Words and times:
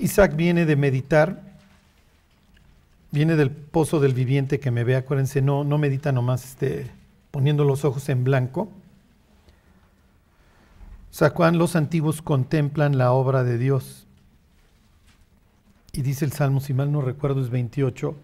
Isaac 0.00 0.34
viene 0.34 0.64
de 0.64 0.76
meditar, 0.76 1.42
viene 3.10 3.36
del 3.36 3.50
pozo 3.50 4.00
del 4.00 4.14
viviente 4.14 4.58
que 4.58 4.70
me 4.70 4.82
ve, 4.82 4.96
acuérdense, 4.96 5.42
no, 5.42 5.62
no 5.62 5.76
medita 5.76 6.10
nomás 6.10 6.44
este, 6.44 6.90
poniendo 7.30 7.64
los 7.64 7.84
ojos 7.84 8.08
en 8.08 8.24
blanco. 8.24 8.70
Sacuán, 11.10 11.58
los 11.58 11.76
antiguos 11.76 12.22
contemplan 12.22 12.96
la 12.96 13.12
obra 13.12 13.44
de 13.44 13.58
Dios. 13.58 14.06
Y 15.92 16.00
dice 16.00 16.24
el 16.24 16.32
Salmo, 16.32 16.60
si 16.60 16.72
mal 16.72 16.90
no 16.90 17.02
recuerdo, 17.02 17.42
es 17.42 17.50
28, 17.50 18.16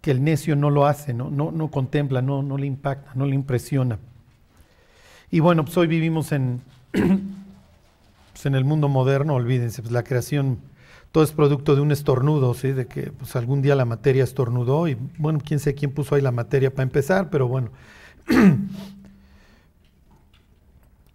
que 0.00 0.10
el 0.10 0.24
necio 0.24 0.56
no 0.56 0.70
lo 0.70 0.86
hace, 0.86 1.14
no, 1.14 1.30
no, 1.30 1.52
no 1.52 1.70
contempla, 1.70 2.20
no, 2.20 2.42
no 2.42 2.58
le 2.58 2.66
impacta, 2.66 3.12
no 3.14 3.26
le 3.26 3.36
impresiona. 3.36 4.00
Y 5.30 5.38
bueno, 5.38 5.64
pues 5.64 5.76
hoy 5.76 5.86
vivimos 5.86 6.32
en, 6.32 6.62
en 8.46 8.54
el 8.54 8.64
mundo 8.64 8.88
moderno, 8.88 9.34
olvídense, 9.34 9.82
pues 9.82 9.92
la 9.92 10.02
creación, 10.02 10.58
todo 11.12 11.24
es 11.24 11.32
producto 11.32 11.74
de 11.74 11.80
un 11.80 11.92
estornudo, 11.92 12.54
¿sí? 12.54 12.72
de 12.72 12.86
que 12.86 13.12
pues 13.12 13.34
algún 13.36 13.62
día 13.62 13.74
la 13.74 13.84
materia 13.84 14.24
estornudó 14.24 14.88
y 14.88 14.96
bueno, 15.16 15.40
quién 15.44 15.60
sé 15.60 15.74
quién 15.74 15.92
puso 15.92 16.14
ahí 16.14 16.22
la 16.22 16.32
materia 16.32 16.70
para 16.70 16.84
empezar, 16.84 17.30
pero 17.30 17.48
bueno. 17.48 17.70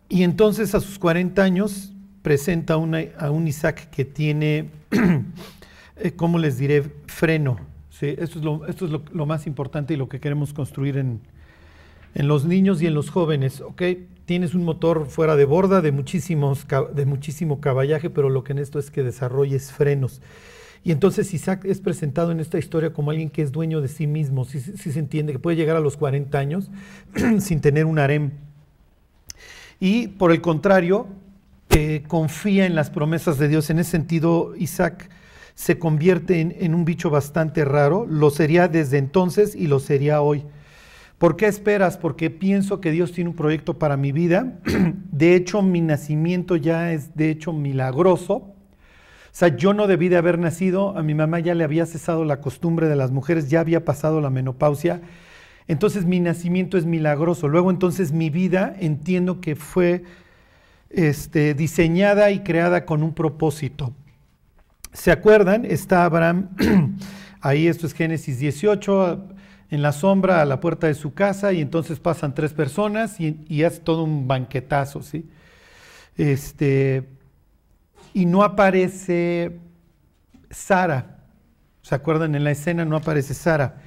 y 0.09 0.23
entonces 0.23 0.75
a 0.75 0.79
sus 0.79 0.99
40 0.99 1.41
años 1.41 1.93
presenta 2.21 2.73
a 2.73 2.77
un 3.31 3.47
Isaac 3.47 3.89
que 3.89 4.05
tiene, 4.05 4.69
eh, 5.97 6.13
¿cómo 6.15 6.39
les 6.39 6.57
diré?, 6.57 6.83
freno. 7.05 7.57
¿sí? 7.89 8.15
Esto 8.17 8.39
es, 8.39 8.45
lo, 8.45 8.65
esto 8.65 8.85
es 8.85 8.91
lo, 8.91 9.25
más 9.25 9.45
importante 9.45 9.93
y 9.93 9.97
lo 9.97 10.09
que 10.09 10.19
queremos 10.19 10.53
construir 10.53 10.97
en, 10.97 11.19
en 12.15 12.27
los 12.27 12.45
niños 12.45 12.81
y 12.81 12.87
en 12.87 12.93
los 12.93 13.09
jóvenes. 13.09 13.61
¿ok? 13.61 13.81
Tienes 14.25 14.53
un 14.53 14.63
motor 14.63 15.07
fuera 15.07 15.35
de 15.35 15.45
borda 15.45 15.81
de, 15.81 15.91
muchísimos, 15.91 16.65
de 16.93 17.05
muchísimo 17.05 17.59
caballaje, 17.59 18.09
pero 18.09 18.29
lo 18.29 18.43
que 18.43 18.53
en 18.53 18.59
esto 18.59 18.79
es 18.79 18.89
que 18.89 19.03
desarrolles 19.03 19.71
frenos. 19.71 20.21
Y 20.85 20.91
entonces 20.91 21.33
Isaac 21.33 21.63
es 21.65 21.79
presentado 21.79 22.31
en 22.31 22.39
esta 22.39 22.57
historia 22.57 22.91
como 22.91 23.11
alguien 23.11 23.29
que 23.29 23.41
es 23.41 23.51
dueño 23.51 23.79
de 23.79 23.87
sí 23.87 24.05
mismo, 24.05 24.43
si, 24.43 24.59
se 24.59 24.99
entiende, 24.99 25.33
que 25.33 25.39
puede 25.39 25.55
llegar 25.55 25.77
a 25.77 25.79
los 25.79 25.95
40 25.95 26.37
años 26.37 26.69
sin 27.39 27.61
tener 27.61 27.85
un 27.85 27.99
harem. 27.99 28.31
Y 29.79 30.07
por 30.09 30.31
el 30.31 30.41
contrario, 30.41 31.07
confía 32.07 32.65
en 32.65 32.75
las 32.75 32.89
promesas 32.89 33.37
de 33.37 33.47
Dios. 33.47 33.69
En 33.69 33.79
ese 33.79 33.91
sentido, 33.91 34.55
Isaac 34.57 35.09
se 35.55 35.79
convierte 35.79 36.39
en, 36.41 36.73
un 36.73 36.85
bicho 36.85 37.09
bastante 37.09 37.65
raro. 37.65 38.05
Lo 38.07 38.29
sería 38.29 38.67
desde 38.67 38.97
entonces 38.97 39.55
y 39.55 39.67
lo 39.67 39.79
sería 39.79 40.21
hoy. 40.21 40.43
¿Por 41.17 41.35
qué 41.35 41.47
esperas? 41.47 41.97
Porque 41.97 42.29
pienso 42.29 42.81
que 42.81 42.91
Dios 42.91 43.11
tiene 43.11 43.29
un 43.29 43.35
proyecto 43.35 43.79
para 43.79 43.97
mi 43.97 44.11
vida. 44.11 44.59
De 45.11 45.35
hecho, 45.35 45.61
mi 45.61 45.81
nacimiento 45.81 46.55
ya 46.55 46.91
es 46.91 47.15
de 47.15 47.29
hecho 47.29 47.53
milagroso. 47.53 48.33
O 48.33 49.35
sea, 49.35 49.47
yo 49.47 49.73
no 49.73 49.87
debí 49.87 50.09
de 50.09 50.17
haber 50.17 50.37
nacido, 50.37 50.95
a 50.97 51.01
mi 51.01 51.15
mamá 51.15 51.39
ya 51.39 51.55
le 51.55 51.63
había 51.63 51.85
cesado 51.87 52.23
la 52.23 52.39
costumbre 52.39 52.87
de 52.87 52.95
las 52.95 53.11
mujeres, 53.11 53.49
ya 53.49 53.61
había 53.61 53.83
pasado 53.83 54.21
la 54.21 54.29
menopausia. 54.29 55.01
Entonces 55.67 56.05
mi 56.05 56.19
nacimiento 56.19 56.77
es 56.77 56.85
milagroso. 56.85 57.47
Luego 57.47 57.71
entonces 57.71 58.11
mi 58.11 58.29
vida 58.29 58.75
entiendo 58.79 59.41
que 59.41 59.55
fue 59.55 60.03
este, 60.89 61.53
diseñada 61.53 62.31
y 62.31 62.41
creada 62.41 62.85
con 62.85 63.01
un 63.01 63.13
propósito. 63.13 63.93
¿Se 64.91 65.11
acuerdan? 65.11 65.65
Está 65.65 66.05
Abraham, 66.05 66.49
ahí 67.41 67.67
esto 67.67 67.87
es 67.87 67.93
Génesis 67.93 68.37
18, 68.37 69.29
en 69.73 69.81
la 69.81 69.91
sombra 69.91 70.43
a 70.43 70.45
la 70.45 70.59
puerta 70.59 70.85
de 70.85 70.93
su 70.93 71.15
casa 71.15 71.51
y 71.51 71.59
entonces 71.59 71.99
pasan 71.99 72.35
tres 72.35 72.53
personas 72.53 73.19
y, 73.19 73.63
hace 73.63 73.79
todo 73.79 74.03
un 74.03 74.27
banquetazo, 74.27 75.01
¿sí? 75.01 75.27
Este, 76.15 77.09
y 78.13 78.27
no 78.27 78.43
aparece 78.43 79.57
Sara. 80.51 81.17
¿Se 81.81 81.95
acuerdan? 81.95 82.35
En 82.35 82.43
la 82.43 82.51
escena 82.51 82.85
no 82.85 82.95
aparece 82.95 83.33
Sara. 83.33 83.81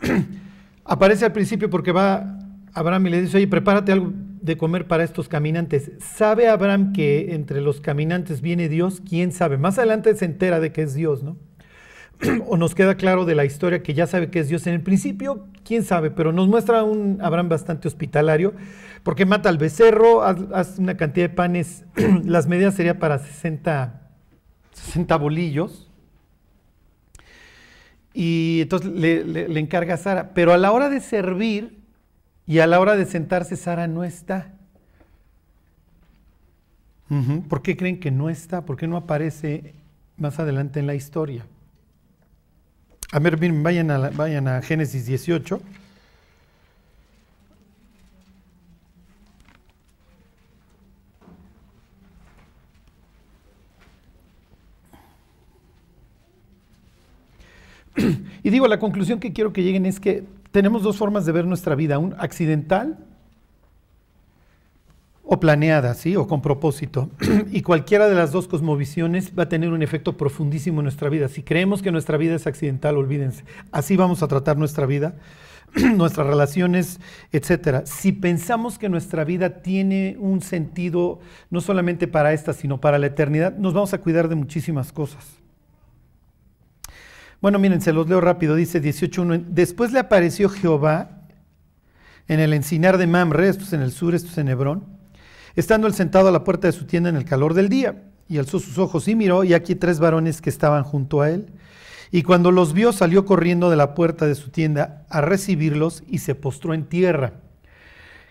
aparece 0.84 1.24
al 1.24 1.32
principio 1.32 1.68
porque 1.68 1.90
va 1.90 2.38
Abraham 2.72 3.08
y 3.08 3.10
le 3.10 3.22
dice, 3.22 3.38
oye, 3.38 3.48
prepárate 3.48 3.90
algo 3.90 4.12
de 4.14 4.56
comer 4.56 4.86
para 4.86 5.02
estos 5.02 5.28
caminantes. 5.28 5.90
¿Sabe 5.98 6.46
Abraham 6.46 6.92
que 6.92 7.34
entre 7.34 7.60
los 7.62 7.80
caminantes 7.80 8.42
viene 8.42 8.68
Dios? 8.68 9.02
¿Quién 9.08 9.32
sabe? 9.32 9.58
Más 9.58 9.76
adelante 9.78 10.14
se 10.14 10.24
entera 10.24 10.60
de 10.60 10.70
que 10.70 10.82
es 10.82 10.94
Dios, 10.94 11.24
¿no? 11.24 11.36
o 12.46 12.56
nos 12.56 12.74
queda 12.74 12.96
claro 12.96 13.24
de 13.24 13.34
la 13.34 13.44
historia 13.44 13.82
que 13.82 13.94
ya 13.94 14.06
sabe 14.06 14.30
que 14.30 14.40
es 14.40 14.48
Dios. 14.48 14.66
En 14.66 14.74
el 14.74 14.82
principio, 14.82 15.46
quién 15.64 15.84
sabe, 15.84 16.10
pero 16.10 16.32
nos 16.32 16.48
muestra 16.48 16.84
un 16.84 17.18
Abraham 17.22 17.48
bastante 17.48 17.88
hospitalario, 17.88 18.54
porque 19.02 19.26
mata 19.26 19.48
al 19.48 19.58
becerro, 19.58 20.22
hace 20.22 20.80
una 20.80 20.96
cantidad 20.96 21.28
de 21.28 21.34
panes, 21.34 21.84
las 22.24 22.46
medidas 22.46 22.74
serían 22.74 22.98
para 22.98 23.18
60, 23.18 24.00
60 24.72 25.16
bolillos. 25.16 25.88
Y 28.14 28.60
entonces 28.62 28.90
le, 28.90 29.24
le 29.24 29.60
encarga 29.60 29.94
a 29.94 29.96
Sara, 29.96 30.34
pero 30.34 30.52
a 30.52 30.58
la 30.58 30.72
hora 30.72 30.90
de 30.90 31.00
servir, 31.00 31.82
y 32.46 32.58
a 32.58 32.66
la 32.66 32.80
hora 32.80 32.96
de 32.96 33.06
sentarse, 33.06 33.56
Sara 33.56 33.86
no 33.86 34.04
está. 34.04 34.52
¿Por 37.48 37.60
qué 37.60 37.76
creen 37.76 38.00
que 38.00 38.10
no 38.10 38.30
está? 38.30 38.64
¿Por 38.64 38.76
qué 38.76 38.86
no 38.86 38.96
aparece 38.96 39.74
más 40.16 40.38
adelante 40.38 40.80
en 40.80 40.86
la 40.86 40.94
historia? 40.94 41.44
A 43.12 43.18
ver, 43.18 43.36
vayan 43.36 43.90
a, 43.90 44.08
vayan 44.08 44.48
a 44.48 44.62
Génesis 44.62 45.04
18. 45.06 45.60
Y 58.44 58.50
digo, 58.50 58.66
la 58.66 58.80
conclusión 58.80 59.20
que 59.20 59.32
quiero 59.32 59.52
que 59.52 59.62
lleguen 59.62 59.86
es 59.86 60.00
que 60.00 60.24
tenemos 60.50 60.82
dos 60.82 60.96
formas 60.96 61.26
de 61.26 61.32
ver 61.32 61.44
nuestra 61.44 61.74
vida, 61.74 61.98
un 61.98 62.14
accidental 62.18 62.98
o 65.32 65.40
planeada, 65.40 65.94
¿sí? 65.94 66.14
O 66.14 66.26
con 66.26 66.42
propósito. 66.42 67.08
y 67.52 67.62
cualquiera 67.62 68.06
de 68.06 68.14
las 68.14 68.32
dos 68.32 68.48
cosmovisiones 68.48 69.32
va 69.36 69.44
a 69.44 69.48
tener 69.48 69.72
un 69.72 69.82
efecto 69.82 70.18
profundísimo 70.18 70.80
en 70.80 70.84
nuestra 70.84 71.08
vida. 71.08 71.28
Si 71.28 71.42
creemos 71.42 71.80
que 71.80 71.90
nuestra 71.90 72.18
vida 72.18 72.34
es 72.34 72.46
accidental, 72.46 72.98
olvídense. 72.98 73.42
Así 73.70 73.96
vamos 73.96 74.22
a 74.22 74.28
tratar 74.28 74.58
nuestra 74.58 74.84
vida, 74.84 75.14
nuestras 75.96 76.26
relaciones, 76.26 77.00
etcétera. 77.32 77.86
Si 77.86 78.12
pensamos 78.12 78.78
que 78.78 78.90
nuestra 78.90 79.24
vida 79.24 79.62
tiene 79.62 80.18
un 80.18 80.42
sentido 80.42 81.20
no 81.48 81.62
solamente 81.62 82.06
para 82.08 82.34
esta, 82.34 82.52
sino 82.52 82.78
para 82.78 82.98
la 82.98 83.06
eternidad, 83.06 83.56
nos 83.56 83.72
vamos 83.72 83.94
a 83.94 84.02
cuidar 84.02 84.28
de 84.28 84.34
muchísimas 84.34 84.92
cosas. 84.92 85.38
Bueno, 87.40 87.58
miren, 87.58 87.80
se 87.80 87.94
los 87.94 88.06
leo 88.06 88.20
rápido. 88.20 88.54
Dice 88.54 88.82
18.1. 88.82 89.46
Después 89.48 89.92
le 89.92 89.98
apareció 89.98 90.50
Jehová 90.50 91.22
en 92.28 92.38
el 92.38 92.52
encinar 92.52 92.98
de 92.98 93.06
Mamre, 93.06 93.48
esto 93.48 93.64
es 93.64 93.72
en 93.72 93.80
el 93.80 93.92
sur, 93.92 94.14
esto 94.14 94.28
es 94.30 94.36
en 94.36 94.48
Hebrón, 94.48 95.00
estando 95.56 95.86
él 95.86 95.94
sentado 95.94 96.28
a 96.28 96.32
la 96.32 96.44
puerta 96.44 96.66
de 96.66 96.72
su 96.72 96.84
tienda 96.86 97.08
en 97.08 97.16
el 97.16 97.24
calor 97.24 97.54
del 97.54 97.68
día. 97.68 98.02
Y 98.28 98.38
alzó 98.38 98.58
sus 98.58 98.78
ojos 98.78 99.08
y 99.08 99.14
miró, 99.14 99.44
y 99.44 99.54
aquí 99.54 99.74
tres 99.74 99.98
varones 99.98 100.40
que 100.40 100.50
estaban 100.50 100.84
junto 100.84 101.20
a 101.20 101.30
él. 101.30 101.46
Y 102.10 102.22
cuando 102.22 102.50
los 102.50 102.72
vio, 102.72 102.92
salió 102.92 103.24
corriendo 103.24 103.70
de 103.70 103.76
la 103.76 103.94
puerta 103.94 104.26
de 104.26 104.34
su 104.34 104.50
tienda 104.50 105.06
a 105.08 105.20
recibirlos 105.22 106.02
y 106.06 106.18
se 106.18 106.34
postró 106.34 106.74
en 106.74 106.84
tierra. 106.84 107.34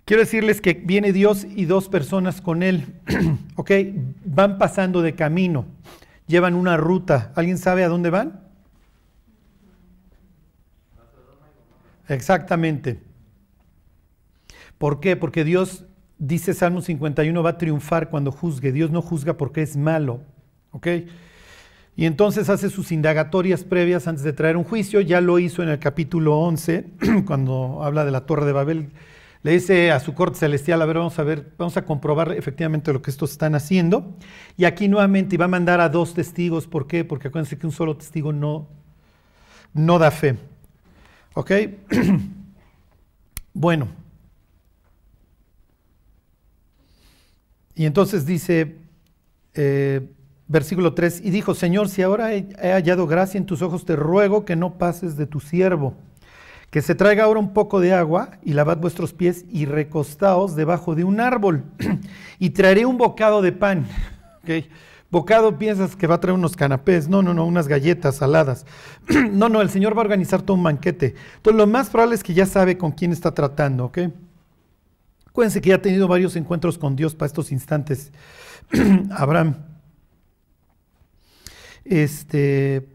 Quiero 0.05 0.21
decirles 0.21 0.61
que 0.61 0.73
viene 0.73 1.13
Dios 1.13 1.45
y 1.45 1.65
dos 1.65 1.87
personas 1.89 2.41
con 2.41 2.63
él, 2.63 2.93
¿ok? 3.55 3.71
Van 4.25 4.57
pasando 4.57 5.01
de 5.01 5.15
camino, 5.15 5.65
llevan 6.27 6.55
una 6.55 6.77
ruta. 6.77 7.31
¿Alguien 7.35 7.57
sabe 7.57 7.83
a 7.83 7.87
dónde 7.87 8.09
van? 8.09 8.41
Exactamente. 12.07 12.99
¿Por 14.77 14.99
qué? 14.99 15.15
Porque 15.15 15.43
Dios, 15.43 15.85
dice 16.21 16.53
Salmo 16.53 16.81
51, 16.81 17.43
va 17.43 17.49
a 17.49 17.57
triunfar 17.57 18.09
cuando 18.09 18.31
juzgue. 18.31 18.71
Dios 18.71 18.91
no 18.91 19.01
juzga 19.01 19.37
porque 19.37 19.63
es 19.63 19.75
malo. 19.75 20.21
¿Ok? 20.71 20.87
Y 21.95 22.05
entonces 22.05 22.47
hace 22.47 22.69
sus 22.69 22.91
indagatorias 22.91 23.63
previas 23.63 24.07
antes 24.07 24.23
de 24.23 24.31
traer 24.31 24.55
un 24.55 24.63
juicio. 24.63 25.01
Ya 25.01 25.19
lo 25.19 25.39
hizo 25.39 25.63
en 25.63 25.69
el 25.69 25.79
capítulo 25.79 26.39
11, 26.39 26.85
cuando 27.25 27.83
habla 27.83 28.05
de 28.05 28.11
la 28.11 28.25
Torre 28.25 28.45
de 28.45 28.53
Babel. 28.53 28.91
Le 29.43 29.51
dice 29.51 29.91
a 29.91 29.99
su 29.99 30.13
corte 30.13 30.37
celestial, 30.37 30.79
a 30.83 30.85
ver, 30.85 30.97
vamos 30.97 31.17
a 31.17 31.23
ver, 31.23 31.51
vamos 31.57 31.75
a 31.75 31.83
comprobar 31.83 32.31
efectivamente 32.33 32.93
lo 32.93 33.01
que 33.01 33.09
estos 33.09 33.31
están 33.31 33.55
haciendo. 33.55 34.15
Y 34.55 34.65
aquí 34.65 34.87
nuevamente 34.87 35.35
va 35.37 35.45
a 35.45 35.47
mandar 35.47 35.81
a 35.81 35.89
dos 35.89 36.13
testigos. 36.13 36.67
¿Por 36.67 36.85
qué? 36.85 37.03
Porque 37.03 37.29
acuérdense 37.29 37.57
que 37.57 37.65
un 37.65 37.73
solo 37.73 37.97
testigo 37.97 38.31
no, 38.31 38.67
no 39.73 39.97
da 39.97 40.11
fe. 40.11 40.37
¿Ok? 41.33 41.51
bueno. 43.53 44.00
Y 47.81 47.87
entonces 47.87 48.27
dice, 48.27 48.75
eh, 49.55 50.07
versículo 50.47 50.93
3, 50.93 51.19
y 51.23 51.31
dijo, 51.31 51.55
Señor, 51.55 51.89
si 51.89 52.03
ahora 52.03 52.31
he, 52.31 52.45
hallado 52.61 53.07
gracia 53.07 53.39
en 53.39 53.47
tus 53.47 53.63
ojos, 53.63 53.85
te 53.85 53.95
ruego 53.95 54.45
que 54.45 54.55
no 54.55 54.77
pases 54.77 55.17
de 55.17 55.25
tu 55.25 55.39
siervo, 55.39 55.95
que 56.69 56.83
se 56.83 56.93
traiga 56.93 57.23
ahora 57.23 57.39
un 57.39 57.53
poco 57.53 57.79
de 57.79 57.91
agua 57.91 58.37
y 58.43 58.53
lavad 58.53 58.77
vuestros 58.77 59.13
pies 59.13 59.45
y 59.49 59.65
recostaos 59.65 60.55
debajo 60.55 60.93
de 60.93 61.05
un 61.05 61.19
árbol, 61.19 61.63
y 62.37 62.51
traeré 62.51 62.85
un 62.85 62.99
bocado 62.99 63.41
de 63.41 63.51
pan. 63.51 63.87
¿Okay? 64.43 64.69
Bocado 65.09 65.57
piensas 65.57 65.95
que 65.95 66.05
va 66.05 66.15
a 66.15 66.19
traer 66.19 66.37
unos 66.37 66.55
canapés, 66.55 67.09
no, 67.09 67.23
no, 67.23 67.33
no, 67.33 67.47
unas 67.47 67.67
galletas 67.67 68.17
saladas. 68.17 68.63
no, 69.31 69.49
no, 69.49 69.59
el 69.59 69.71
Señor 69.71 69.97
va 69.97 70.01
a 70.01 70.05
organizar 70.05 70.43
todo 70.43 70.55
un 70.55 70.61
banquete. 70.61 71.15
Entonces 71.37 71.57
lo 71.57 71.65
más 71.65 71.89
probable 71.89 72.13
es 72.13 72.21
que 72.21 72.35
ya 72.35 72.45
sabe 72.45 72.77
con 72.77 72.91
quién 72.91 73.11
está 73.11 73.33
tratando, 73.33 73.85
¿ok? 73.85 73.97
Acuérdense 75.31 75.61
que 75.61 75.69
ya 75.69 75.75
ha 75.75 75.81
tenido 75.81 76.09
varios 76.09 76.35
encuentros 76.35 76.77
con 76.77 76.97
Dios 76.97 77.15
para 77.15 77.27
estos 77.27 77.53
instantes. 77.53 78.11
Abraham. 79.11 79.55
Este, 81.85 82.89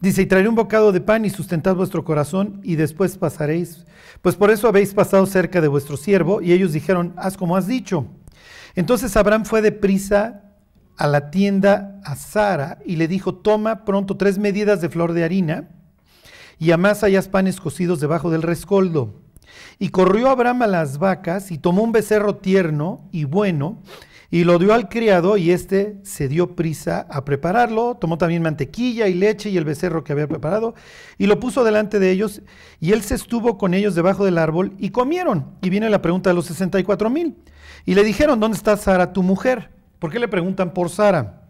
dice, 0.00 0.22
y 0.22 0.26
traeré 0.26 0.48
un 0.48 0.56
bocado 0.56 0.90
de 0.90 1.00
pan 1.00 1.24
y 1.24 1.30
sustentad 1.30 1.76
vuestro 1.76 2.04
corazón 2.04 2.60
y 2.64 2.74
después 2.74 3.16
pasaréis. 3.16 3.86
Pues 4.22 4.34
por 4.34 4.50
eso 4.50 4.66
habéis 4.66 4.92
pasado 4.92 5.24
cerca 5.26 5.60
de 5.60 5.68
vuestro 5.68 5.96
siervo. 5.96 6.42
Y 6.42 6.52
ellos 6.52 6.72
dijeron, 6.72 7.14
haz 7.16 7.36
como 7.36 7.56
has 7.56 7.68
dicho. 7.68 8.08
Entonces 8.74 9.16
Abraham 9.16 9.44
fue 9.44 9.62
deprisa 9.62 10.42
a 10.96 11.06
la 11.06 11.30
tienda 11.30 12.00
a 12.04 12.16
Sara 12.16 12.78
y 12.84 12.96
le 12.96 13.06
dijo, 13.06 13.36
toma 13.36 13.84
pronto 13.84 14.16
tres 14.16 14.38
medidas 14.38 14.80
de 14.80 14.88
flor 14.88 15.12
de 15.12 15.22
harina 15.22 15.68
y 16.58 16.72
amasa 16.72 17.06
hayas 17.06 17.28
panes 17.28 17.60
cocidos 17.60 18.00
debajo 18.00 18.30
del 18.30 18.42
rescoldo. 18.42 19.25
Y 19.78 19.90
corrió 19.90 20.28
Abraham 20.28 20.62
a 20.62 20.66
las 20.66 20.98
vacas 20.98 21.50
y 21.50 21.58
tomó 21.58 21.82
un 21.82 21.92
becerro 21.92 22.36
tierno 22.36 23.08
y 23.12 23.24
bueno 23.24 23.82
y 24.30 24.44
lo 24.44 24.58
dio 24.58 24.74
al 24.74 24.88
criado 24.88 25.36
y 25.36 25.50
éste 25.50 25.98
se 26.02 26.28
dio 26.28 26.56
prisa 26.56 27.06
a 27.10 27.24
prepararlo. 27.24 27.96
Tomó 27.96 28.18
también 28.18 28.42
mantequilla 28.42 29.08
y 29.08 29.14
leche 29.14 29.50
y 29.50 29.56
el 29.56 29.64
becerro 29.64 30.04
que 30.04 30.12
había 30.12 30.26
preparado 30.26 30.74
y 31.18 31.26
lo 31.26 31.38
puso 31.38 31.64
delante 31.64 31.98
de 31.98 32.10
ellos 32.10 32.42
y 32.80 32.92
él 32.92 33.02
se 33.02 33.14
estuvo 33.14 33.56
con 33.56 33.74
ellos 33.74 33.94
debajo 33.94 34.24
del 34.24 34.38
árbol 34.38 34.74
y 34.78 34.90
comieron. 34.90 35.56
Y 35.62 35.70
viene 35.70 35.88
la 35.90 36.02
pregunta 36.02 36.30
de 36.30 36.34
los 36.34 36.46
64 36.46 37.10
mil. 37.10 37.36
Y 37.84 37.94
le 37.94 38.02
dijeron, 38.02 38.40
¿dónde 38.40 38.56
está 38.56 38.76
Sara, 38.76 39.12
tu 39.12 39.22
mujer? 39.22 39.70
¿Por 39.98 40.10
qué 40.10 40.18
le 40.18 40.28
preguntan 40.28 40.74
por 40.74 40.90
Sara? 40.90 41.42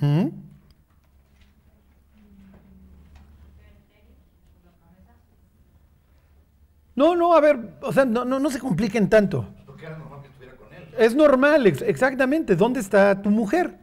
¿Mm? 0.00 0.43
No, 6.96 7.16
no, 7.16 7.34
a 7.34 7.40
ver, 7.40 7.58
o 7.82 7.92
sea, 7.92 8.04
no, 8.04 8.24
no, 8.24 8.38
no 8.38 8.50
se 8.50 8.60
compliquen 8.60 9.08
tanto. 9.08 9.48
Porque 9.66 9.86
era 9.86 9.98
normal 9.98 10.20
que 10.22 10.28
estuviera 10.28 10.54
con 10.56 10.72
él. 10.72 10.88
Es 10.96 11.14
normal, 11.14 11.66
exactamente. 11.66 12.54
¿Dónde 12.54 12.80
está 12.80 13.20
tu 13.20 13.30
mujer? 13.30 13.78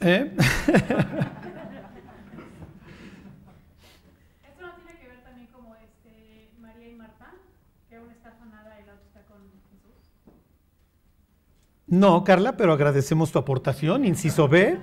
¿Eh? 0.00 0.34
¿Esto 0.36 0.42
no 4.60 4.72
tiene 4.74 4.98
que 4.98 5.06
ver 5.06 5.22
también 5.22 5.46
como 5.52 5.76
este, 5.76 6.50
María 6.58 6.88
y 6.88 6.94
Marta? 6.94 7.34
Que 7.88 8.00
una 8.00 8.12
está 8.12 8.30
afanada 8.30 8.80
y 8.80 8.84
la 8.86 8.94
otra 8.94 9.06
está 9.06 9.20
con 9.26 9.42
Jesús. 9.70 10.10
No, 11.86 12.24
Carla, 12.24 12.56
pero 12.56 12.72
agradecemos 12.72 13.30
tu 13.30 13.38
aportación. 13.38 14.04
Inciso 14.04 14.48
B. 14.48 14.78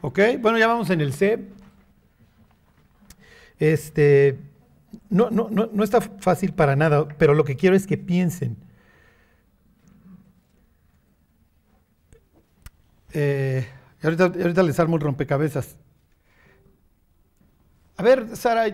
Ok, 0.00 0.18
bueno, 0.40 0.58
ya 0.58 0.66
vamos 0.66 0.90
en 0.90 1.00
el 1.00 1.14
C. 1.14 1.48
Este, 3.58 4.38
no, 5.10 5.30
no, 5.30 5.48
no, 5.50 5.68
no 5.72 5.84
está 5.84 6.00
fácil 6.00 6.52
para 6.52 6.76
nada, 6.76 7.06
pero 7.18 7.34
lo 7.34 7.44
que 7.44 7.56
quiero 7.56 7.76
es 7.76 7.86
que 7.86 7.98
piensen. 7.98 8.56
Eh, 13.12 13.66
ahorita, 14.02 14.24
ahorita 14.24 14.62
les 14.62 14.78
armo 14.78 14.96
el 14.96 15.02
rompecabezas. 15.02 15.76
A 17.96 18.02
ver, 18.02 18.36
Sara, 18.36 18.66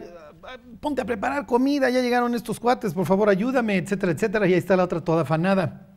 ponte 0.80 1.00
a 1.00 1.04
preparar 1.04 1.46
comida, 1.46 1.88
ya 1.90 2.00
llegaron 2.00 2.34
estos 2.34 2.60
cuates, 2.60 2.92
por 2.92 3.06
favor 3.06 3.28
ayúdame, 3.28 3.76
etcétera, 3.76 4.12
etcétera. 4.12 4.46
Y 4.46 4.52
ahí 4.52 4.58
está 4.58 4.76
la 4.76 4.84
otra 4.84 5.00
toda 5.00 5.22
afanada. 5.22 5.88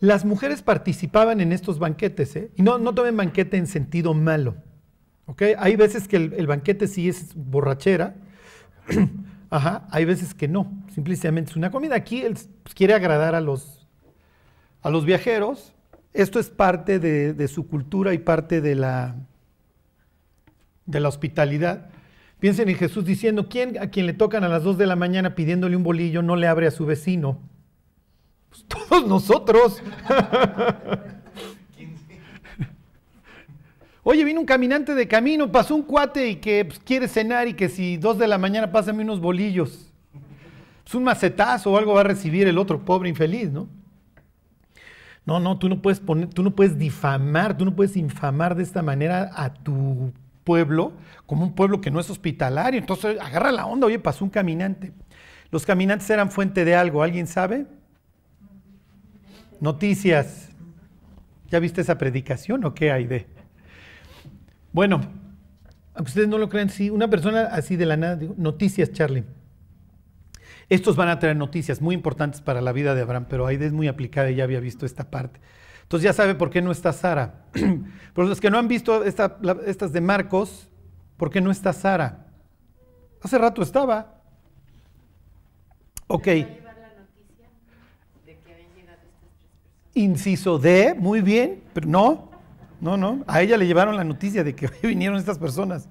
Las 0.00 0.24
mujeres 0.24 0.60
participaban 0.60 1.40
en 1.40 1.52
estos 1.52 1.78
banquetes, 1.78 2.36
¿eh? 2.36 2.50
y 2.56 2.62
no, 2.62 2.78
no 2.78 2.94
tomen 2.94 3.16
banquete 3.16 3.56
en 3.56 3.66
sentido 3.66 4.12
malo. 4.12 4.56
¿okay? 5.26 5.54
Hay 5.58 5.76
veces 5.76 6.06
que 6.06 6.16
el, 6.16 6.34
el 6.34 6.46
banquete 6.46 6.86
sí 6.88 7.08
es 7.08 7.32
borrachera, 7.34 8.16
Ajá, 9.50 9.86
hay 9.90 10.04
veces 10.04 10.34
que 10.34 10.48
no, 10.48 10.72
simplemente 10.92 11.50
es 11.50 11.56
una 11.56 11.70
comida. 11.70 11.94
Aquí 11.94 12.22
él 12.22 12.36
pues, 12.62 12.74
quiere 12.74 12.94
agradar 12.94 13.34
a 13.34 13.40
los, 13.40 13.86
a 14.82 14.90
los 14.90 15.04
viajeros. 15.04 15.72
Esto 16.12 16.38
es 16.38 16.50
parte 16.50 16.98
de, 16.98 17.48
su 17.48 17.66
cultura 17.68 18.14
y 18.14 18.18
parte 18.18 18.60
de 18.60 18.74
la, 18.74 19.16
de 20.86 21.00
la 21.00 21.08
hospitalidad. 21.08 21.90
Piensen 22.40 22.68
en 22.68 22.76
Jesús 22.76 23.04
diciendo, 23.04 23.48
¿quién 23.48 23.78
a 23.78 23.88
quien 23.88 24.06
le 24.06 24.12
tocan 24.12 24.44
a 24.44 24.48
las 24.48 24.62
2 24.64 24.76
de 24.78 24.86
la 24.86 24.96
mañana 24.96 25.34
pidiéndole 25.34 25.76
un 25.76 25.82
bolillo 25.82 26.22
no 26.22 26.36
le 26.36 26.46
abre 26.46 26.66
a 26.66 26.70
su 26.70 26.84
vecino? 26.86 27.40
Pues 28.50 28.64
todos 28.88 29.06
nosotros. 29.06 29.82
Oye, 34.06 34.22
vino 34.22 34.38
un 34.38 34.46
caminante 34.46 34.94
de 34.94 35.08
camino, 35.08 35.50
pasó 35.50 35.74
un 35.74 35.82
cuate 35.82 36.28
y 36.28 36.36
que 36.36 36.66
pues, 36.66 36.78
quiere 36.78 37.08
cenar 37.08 37.48
y 37.48 37.54
que 37.54 37.70
si 37.70 37.96
dos 37.96 38.18
de 38.18 38.28
la 38.28 38.36
mañana 38.36 38.70
pásame 38.70 39.02
unos 39.02 39.18
bolillos. 39.18 39.90
Es 40.86 40.94
un 40.94 41.04
macetazo 41.04 41.72
o 41.72 41.78
algo 41.78 41.94
va 41.94 42.02
a 42.02 42.04
recibir 42.04 42.46
el 42.46 42.58
otro 42.58 42.84
pobre 42.84 43.08
infeliz, 43.08 43.50
¿no? 43.50 43.66
No, 45.24 45.40
no, 45.40 45.58
tú 45.58 45.70
no 45.70 45.80
puedes 45.80 46.00
poner, 46.00 46.28
tú 46.28 46.42
no 46.42 46.54
puedes 46.54 46.78
difamar, 46.78 47.56
tú 47.56 47.64
no 47.64 47.74
puedes 47.74 47.96
infamar 47.96 48.54
de 48.54 48.62
esta 48.62 48.82
manera 48.82 49.30
a 49.34 49.54
tu 49.54 50.12
pueblo 50.44 50.92
como 51.24 51.46
un 51.46 51.54
pueblo 51.54 51.80
que 51.80 51.90
no 51.90 51.98
es 51.98 52.10
hospitalario. 52.10 52.78
Entonces 52.78 53.18
agarra 53.18 53.52
la 53.52 53.64
onda, 53.64 53.86
oye, 53.86 53.98
pasó 53.98 54.22
un 54.22 54.30
caminante. 54.30 54.92
Los 55.50 55.64
caminantes 55.64 56.10
eran 56.10 56.30
fuente 56.30 56.66
de 56.66 56.74
algo, 56.74 57.02
¿alguien 57.02 57.26
sabe? 57.26 57.66
Noticias. 59.60 60.50
¿Ya 61.48 61.58
viste 61.58 61.80
esa 61.80 61.96
predicación 61.96 62.64
o 62.66 62.74
qué 62.74 62.92
hay 62.92 63.06
de? 63.06 63.33
Bueno, 64.74 65.02
aunque 65.94 66.08
ustedes 66.08 66.26
no 66.26 66.36
lo 66.36 66.48
crean, 66.48 66.68
sí, 66.68 66.90
una 66.90 67.08
persona 67.08 67.42
así 67.42 67.76
de 67.76 67.86
la 67.86 67.96
nada, 67.96 68.16
digo, 68.16 68.34
noticias, 68.36 68.90
Charlie. 68.90 69.22
Estos 70.68 70.96
van 70.96 71.08
a 71.08 71.20
traer 71.20 71.36
noticias 71.36 71.80
muy 71.80 71.94
importantes 71.94 72.40
para 72.40 72.60
la 72.60 72.72
vida 72.72 72.96
de 72.96 73.02
Abraham, 73.02 73.26
pero 73.30 73.46
Aide 73.46 73.66
es 73.66 73.72
muy 73.72 73.86
aplicada 73.86 74.32
y 74.32 74.34
ya 74.34 74.42
había 74.42 74.58
visto 74.58 74.84
esta 74.84 75.12
parte. 75.12 75.40
Entonces 75.82 76.02
ya 76.02 76.12
sabe 76.12 76.34
por 76.34 76.50
qué 76.50 76.60
no 76.60 76.72
está 76.72 76.92
Sara. 76.92 77.44
Por 78.14 78.26
los 78.26 78.40
que 78.40 78.50
no 78.50 78.58
han 78.58 78.66
visto 78.68 79.04
estas 79.04 79.92
de 79.92 80.00
Marcos, 80.00 80.68
¿por 81.16 81.30
qué 81.30 81.40
no 81.40 81.50
está 81.50 81.72
Sara? 81.72 82.26
Hace 83.22 83.38
rato 83.38 83.62
estaba. 83.62 84.22
Ok. 86.06 86.28
Inciso 89.94 90.58
D, 90.58 90.94
muy 90.98 91.20
bien, 91.20 91.62
pero 91.72 91.88
no. 91.88 92.33
No, 92.80 92.96
no, 92.96 93.24
a 93.26 93.42
ella 93.42 93.56
le 93.56 93.66
llevaron 93.66 93.96
la 93.96 94.04
noticia 94.04 94.44
de 94.44 94.54
que 94.54 94.68
vinieron 94.82 95.18
estas 95.18 95.38
personas. 95.38 95.88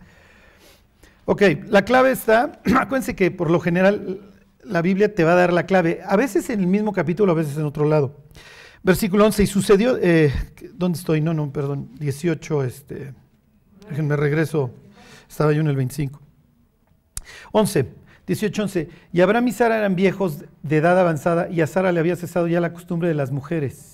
Ok, 1.26 1.42
la 1.68 1.86
clave 1.86 2.12
está, 2.12 2.60
acuérdense 2.78 3.16
que 3.16 3.32
por 3.32 3.50
lo 3.50 3.60
general 3.60 4.32
la 4.64 4.82
Biblia 4.82 5.14
te 5.14 5.24
va 5.24 5.34
a 5.34 5.36
dar 5.36 5.54
la 5.54 5.66
clave, 5.66 6.02
a 6.06 6.16
veces 6.16 6.50
en 6.50 6.60
el 6.60 6.68
mismo 6.68 6.94
capítulo, 6.94 7.32
a 7.32 7.36
veces 7.36 7.58
en 7.58 7.66
otro 7.66 7.88
lado. 7.88 8.18
Versículo 8.82 9.26
11, 9.26 9.44
y 9.44 9.48
sucedió, 9.48 9.98
eh, 10.02 10.34
¿dónde 10.74 10.98
estoy? 10.98 11.22
No, 11.22 11.34
no, 11.34 11.52
perdón, 11.54 11.90
18, 12.00 12.64
este, 12.66 13.14
déjenme 13.90 14.18
regreso, 14.18 14.72
estaba 15.30 15.54
yo 15.54 15.62
en 15.62 15.68
el 15.68 15.78
25. 15.78 16.20
11, 17.54 17.88
18, 18.28 18.62
11, 18.64 18.90
y 19.14 19.22
Abraham 19.22 19.48
y 19.48 19.52
Sara 19.54 19.78
eran 19.78 19.96
viejos 19.96 20.44
de 20.62 20.78
edad 20.78 21.00
avanzada 21.00 21.50
y 21.50 21.62
a 21.62 21.68
Sara 21.68 21.94
le 21.94 22.00
había 22.00 22.16
cesado 22.18 22.48
ya 22.48 22.60
la 22.60 22.74
costumbre 22.74 23.08
de 23.08 23.14
las 23.14 23.32
mujeres. 23.32 23.93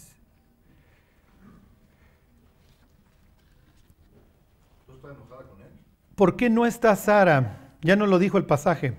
¿Por 6.19 6.35
qué 6.35 6.49
no 6.49 6.65
está 6.65 6.93
Sara? 6.97 7.77
Ya 7.81 7.95
no 7.95 8.05
lo 8.05 8.19
dijo 8.19 8.37
el 8.37 8.45
pasaje. 8.45 8.93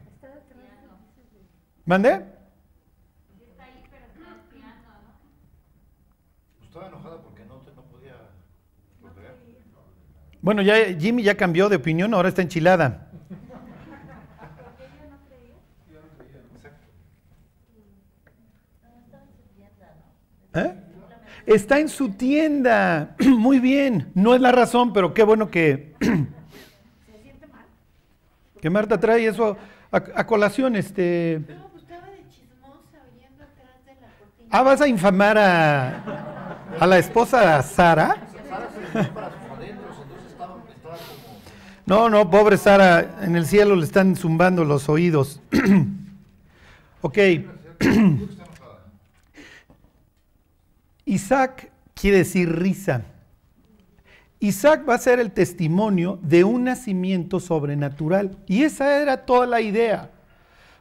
¿Mande? 1.84 2.24
Estaba 6.62 6.86
enojada 6.86 7.20
porque 7.20 7.44
no, 7.44 7.60
podía 7.90 8.14
Bueno, 10.40 10.62
ya 10.62 10.76
Jimmy 10.98 11.22
ya 11.22 11.36
cambió 11.36 11.68
de 11.68 11.76
opinión, 11.76 12.14
ahora 12.14 12.30
está 12.30 12.40
enchilada. 12.40 13.10
¿Eh? 20.54 20.74
Está 21.44 21.80
en 21.80 21.90
su 21.90 22.12
tienda. 22.12 23.14
Muy 23.26 23.58
bien. 23.58 24.10
No 24.14 24.34
es 24.34 24.40
la 24.40 24.52
razón, 24.52 24.94
pero 24.94 25.12
qué 25.12 25.22
bueno 25.22 25.50
que 25.50 25.94
que 28.60 28.70
Marta 28.70 28.98
trae 28.98 29.26
eso 29.26 29.56
a, 29.90 30.26
colación, 30.26 30.76
este... 30.76 31.40
No, 31.48 31.68
pues 31.68 31.82
estaba 31.82 32.06
de 32.06 32.24
chismosa 32.28 32.98
oyendo 33.12 33.42
atrás 33.42 33.84
de 33.84 33.94
la 33.94 34.08
cortina. 34.18 34.48
Ah, 34.50 34.62
¿vas 34.62 34.80
a 34.80 34.88
infamar 34.88 35.38
a, 35.38 36.76
a 36.78 36.86
la 36.86 36.98
esposa 36.98 37.62
Sara? 37.62 38.16
No, 41.86 42.08
no, 42.08 42.30
pobre 42.30 42.56
Sara, 42.56 43.18
en 43.22 43.34
el 43.34 43.46
cielo 43.46 43.74
le 43.74 43.84
están 43.84 44.14
zumbando 44.14 44.64
los 44.64 44.88
oídos. 44.88 45.40
ok. 47.00 47.18
Isaac 51.04 51.72
quiere 51.94 52.18
decir 52.18 52.56
risa. 52.56 53.02
Isaac 54.40 54.88
va 54.88 54.94
a 54.94 54.98
ser 54.98 55.20
el 55.20 55.32
testimonio 55.32 56.18
de 56.22 56.44
un 56.44 56.64
nacimiento 56.64 57.40
sobrenatural. 57.40 58.38
Y 58.46 58.62
esa 58.62 59.00
era 59.00 59.26
toda 59.26 59.46
la 59.46 59.60
idea. 59.60 60.10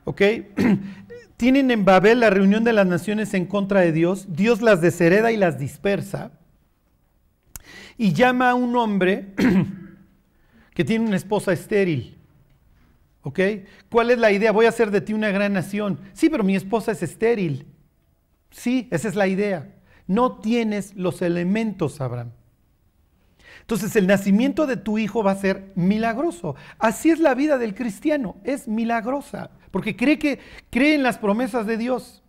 ¿Ok? 0.05 0.21
Tienen 1.37 1.69
en 1.69 1.83
Babel 1.83 2.21
la 2.21 2.29
reunión 2.29 2.63
de 2.63 2.73
las 2.73 2.87
naciones 2.87 3.33
en 3.33 3.45
contra 3.45 3.81
de 3.81 3.91
Dios. 3.91 4.27
Dios 4.29 4.61
las 4.61 4.81
deshereda 4.81 5.33
y 5.33 5.37
las 5.37 5.59
dispersa. 5.59 6.31
Y 7.97 8.13
llama 8.13 8.49
a 8.49 8.55
un 8.55 8.75
hombre 8.77 9.33
que 10.73 10.85
tiene 10.85 11.05
una 11.05 11.17
esposa 11.17 11.51
estéril. 11.51 12.17
¿Ok? 13.23 13.39
¿Cuál 13.91 14.11
es 14.11 14.19
la 14.19 14.31
idea? 14.31 14.53
Voy 14.53 14.67
a 14.67 14.69
hacer 14.69 14.89
de 14.89 15.01
ti 15.01 15.13
una 15.13 15.31
gran 15.31 15.51
nación. 15.51 15.99
Sí, 16.13 16.29
pero 16.29 16.45
mi 16.45 16.55
esposa 16.55 16.93
es 16.93 17.03
estéril. 17.03 17.67
Sí, 18.51 18.87
esa 18.89 19.09
es 19.09 19.15
la 19.15 19.27
idea. 19.27 19.75
No 20.07 20.39
tienes 20.39 20.95
los 20.95 21.21
elementos, 21.21 21.99
Abraham. 21.99 22.31
Entonces 23.69 23.95
el 23.95 24.07
nacimiento 24.07 24.65
de 24.65 24.77
tu 24.77 24.97
hijo 24.97 25.21
va 25.21 25.29
a 25.29 25.35
ser 25.35 25.71
milagroso. 25.75 26.55
Así 26.79 27.11
es 27.11 27.19
la 27.19 27.35
vida 27.35 27.59
del 27.59 27.75
cristiano, 27.75 28.37
es 28.43 28.67
milagrosa, 28.67 29.51
porque 29.69 29.95
cree 29.95 30.17
que 30.17 30.39
cree 30.71 30.95
en 30.95 31.03
las 31.03 31.19
promesas 31.19 31.67
de 31.67 31.77
Dios. 31.77 32.23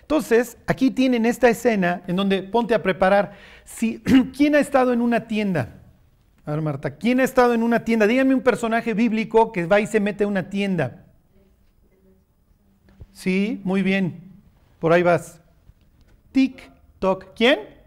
Entonces, 0.00 0.58
aquí 0.66 0.90
tienen 0.90 1.26
esta 1.26 1.48
escena 1.48 2.02
en 2.08 2.16
donde 2.16 2.42
ponte 2.42 2.74
a 2.74 2.82
preparar. 2.82 3.34
Si, 3.64 4.02
¿Quién 4.36 4.56
ha 4.56 4.58
estado 4.58 4.92
en 4.92 5.00
una 5.00 5.28
tienda? 5.28 5.76
A 6.44 6.50
ver, 6.50 6.60
Marta, 6.60 6.96
¿quién 6.96 7.20
ha 7.20 7.24
estado 7.24 7.54
en 7.54 7.62
una 7.62 7.84
tienda? 7.84 8.08
Díganme 8.08 8.34
un 8.34 8.42
personaje 8.42 8.94
bíblico 8.94 9.52
que 9.52 9.64
va 9.64 9.78
y 9.78 9.86
se 9.86 10.00
mete 10.00 10.24
a 10.24 10.26
una 10.26 10.50
tienda. 10.50 11.04
Sí, 13.12 13.60
muy 13.62 13.82
bien. 13.82 14.32
Por 14.80 14.92
ahí 14.92 15.04
vas. 15.04 15.40
Tic, 16.32 16.68
toc. 16.98 17.32
¿Quién? 17.36 17.77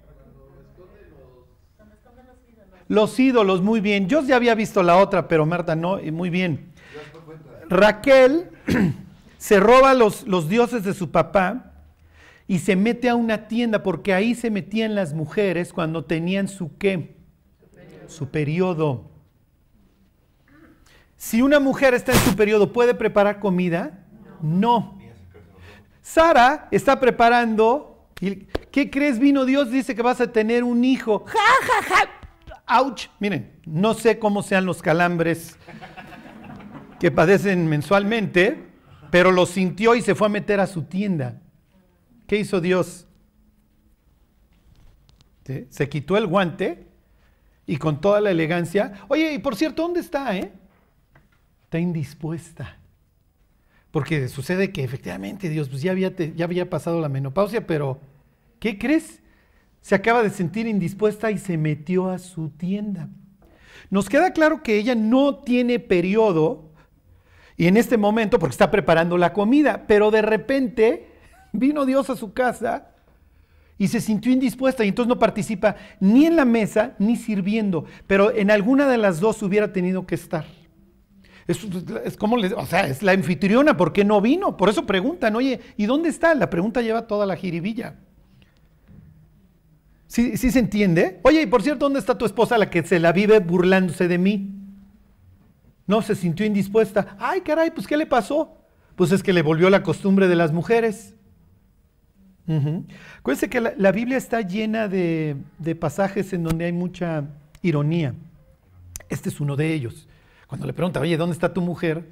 Los 2.91 3.17
ídolos, 3.21 3.61
muy 3.61 3.79
bien. 3.79 4.09
Yo 4.09 4.21
ya 4.21 4.35
había 4.35 4.53
visto 4.53 4.83
la 4.83 4.97
otra, 4.97 5.29
pero 5.29 5.45
Marta 5.45 5.77
no, 5.77 5.97
muy 6.11 6.29
bien. 6.29 6.73
Raquel 7.69 8.49
se 9.37 9.61
roba 9.61 9.93
los, 9.93 10.27
los 10.27 10.49
dioses 10.49 10.83
de 10.83 10.93
su 10.93 11.09
papá 11.09 11.71
y 12.49 12.59
se 12.59 12.75
mete 12.75 13.07
a 13.07 13.15
una 13.15 13.47
tienda, 13.47 13.81
porque 13.81 14.13
ahí 14.13 14.35
se 14.35 14.49
metían 14.49 14.93
las 14.93 15.13
mujeres 15.13 15.71
cuando 15.71 16.03
tenían 16.03 16.49
su 16.49 16.77
qué? 16.77 17.15
Su 18.07 18.27
periodo. 18.27 19.09
Si 21.15 21.41
una 21.41 21.61
mujer 21.61 21.93
está 21.93 22.11
en 22.11 22.19
su 22.19 22.35
periodo, 22.35 22.73
¿puede 22.73 22.93
preparar 22.93 23.39
comida? 23.39 24.05
No. 24.41 24.99
Sara 26.01 26.67
está 26.71 26.99
preparando. 26.99 28.09
¿Qué 28.19 28.89
crees? 28.91 29.17
Vino 29.17 29.45
Dios, 29.45 29.71
dice 29.71 29.95
que 29.95 30.01
vas 30.01 30.19
a 30.19 30.29
tener 30.29 30.65
un 30.65 30.83
hijo. 30.83 31.23
Ja, 31.25 31.39
ja, 31.39 31.95
ja. 31.95 32.20
¡Auch! 32.71 33.09
Miren, 33.19 33.51
no 33.65 33.93
sé 33.93 34.17
cómo 34.17 34.43
sean 34.43 34.65
los 34.65 34.81
calambres 34.81 35.57
que 37.01 37.11
padecen 37.11 37.67
mensualmente, 37.67 38.63
pero 39.09 39.31
lo 39.31 39.45
sintió 39.45 39.93
y 39.93 40.01
se 40.01 40.15
fue 40.15 40.27
a 40.27 40.29
meter 40.29 40.61
a 40.61 40.67
su 40.67 40.83
tienda. 40.83 41.41
¿Qué 42.27 42.37
hizo 42.37 42.61
Dios? 42.61 43.07
Se 45.69 45.89
quitó 45.89 46.15
el 46.15 46.27
guante 46.27 46.87
y 47.65 47.75
con 47.75 47.99
toda 47.99 48.21
la 48.21 48.31
elegancia. 48.31 48.93
Oye, 49.09 49.33
y 49.33 49.39
por 49.39 49.57
cierto, 49.57 49.81
¿dónde 49.81 49.99
está? 49.99 50.37
Eh? 50.37 50.53
Está 51.63 51.77
indispuesta. 51.77 52.77
Porque 53.91 54.29
sucede 54.29 54.71
que 54.71 54.85
efectivamente 54.85 55.49
Dios 55.49 55.67
pues 55.67 55.81
ya, 55.81 55.91
había, 55.91 56.15
ya 56.15 56.45
había 56.45 56.69
pasado 56.69 57.01
la 57.01 57.09
menopausia, 57.09 57.67
pero 57.67 57.99
¿qué 58.59 58.77
crees? 58.79 59.20
Se 59.81 59.95
acaba 59.95 60.23
de 60.23 60.29
sentir 60.29 60.67
indispuesta 60.67 61.31
y 61.31 61.37
se 61.37 61.57
metió 61.57 62.09
a 62.09 62.19
su 62.19 62.49
tienda. 62.49 63.09
Nos 63.89 64.07
queda 64.07 64.31
claro 64.31 64.63
que 64.63 64.77
ella 64.77 64.95
no 64.95 65.39
tiene 65.39 65.79
periodo 65.79 66.71
y 67.57 67.67
en 67.67 67.77
este 67.77 67.97
momento, 67.97 68.39
porque 68.39 68.53
está 68.53 68.71
preparando 68.71 69.17
la 69.17 69.33
comida, 69.33 69.85
pero 69.87 70.09
de 70.09 70.21
repente 70.21 71.11
vino 71.51 71.85
Dios 71.85 72.09
a 72.09 72.15
su 72.15 72.33
casa 72.33 72.87
y 73.77 73.87
se 73.87 73.99
sintió 73.99 74.31
indispuesta 74.31 74.85
y 74.85 74.89
entonces 74.89 75.09
no 75.09 75.19
participa 75.19 75.75
ni 75.99 76.25
en 76.25 76.35
la 76.35 76.45
mesa 76.45 76.95
ni 76.99 77.17
sirviendo, 77.17 77.85
pero 78.07 78.33
en 78.33 78.51
alguna 78.51 78.87
de 78.87 78.97
las 78.97 79.19
dos 79.19 79.41
hubiera 79.43 79.73
tenido 79.73 80.05
que 80.05 80.15
estar. 80.15 80.45
Es, 81.47 82.15
como, 82.17 82.37
o 82.37 82.65
sea, 82.65 82.87
es 82.87 83.03
la 83.03 83.11
anfitriona, 83.11 83.75
¿por 83.75 83.91
qué 83.91 84.05
no 84.05 84.21
vino? 84.21 84.55
Por 84.55 84.69
eso 84.69 84.85
preguntan, 84.85 85.35
oye, 85.35 85.59
¿y 85.75 85.85
dónde 85.85 86.09
está? 86.09 86.33
La 86.35 86.49
pregunta 86.49 86.81
lleva 86.81 87.07
toda 87.07 87.25
la 87.25 87.35
jiribilla. 87.35 87.95
¿Sí, 90.11 90.35
se 90.35 90.59
entiende? 90.59 91.21
Oye, 91.23 91.41
y 91.41 91.45
por 91.45 91.63
cierto, 91.63 91.85
¿dónde 91.85 91.99
está 91.99 92.17
tu 92.17 92.25
esposa 92.25 92.57
la 92.57 92.69
que 92.69 92.83
se 92.83 92.99
la 92.99 93.13
vive 93.13 93.39
burlándose 93.39 94.09
de 94.09 94.17
mí? 94.17 94.51
No, 95.87 96.01
se 96.01 96.15
sintió 96.15 96.45
indispuesta. 96.45 97.15
Ay, 97.17 97.39
caray, 97.39 97.71
pues 97.71 97.87
¿qué 97.87 97.95
le 97.95 98.05
pasó? 98.05 98.57
Pues 98.97 99.13
es 99.13 99.23
que 99.23 99.31
le 99.31 99.41
volvió 99.41 99.69
la 99.69 99.83
costumbre 99.83 100.27
de 100.27 100.35
las 100.35 100.51
mujeres. 100.51 101.15
Acuérdense 103.19 103.49
que 103.49 103.61
la, 103.61 103.91
Biblia 103.93 104.17
está 104.17 104.41
llena 104.41 104.89
de, 104.89 105.37
pasajes 105.79 106.33
en 106.33 106.43
donde 106.43 106.65
hay 106.65 106.73
mucha 106.73 107.23
ironía. 107.61 108.13
Este 109.07 109.29
es 109.29 109.39
uno 109.39 109.55
de 109.55 109.73
ellos. 109.73 110.09
Cuando 110.47 110.67
le 110.67 110.73
pregunta, 110.73 110.99
oye, 110.99 111.15
¿dónde 111.15 111.35
está 111.35 111.53
tu 111.53 111.61
mujer? 111.61 112.09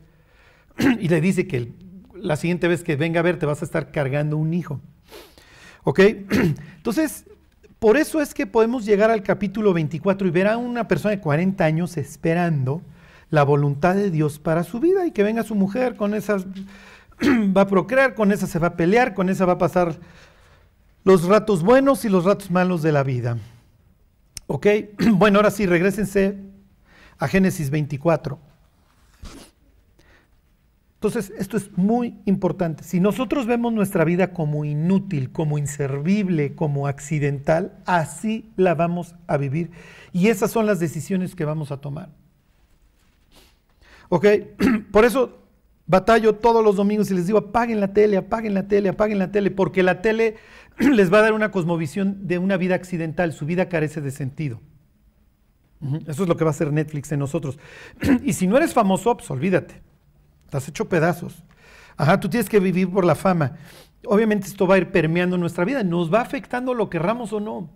y 1.02 1.10
le 1.10 1.20
dice 1.20 1.48
que 1.48 1.74
la 2.16 2.38
siguiente 2.38 2.70
vez 2.70 2.82
que 2.82 2.96
venga 2.96 3.20
a 3.20 3.24
ver 3.24 3.40
te 3.40 3.46
vas 3.46 3.62
a 3.62 3.66
estar 3.66 3.92
cargando 3.92 4.38
un 4.38 4.54
hijo. 4.54 4.80
¿Ok? 5.84 6.00
Entonces, 6.78 7.26
por 7.80 7.96
eso 7.96 8.22
es 8.22 8.34
que 8.34 8.46
podemos 8.46 8.86
llegar 8.86 9.10
al 9.10 9.24
capítulo 9.24 9.74
24 9.74 10.28
y 10.28 10.32
ver 10.32 10.48
a 10.48 10.58
una 10.58 10.88
persona 10.88 11.16
de 11.16 11.22
40 11.22 11.64
años 11.64 11.98
esperando 11.98 12.82
la 13.30 13.44
voluntad 13.44 13.96
de 13.96 14.12
Dios 14.12 14.38
para 14.38 14.64
su 14.64 14.80
vida 14.80 15.06
y 15.06 15.12
que 15.12 15.24
venga 15.24 15.44
su 15.44 15.56
mujer, 15.56 15.96
con 15.96 16.14
esas 16.14 16.46
va 17.56 17.62
a 17.62 17.68
procrear, 17.68 18.16
con 18.16 18.32
esa 18.32 18.48
se 18.48 18.60
va 18.60 18.68
a 18.68 18.76
pelear, 18.76 19.14
con 19.14 19.30
esa 19.30 19.46
va 19.46 19.54
a 19.54 19.58
pasar 19.58 20.00
los 21.04 21.24
ratos 21.26 21.64
buenos 21.64 22.04
y 22.06 22.10
los 22.10 22.26
ratos 22.26 22.52
malos 22.52 22.82
de 22.82 22.92
la 22.92 23.04
vida. 23.04 23.38
¿Ok? 24.48 24.68
Bueno, 25.14 25.40
ahora 25.40 25.52
sí, 25.52 25.66
regresense 25.66 26.38
a 27.18 27.28
Génesis 27.28 27.70
24. 27.70 28.49
Entonces, 31.00 31.32
esto 31.38 31.56
es 31.56 31.78
muy 31.78 32.18
importante. 32.26 32.84
Si 32.84 33.00
nosotros 33.00 33.46
vemos 33.46 33.72
nuestra 33.72 34.04
vida 34.04 34.34
como 34.34 34.66
inútil, 34.66 35.32
como 35.32 35.58
inservible, 35.58 36.56
como 36.56 36.88
accidental, 36.88 37.80
así 37.86 38.52
la 38.58 38.76
vamos 38.76 39.16
a 39.26 39.38
vivir. 39.38 39.72
Y 40.12 40.28
esas 40.28 40.52
son 40.52 40.66
las 40.66 40.82
decisiones 40.82 41.36
que 41.36 41.46
vamos 41.46 41.72
a 41.72 41.78
tomar. 41.78 42.10
¿Ok? 44.10 44.26
Por 44.92 45.06
eso 45.06 45.40
batallo 45.88 46.36
todos 46.36 46.62
los 46.62 46.76
domingos 46.76 47.10
y 47.12 47.14
les 47.14 47.28
digo, 47.28 47.40
apaguen 47.40 47.80
la 47.80 47.94
tele, 47.94 48.18
apaguen 48.18 48.54
la 48.54 48.68
tele, 48.68 48.90
apaguen 48.90 49.20
la 49.20 49.32
tele, 49.32 49.52
porque 49.52 49.84
la 49.84 50.02
tele 50.02 50.36
les 50.80 51.14
va 51.14 51.20
a 51.20 51.22
dar 51.22 51.32
una 51.32 51.50
cosmovisión 51.50 52.28
de 52.28 52.40
una 52.40 52.58
vida 52.58 52.76
accidental. 52.76 53.32
Su 53.32 53.46
vida 53.46 53.70
carece 53.70 54.02
de 54.02 54.12
sentido. 54.12 54.60
Eso 56.08 56.24
es 56.24 56.28
lo 56.28 56.36
que 56.36 56.44
va 56.44 56.50
a 56.50 56.52
hacer 56.52 56.74
Netflix 56.74 57.10
en 57.14 57.20
nosotros. 57.20 57.58
Y 58.26 58.34
si 58.34 58.48
no 58.48 58.58
eres 58.58 58.74
famoso, 58.74 59.16
pues 59.16 59.32
olvídate. 59.32 59.88
Estás 60.50 60.68
hecho 60.68 60.90
pedazos. 60.90 61.44
Ajá, 61.96 62.20
tú 62.20 62.28
tienes 62.28 62.50
que 62.50 62.60
vivir 62.60 62.90
por 62.90 63.06
la 63.06 63.14
fama. 63.14 63.58
Obviamente 64.04 64.48
esto 64.48 64.66
va 64.66 64.76
a 64.76 64.78
ir 64.80 64.90
permeando 64.92 65.38
nuestra 65.38 65.64
vida, 65.64 65.84
nos 65.84 66.12
va 66.12 66.22
afectando 66.22 66.74
lo 66.74 66.90
querramos 66.90 67.34
o 67.34 67.40
no. 67.40 67.70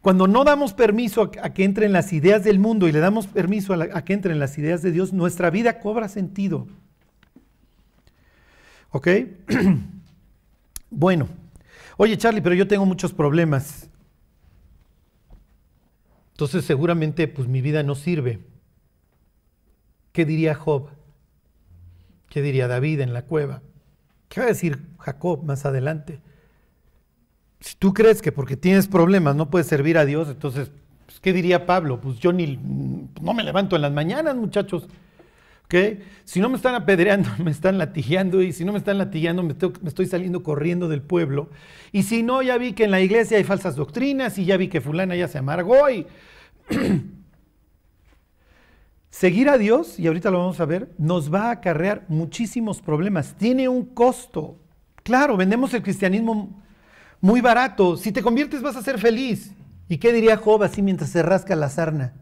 Cuando 0.00 0.26
no 0.26 0.42
damos 0.44 0.72
permiso 0.72 1.30
a, 1.42 1.50
que 1.50 1.64
entren 1.64 1.92
las 1.92 2.14
ideas 2.14 2.44
del 2.44 2.58
mundo 2.58 2.88
y 2.88 2.92
le 2.92 3.00
damos 3.00 3.26
permiso 3.26 3.74
a, 3.74 3.88
a 3.92 4.04
que 4.06 4.14
entren 4.14 4.38
las 4.38 4.56
ideas 4.56 4.80
de 4.80 4.90
Dios, 4.90 5.12
nuestra 5.12 5.50
vida 5.50 5.80
cobra 5.80 6.08
sentido. 6.08 6.66
¿Ok? 8.88 9.08
bueno, 10.90 11.28
oye 11.98 12.16
Charlie, 12.16 12.40
pero 12.40 12.54
yo 12.54 12.66
tengo 12.66 12.86
muchos 12.86 13.12
problemas. 13.12 13.90
Entonces 16.32 16.64
seguramente 16.64 17.28
pues 17.28 17.48
mi 17.48 17.60
vida 17.60 17.82
no 17.82 17.94
sirve. 17.94 18.40
¿Qué 20.12 20.24
diría 20.24 20.54
Job? 20.54 20.88
¿Qué 22.30 22.42
diría 22.42 22.68
David 22.68 23.00
en 23.00 23.12
la 23.12 23.22
cueva? 23.22 23.60
¿Qué 24.28 24.40
va 24.40 24.46
a 24.46 24.50
decir 24.50 24.78
Jacob 24.98 25.42
más 25.44 25.66
adelante? 25.66 26.20
Si 27.58 27.74
tú 27.76 27.92
crees 27.92 28.22
que 28.22 28.32
porque 28.32 28.56
tienes 28.56 28.86
problemas 28.86 29.34
no 29.34 29.50
puedes 29.50 29.66
servir 29.66 29.98
a 29.98 30.06
Dios, 30.06 30.28
entonces, 30.28 30.70
pues, 31.06 31.18
¿qué 31.20 31.32
diría 31.32 31.66
Pablo? 31.66 32.00
Pues 32.00 32.20
yo 32.20 32.32
ni, 32.32 32.56
no 33.20 33.34
me 33.34 33.42
levanto 33.42 33.74
en 33.74 33.82
las 33.82 33.92
mañanas, 33.92 34.36
muchachos. 34.36 34.88
¿Okay? 35.64 36.04
Si 36.24 36.38
no 36.40 36.48
me 36.48 36.56
están 36.56 36.76
apedreando, 36.76 37.28
me 37.44 37.50
están 37.50 37.78
latigueando, 37.78 38.42
y 38.42 38.52
si 38.52 38.64
no 38.64 38.70
me 38.72 38.78
están 38.78 38.98
latigueando, 38.98 39.42
me 39.42 39.56
me 39.82 39.88
estoy, 39.88 40.06
saliendo 40.06 40.44
corriendo 40.44 40.88
del 40.88 41.02
pueblo. 41.02 41.50
Y 41.90 42.04
si 42.04 42.22
no, 42.22 42.42
ya 42.42 42.58
vi 42.58 42.74
que 42.74 42.84
en 42.84 42.92
la 42.92 43.00
iglesia 43.00 43.38
hay 43.38 43.44
falsas 43.44 43.74
doctrinas, 43.74 44.38
y 44.38 44.44
ya 44.44 44.56
vi 44.56 44.68
que 44.68 44.80
fulana 44.80 45.16
ya 45.16 45.26
se 45.26 45.38
amargó, 45.38 45.90
y 45.90 46.06
Seguir 49.10 49.48
a 49.48 49.58
Dios, 49.58 49.98
y 49.98 50.06
ahorita 50.06 50.30
lo 50.30 50.38
vamos 50.38 50.60
a 50.60 50.64
ver, 50.64 50.94
nos 50.96 51.34
va 51.34 51.48
a 51.48 51.50
acarrear 51.50 52.04
muchísimos 52.08 52.80
problemas. 52.80 53.34
Tiene 53.36 53.68
un 53.68 53.84
costo. 53.84 54.56
Claro, 55.02 55.36
vendemos 55.36 55.74
el 55.74 55.82
cristianismo 55.82 56.62
muy 57.20 57.40
barato. 57.40 57.96
Si 57.96 58.12
te 58.12 58.22
conviertes 58.22 58.62
vas 58.62 58.76
a 58.76 58.82
ser 58.82 58.98
feliz. 58.98 59.52
¿Y 59.88 59.98
qué 59.98 60.12
diría 60.12 60.36
Job 60.36 60.62
así 60.62 60.80
mientras 60.80 61.10
se 61.10 61.22
rasca 61.22 61.56
la 61.56 61.68
sarna? 61.68 62.14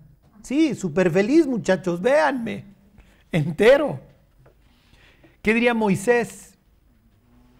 Sí, 0.42 0.74
súper 0.74 1.10
feliz 1.10 1.46
muchachos, 1.46 2.00
véanme, 2.00 2.64
entero. 3.30 4.00
¿Qué 5.42 5.52
diría 5.52 5.74
Moisés, 5.74 6.56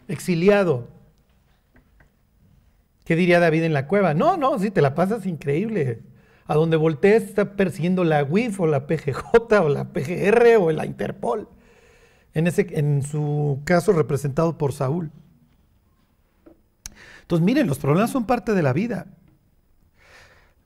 exiliado? 0.09 0.89
¿Qué 3.05 3.17
diría 3.17 3.41
David 3.41 3.65
en 3.65 3.75
la 3.75 3.87
cueva? 3.87 4.15
No, 4.15 4.39
no, 4.39 4.59
sí, 4.59 4.71
te 4.71 4.81
la 4.81 4.95
pasas 4.95 5.27
increíble. 5.27 6.01
A 6.49 6.55
donde 6.55 6.77
voltees 6.77 7.23
está 7.23 7.55
persiguiendo 7.55 8.03
la 8.03 8.25
WIF 8.25 8.59
o 8.59 8.67
la 8.67 8.89
PGJ 8.89 9.61
o 9.63 9.69
la 9.69 9.93
PGR 9.93 10.57
o 10.59 10.73
la 10.73 10.85
Interpol. 10.85 11.49
En, 12.35 12.49
ese, 12.49 12.67
en 12.71 13.03
su 13.03 13.61
caso 13.65 13.93
representado 13.93 14.59
por 14.59 14.73
Saúl. 14.73 15.13
Entonces, 17.23 17.45
miren, 17.45 17.69
los 17.69 17.79
problemas 17.79 18.11
son 18.11 18.27
parte 18.27 18.55
de 18.55 18.63
la 18.63 18.73
vida. 18.73 19.07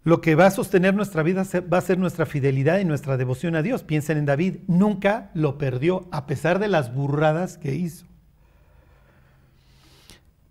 Lo 0.04 0.20
que 0.20 0.34
va 0.34 0.46
a 0.46 0.50
sostener 0.50 0.94
nuestra 0.94 1.22
vida 1.22 1.44
va 1.72 1.78
a 1.78 1.82
ser 1.82 1.98
nuestra 1.98 2.26
fidelidad 2.26 2.78
y 2.78 2.84
nuestra 2.84 3.16
devoción 3.16 3.54
a 3.54 3.62
Dios. 3.62 3.82
Piensen 3.82 4.18
en 4.18 4.26
David, 4.26 4.56
nunca 4.66 5.30
lo 5.34 5.58
perdió 5.58 6.08
a 6.10 6.26
pesar 6.26 6.58
de 6.58 6.68
las 6.68 6.94
burradas 6.94 7.58
que 7.58 7.74
hizo. 7.74 8.06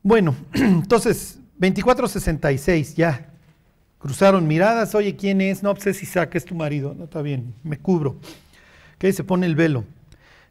Bueno, 0.03 0.35
entonces, 0.53 1.39
2466, 1.59 2.95
ya. 2.95 3.30
Cruzaron 4.01 4.47
miradas, 4.47 4.95
oye, 4.95 5.15
¿quién 5.15 5.41
es? 5.41 5.61
No, 5.61 5.73
pues 5.75 5.87
es 5.87 6.01
Isaac, 6.01 6.33
es 6.35 6.45
tu 6.45 6.55
marido. 6.55 6.95
No, 6.97 7.03
está 7.03 7.21
bien, 7.21 7.53
me 7.63 7.77
cubro. 7.77 8.17
Que 8.97 9.13
se 9.13 9.23
pone 9.23 9.45
el 9.45 9.55
velo. 9.55 9.85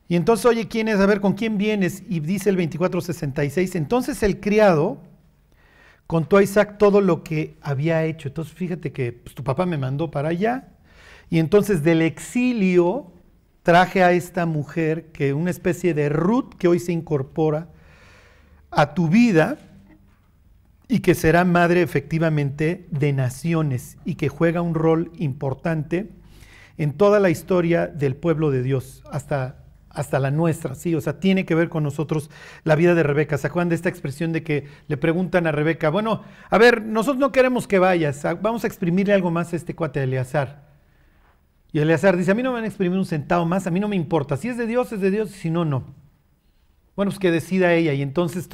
Y 0.08 0.16
entonces, 0.16 0.46
oye, 0.46 0.68
¿quién 0.68 0.88
es? 0.88 1.00
A 1.00 1.06
ver, 1.06 1.20
¿con 1.20 1.34
quién 1.34 1.58
vienes? 1.58 2.02
Y 2.08 2.20
dice 2.20 2.50
el 2.50 2.56
2466, 2.56 3.74
entonces 3.74 4.22
el 4.22 4.40
criado 4.40 4.98
contó 6.06 6.36
a 6.36 6.42
Isaac 6.42 6.78
todo 6.78 7.00
lo 7.00 7.22
que 7.22 7.56
había 7.60 8.04
hecho. 8.04 8.28
Entonces 8.28 8.52
fíjate 8.52 8.92
que 8.92 9.12
pues, 9.12 9.34
tu 9.34 9.44
papá 9.44 9.66
me 9.66 9.78
mandó 9.78 10.10
para 10.10 10.30
allá 10.30 10.68
y 11.30 11.38
entonces 11.38 11.84
del 11.84 12.02
exilio 12.02 13.12
traje 13.62 14.02
a 14.02 14.10
esta 14.10 14.46
mujer 14.46 15.12
que 15.12 15.32
una 15.34 15.50
especie 15.50 15.94
de 15.94 16.08
Ruth 16.08 16.54
que 16.58 16.66
hoy 16.66 16.80
se 16.80 16.90
incorpora 16.90 17.68
a 18.72 18.94
tu 18.94 19.08
vida 19.08 19.58
y 20.90 21.00
que 21.00 21.14
será 21.14 21.44
madre 21.44 21.82
efectivamente 21.82 22.88
de 22.90 23.12
naciones 23.12 23.96
y 24.04 24.16
que 24.16 24.28
juega 24.28 24.60
un 24.60 24.74
rol 24.74 25.12
importante 25.16 26.10
en 26.78 26.94
toda 26.94 27.20
la 27.20 27.30
historia 27.30 27.86
del 27.86 28.16
pueblo 28.16 28.50
de 28.50 28.62
Dios 28.62 29.02
hasta 29.10 29.56
hasta 29.92 30.20
la 30.20 30.30
nuestra, 30.30 30.76
sí, 30.76 30.94
o 30.94 31.00
sea, 31.00 31.18
tiene 31.18 31.44
que 31.44 31.56
ver 31.56 31.68
con 31.68 31.82
nosotros 31.82 32.30
la 32.62 32.76
vida 32.76 32.94
de 32.94 33.02
Rebeca. 33.02 33.36
¿Se 33.38 33.48
acuerdan 33.48 33.70
de 33.70 33.74
esta 33.74 33.88
expresión 33.88 34.30
de 34.32 34.44
que 34.44 34.68
le 34.86 34.96
preguntan 34.96 35.48
a 35.48 35.52
Rebeca, 35.52 35.90
bueno, 35.90 36.22
a 36.48 36.58
ver, 36.58 36.82
nosotros 36.82 37.18
no 37.18 37.32
queremos 37.32 37.66
que 37.66 37.80
vayas, 37.80 38.22
vamos 38.40 38.62
a 38.62 38.68
exprimirle 38.68 39.14
algo 39.14 39.32
más 39.32 39.52
a 39.52 39.56
este 39.56 39.74
cuate 39.74 39.98
de 39.98 40.04
Eleazar? 40.04 40.68
Y 41.72 41.80
Eleazar 41.80 42.16
dice, 42.16 42.30
a 42.30 42.34
mí 42.36 42.42
no 42.44 42.50
me 42.50 42.58
van 42.58 42.64
a 42.64 42.68
exprimir 42.68 42.96
un 42.96 43.04
centavo 43.04 43.44
más, 43.46 43.66
a 43.66 43.72
mí 43.72 43.80
no 43.80 43.88
me 43.88 43.96
importa, 43.96 44.36
si 44.36 44.48
es 44.48 44.56
de 44.56 44.68
Dios, 44.68 44.92
es 44.92 45.00
de 45.00 45.10
Dios, 45.10 45.30
si 45.30 45.50
no, 45.50 45.64
no. 45.64 45.92
Bueno, 46.94 47.10
pues 47.10 47.18
que 47.18 47.32
decida 47.32 47.74
ella, 47.74 47.92
y 47.92 48.02
entonces 48.02 48.48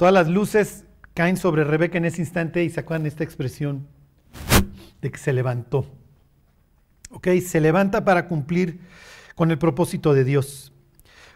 todas 0.00 0.14
las 0.14 0.28
luces 0.28 0.86
caen 1.12 1.36
sobre 1.36 1.62
Rebeca 1.62 1.98
en 1.98 2.06
ese 2.06 2.22
instante 2.22 2.64
y 2.64 2.70
se 2.70 2.80
acuerdan 2.80 3.04
esta 3.04 3.22
expresión 3.22 3.86
de 5.02 5.10
que 5.10 5.18
se 5.18 5.34
levantó. 5.34 5.84
¿Ok? 7.10 7.28
Se 7.46 7.60
levanta 7.60 8.02
para 8.02 8.26
cumplir 8.26 8.80
con 9.34 9.50
el 9.50 9.58
propósito 9.58 10.14
de 10.14 10.24
Dios. 10.24 10.72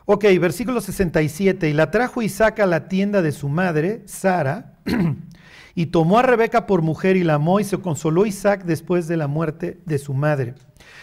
Ok, 0.07 0.25
versículo 0.41 0.81
67. 0.81 1.69
Y 1.69 1.75
la 1.75 1.91
trajo 1.91 2.23
Isaac 2.23 2.61
a 2.61 2.65
la 2.65 2.89
tienda 2.89 3.21
de 3.21 3.33
su 3.33 3.51
madre, 3.51 4.01
Sara, 4.07 4.79
y 5.75 5.87
tomó 5.87 6.19
a 6.19 6.23
Rebeca 6.23 6.67
por 6.67 6.81
mujer 6.81 7.19
y 7.19 7.23
la 7.23 7.35
amó 7.35 7.61
y 7.61 7.65
se 7.65 7.77
consoló 7.77 8.25
Isaac 8.25 8.65
después 8.65 9.09
de 9.09 9.19
la 9.19 9.27
muerte 9.27 9.83
de 9.85 9.99
su 9.99 10.15
madre. 10.15 10.55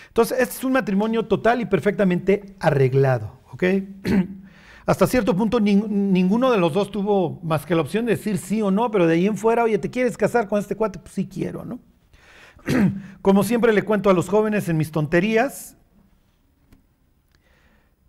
Entonces, 0.07 0.39
este 0.39 0.55
es 0.55 0.63
un 0.63 0.71
matrimonio 0.71 1.27
total 1.27 1.61
y 1.61 1.65
perfectamente 1.65 2.55
arreglado. 2.59 3.39
¿ok? 3.51 3.63
Hasta 4.85 5.07
cierto 5.07 5.35
punto 5.35 5.59
ninguno 5.59 6.51
de 6.51 6.57
los 6.57 6.73
dos 6.73 6.91
tuvo 6.91 7.39
más 7.43 7.65
que 7.65 7.75
la 7.75 7.81
opción 7.81 8.05
de 8.05 8.15
decir 8.15 8.37
sí 8.37 8.61
o 8.61 8.71
no, 8.71 8.89
pero 8.91 9.07
de 9.07 9.13
ahí 9.13 9.27
en 9.27 9.37
fuera, 9.37 9.63
oye, 9.63 9.77
¿te 9.77 9.89
quieres 9.89 10.17
casar 10.17 10.47
con 10.47 10.59
este 10.59 10.75
cuate? 10.75 10.99
Pues 10.99 11.13
sí 11.13 11.27
quiero, 11.27 11.65
¿no? 11.65 11.79
Como 13.21 13.43
siempre 13.43 13.73
le 13.73 13.83
cuento 13.83 14.09
a 14.09 14.13
los 14.13 14.27
jóvenes 14.27 14.69
en 14.69 14.77
mis 14.77 14.91
tonterías, 14.91 15.77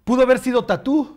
Pudo 0.05 0.23
haber 0.23 0.39
sido 0.39 0.65
Tatú. 0.65 1.17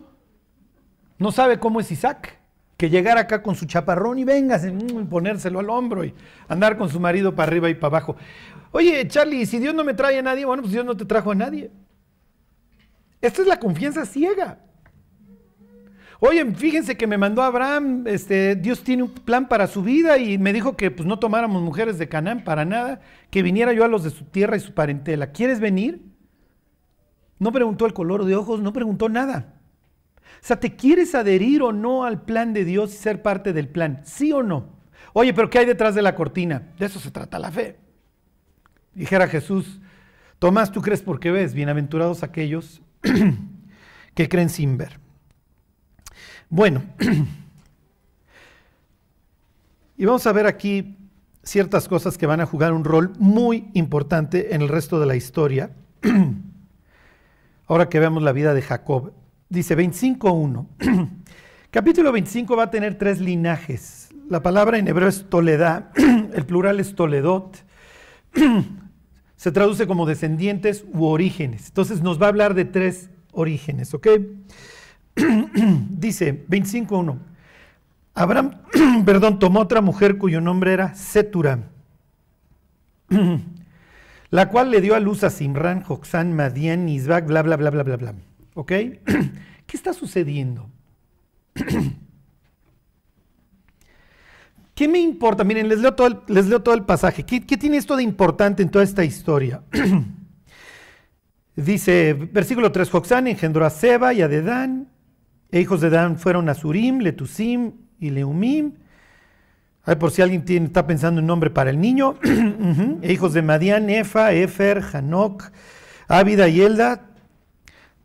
No 1.18 1.32
sabe 1.32 1.58
cómo 1.58 1.80
es 1.80 1.90
Isaac. 1.90 2.38
Que 2.76 2.90
llegara 2.90 3.22
acá 3.22 3.42
con 3.42 3.54
su 3.54 3.64
chaparrón 3.64 4.18
y 4.18 4.24
venga 4.24 4.58
mm, 4.58 5.06
ponérselo 5.06 5.60
al 5.60 5.70
hombro 5.70 6.04
y 6.04 6.14
andar 6.46 6.76
con 6.76 6.90
su 6.90 7.00
marido 7.00 7.34
para 7.34 7.48
arriba 7.48 7.70
y 7.70 7.74
para 7.74 7.86
abajo. 7.86 8.16
Oye, 8.70 9.08
Charlie, 9.08 9.46
si 9.46 9.58
Dios 9.58 9.74
no 9.74 9.82
me 9.82 9.94
trae 9.94 10.18
a 10.18 10.22
nadie, 10.22 10.44
bueno, 10.44 10.62
pues 10.62 10.72
Dios 10.72 10.84
no 10.84 10.94
te 10.94 11.06
trajo 11.06 11.30
a 11.30 11.34
nadie. 11.34 11.70
Esta 13.22 13.40
es 13.40 13.48
la 13.48 13.58
confianza 13.58 14.04
ciega. 14.04 14.58
Oye, 16.20 16.44
fíjense 16.54 16.96
que 16.96 17.06
me 17.06 17.18
mandó 17.18 17.42
Abraham, 17.42 18.04
este, 18.06 18.56
Dios 18.56 18.82
tiene 18.82 19.02
un 19.02 19.10
plan 19.10 19.48
para 19.48 19.66
su 19.66 19.82
vida 19.82 20.16
y 20.16 20.38
me 20.38 20.52
dijo 20.52 20.76
que 20.76 20.90
pues, 20.90 21.06
no 21.06 21.18
tomáramos 21.18 21.62
mujeres 21.62 21.98
de 21.98 22.08
Canaán 22.08 22.42
para 22.42 22.64
nada, 22.64 23.00
que 23.30 23.42
viniera 23.42 23.72
yo 23.74 23.84
a 23.84 23.88
los 23.88 24.02
de 24.02 24.10
su 24.10 24.24
tierra 24.24 24.56
y 24.56 24.60
su 24.60 24.72
parentela. 24.72 25.32
¿Quieres 25.32 25.60
venir? 25.60 26.02
No 27.38 27.52
preguntó 27.52 27.84
el 27.84 27.92
color 27.92 28.24
de 28.24 28.34
ojos, 28.34 28.60
no 28.60 28.72
preguntó 28.72 29.08
nada. 29.10 29.54
O 30.24 30.46
sea, 30.46 30.58
¿te 30.58 30.74
quieres 30.74 31.14
adherir 31.14 31.62
o 31.62 31.72
no 31.72 32.04
al 32.04 32.22
plan 32.22 32.54
de 32.54 32.64
Dios 32.64 32.94
y 32.94 32.96
ser 32.96 33.20
parte 33.22 33.52
del 33.52 33.68
plan? 33.68 34.00
¿Sí 34.04 34.32
o 34.32 34.42
no? 34.42 34.76
Oye, 35.12 35.34
pero 35.34 35.50
¿qué 35.50 35.58
hay 35.58 35.66
detrás 35.66 35.94
de 35.94 36.02
la 36.02 36.14
cortina? 36.14 36.72
De 36.78 36.86
eso 36.86 36.98
se 36.98 37.10
trata 37.10 37.38
la 37.38 37.50
fe. 37.50 37.76
Dijera 38.94 39.28
Jesús, 39.28 39.80
Tomás, 40.38 40.72
tú 40.72 40.82
crees 40.82 41.02
porque 41.02 41.30
ves, 41.30 41.54
bienaventurados 41.54 42.22
aquellos 42.22 42.82
que 44.14 44.28
creen 44.28 44.48
sin 44.50 44.76
ver. 44.76 45.05
Bueno, 46.48 46.84
y 49.96 50.04
vamos 50.04 50.26
a 50.28 50.32
ver 50.32 50.46
aquí 50.46 50.96
ciertas 51.42 51.88
cosas 51.88 52.16
que 52.16 52.26
van 52.26 52.40
a 52.40 52.46
jugar 52.46 52.72
un 52.72 52.84
rol 52.84 53.12
muy 53.18 53.68
importante 53.74 54.54
en 54.54 54.62
el 54.62 54.68
resto 54.68 55.00
de 55.00 55.06
la 55.06 55.16
historia. 55.16 55.70
Ahora 57.66 57.88
que 57.88 57.98
veamos 57.98 58.22
la 58.22 58.30
vida 58.30 58.54
de 58.54 58.62
Jacob. 58.62 59.12
Dice 59.48 59.76
25.1. 59.76 60.66
Capítulo 61.72 62.12
25 62.12 62.56
va 62.56 62.64
a 62.64 62.70
tener 62.70 62.96
tres 62.96 63.20
linajes. 63.20 64.10
La 64.30 64.40
palabra 64.40 64.78
en 64.78 64.86
hebreo 64.86 65.08
es 65.08 65.28
Toledá, 65.28 65.90
el 66.34 66.46
plural 66.46 66.78
es 66.78 66.94
Toledot. 66.94 67.56
Se 69.36 69.50
traduce 69.50 69.88
como 69.88 70.06
descendientes 70.06 70.84
u 70.92 71.06
orígenes. 71.06 71.68
Entonces 71.68 72.02
nos 72.02 72.22
va 72.22 72.26
a 72.26 72.28
hablar 72.28 72.54
de 72.54 72.64
tres 72.64 73.10
orígenes, 73.32 73.94
¿ok? 73.94 74.06
Dice 75.90 76.46
25.1. 76.48 77.18
Abraham, 78.14 78.62
perdón, 79.04 79.38
tomó 79.38 79.60
otra 79.60 79.80
mujer 79.80 80.18
cuyo 80.18 80.40
nombre 80.40 80.72
era 80.72 80.94
Setura 80.94 81.58
la 84.30 84.48
cual 84.48 84.70
le 84.70 84.80
dio 84.80 84.94
a 84.94 85.00
luz 85.00 85.24
a 85.24 85.30
Simran, 85.30 85.82
Joxán, 85.82 86.34
Madian, 86.34 86.88
Isbak, 86.88 87.26
bla, 87.26 87.42
bla, 87.42 87.56
bla, 87.56 87.70
bla, 87.70 87.82
bla, 87.82 87.96
bla. 87.96 88.14
¿Ok? 88.54 88.68
¿Qué 88.68 89.76
está 89.76 89.92
sucediendo? 89.92 90.68
¿Qué 94.74 94.88
me 94.88 94.98
importa? 94.98 95.42
Miren, 95.42 95.68
les 95.68 95.78
leo 95.80 95.94
todo 95.94 96.06
el, 96.06 96.18
les 96.28 96.46
leo 96.46 96.62
todo 96.62 96.74
el 96.74 96.84
pasaje. 96.84 97.24
¿Qué, 97.24 97.40
tiene 97.40 97.78
esto 97.78 97.96
de 97.96 98.02
importante 98.02 98.62
en 98.62 98.70
toda 98.70 98.84
esta 98.84 99.04
historia? 99.04 99.62
Dice, 101.56 102.12
versículo 102.12 102.70
3, 102.70 102.90
Joxán 102.90 103.26
engendró 103.26 103.64
a 103.64 103.70
Seba 103.70 104.12
y 104.12 104.20
a 104.20 104.28
Dedán, 104.28 104.88
e 105.50 105.60
hijos 105.60 105.80
de 105.80 105.90
Dan 105.90 106.18
fueron 106.18 106.48
a 106.48 106.54
Surim, 106.54 107.00
Letusim 107.00 107.72
y 107.98 108.10
Leumim, 108.10 108.72
ver, 109.86 109.98
por 109.98 110.10
si 110.10 110.22
alguien 110.22 110.44
está 110.64 110.86
pensando 110.86 111.20
en 111.20 111.26
nombre 111.26 111.50
para 111.50 111.70
el 111.70 111.80
niño. 111.80 112.16
Hijos 113.02 113.32
de 113.32 113.42
Madian, 113.42 113.88
Efa, 113.88 114.32
Efer, 114.32 114.82
Hanok, 114.82 115.44
Ávida 116.08 116.48
y 116.48 116.60
Elda. 116.60 117.10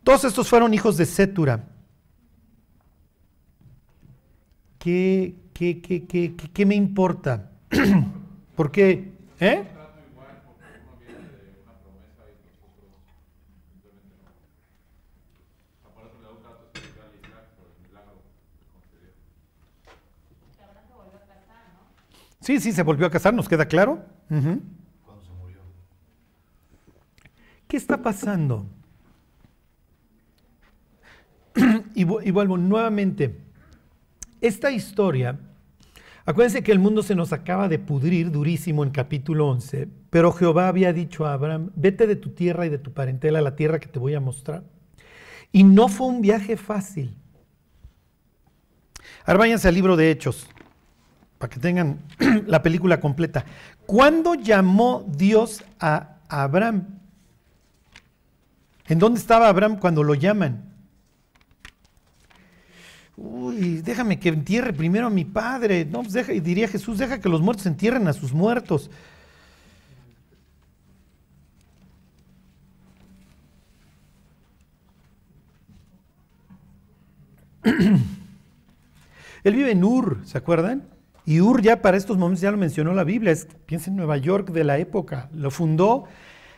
Todos 0.03 0.25
estos 0.25 0.47
fueron 0.47 0.73
hijos 0.73 0.97
de 0.97 1.05
Setura. 1.05 1.65
¿Qué, 4.77 5.35
qué, 5.53 5.81
qué, 5.81 6.05
qué, 6.05 6.35
qué 6.35 6.65
me 6.65 6.75
importa? 6.75 7.51
¿Por 8.55 8.71
qué? 8.71 9.11
¿Eh? 9.39 9.63
Sí, 22.41 22.59
sí, 22.59 22.71
se 22.71 22.83
volvió 22.83 23.05
a 23.05 23.09
casar, 23.11 23.33
nos 23.33 23.47
queda 23.47 23.65
claro. 23.67 24.03
Cuando 24.27 25.23
se 25.23 25.31
murió. 25.39 25.59
¿Qué 27.67 27.77
está 27.77 28.01
pasando? 28.01 28.65
y, 31.95 32.03
vuelvo 32.03 32.57
nuevamente. 32.57 33.39
Esta 34.41 34.71
historia 34.71 35.39
Acuérdense 36.23 36.61
que 36.61 36.71
el 36.71 36.77
mundo 36.77 37.01
se 37.01 37.15
nos 37.15 37.33
acaba 37.33 37.67
de 37.67 37.79
pudrir 37.79 38.29
durísimo 38.29 38.83
en 38.83 38.91
capítulo 38.91 39.47
11, 39.47 39.87
pero 40.11 40.31
Jehová 40.31 40.67
había 40.67 40.93
dicho 40.93 41.25
a 41.25 41.33
Abraham, 41.33 41.71
vete 41.75 42.05
de 42.05 42.15
tu 42.15 42.29
tierra 42.29 42.67
y 42.67 42.69
de 42.69 42.77
tu 42.77 42.93
parentela 42.93 43.39
a 43.39 43.41
la 43.41 43.55
tierra 43.55 43.79
que 43.79 43.87
te 43.87 43.97
voy 43.97 44.13
a 44.13 44.19
mostrar. 44.19 44.63
Y 45.51 45.63
no 45.63 45.87
fue 45.87 46.07
un 46.07 46.21
viaje 46.21 46.57
fácil. 46.57 47.17
Ahora 49.25 49.39
váyanse 49.39 49.67
al 49.67 49.73
libro 49.73 49.97
de 49.97 50.11
Hechos, 50.11 50.47
para 51.41 51.51
que 51.51 51.59
tengan 51.59 51.97
la 52.45 52.61
película 52.61 52.99
completa. 52.99 53.43
¿Cuándo 53.87 54.35
llamó 54.35 55.03
Dios 55.17 55.63
a 55.79 56.17
Abraham? 56.29 56.85
¿En 58.87 58.99
dónde 58.99 59.19
estaba 59.19 59.49
Abraham 59.49 59.79
cuando 59.79 60.03
lo 60.03 60.13
llaman? 60.13 60.63
Uy, 63.17 63.81
déjame 63.81 64.19
que 64.19 64.29
entierre 64.29 64.71
primero 64.71 65.07
a 65.07 65.09
mi 65.09 65.25
padre. 65.25 65.83
No, 65.83 66.03
pues 66.03 66.13
deja, 66.13 66.31
y 66.31 66.39
diría 66.41 66.67
Jesús, 66.67 66.99
deja 66.99 67.19
que 67.19 67.27
los 67.27 67.41
muertos 67.41 67.65
entierren 67.65 68.07
a 68.07 68.13
sus 68.13 68.33
muertos. 68.33 68.91
Él 77.63 79.55
vive 79.55 79.71
en 79.71 79.83
Ur, 79.83 80.19
¿se 80.23 80.37
acuerdan? 80.37 80.83
Y 81.25 81.39
Ur 81.39 81.61
ya 81.61 81.81
para 81.81 81.97
estos 81.97 82.17
momentos 82.17 82.41
ya 82.41 82.51
lo 82.51 82.57
mencionó 82.57 82.93
la 82.93 83.03
Biblia, 83.03 83.31
es, 83.31 83.47
piensa 83.65 83.89
en 83.89 83.95
Nueva 83.95 84.17
York 84.17 84.49
de 84.51 84.63
la 84.63 84.77
época, 84.79 85.29
lo 85.33 85.51
fundó 85.51 86.05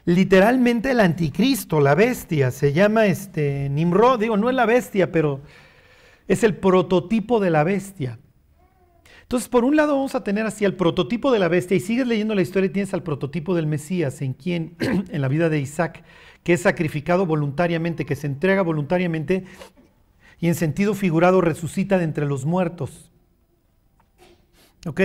literalmente 0.06 0.92
el 0.92 1.00
anticristo, 1.00 1.80
la 1.80 1.96
bestia, 1.96 2.52
se 2.52 2.74
llama 2.74 3.06
este 3.06 3.70
Nimrod, 3.70 4.20
digo, 4.20 4.38
no 4.38 4.50
es 4.50 4.56
la 4.56 4.66
bestia, 4.66 5.12
pero 5.12 5.42
es 6.28 6.44
el 6.44 6.56
prototipo 6.56 7.40
de 7.40 7.50
la 7.50 7.64
bestia. 7.64 8.20
Entonces, 9.24 9.50
por 9.50 9.64
un 9.64 9.76
lado 9.76 9.96
vamos 9.96 10.16
a 10.16 10.24
tener 10.24 10.46
así 10.46 10.66
al 10.66 10.76
prototipo 10.76 11.32
de 11.32 11.40
la 11.40 11.48
bestia 11.48 11.76
y 11.76 11.80
sigues 11.80 12.06
leyendo 12.06 12.36
la 12.36 12.42
historia 12.42 12.68
y 12.68 12.72
tienes 12.72 12.94
al 12.94 13.04
prototipo 13.04 13.56
del 13.56 13.68
Mesías, 13.68 14.22
en 14.22 14.34
quien, 14.34 14.76
en 14.80 15.22
la 15.22 15.28
vida 15.28 15.50
de 15.50 15.60
Isaac, 15.60 16.04
que 16.44 16.54
es 16.54 16.62
sacrificado 16.62 17.26
voluntariamente, 17.26 18.06
que 18.06 18.16
se 18.16 18.28
entrega 18.28 18.62
voluntariamente 18.62 19.46
y 20.40 20.48
en 20.48 20.56
sentido 20.56 20.94
figurado 20.94 21.42
resucita 21.42 21.98
de 21.98 22.04
entre 22.04 22.26
los 22.26 22.46
muertos. 22.46 23.13
¿Ok? 24.86 25.02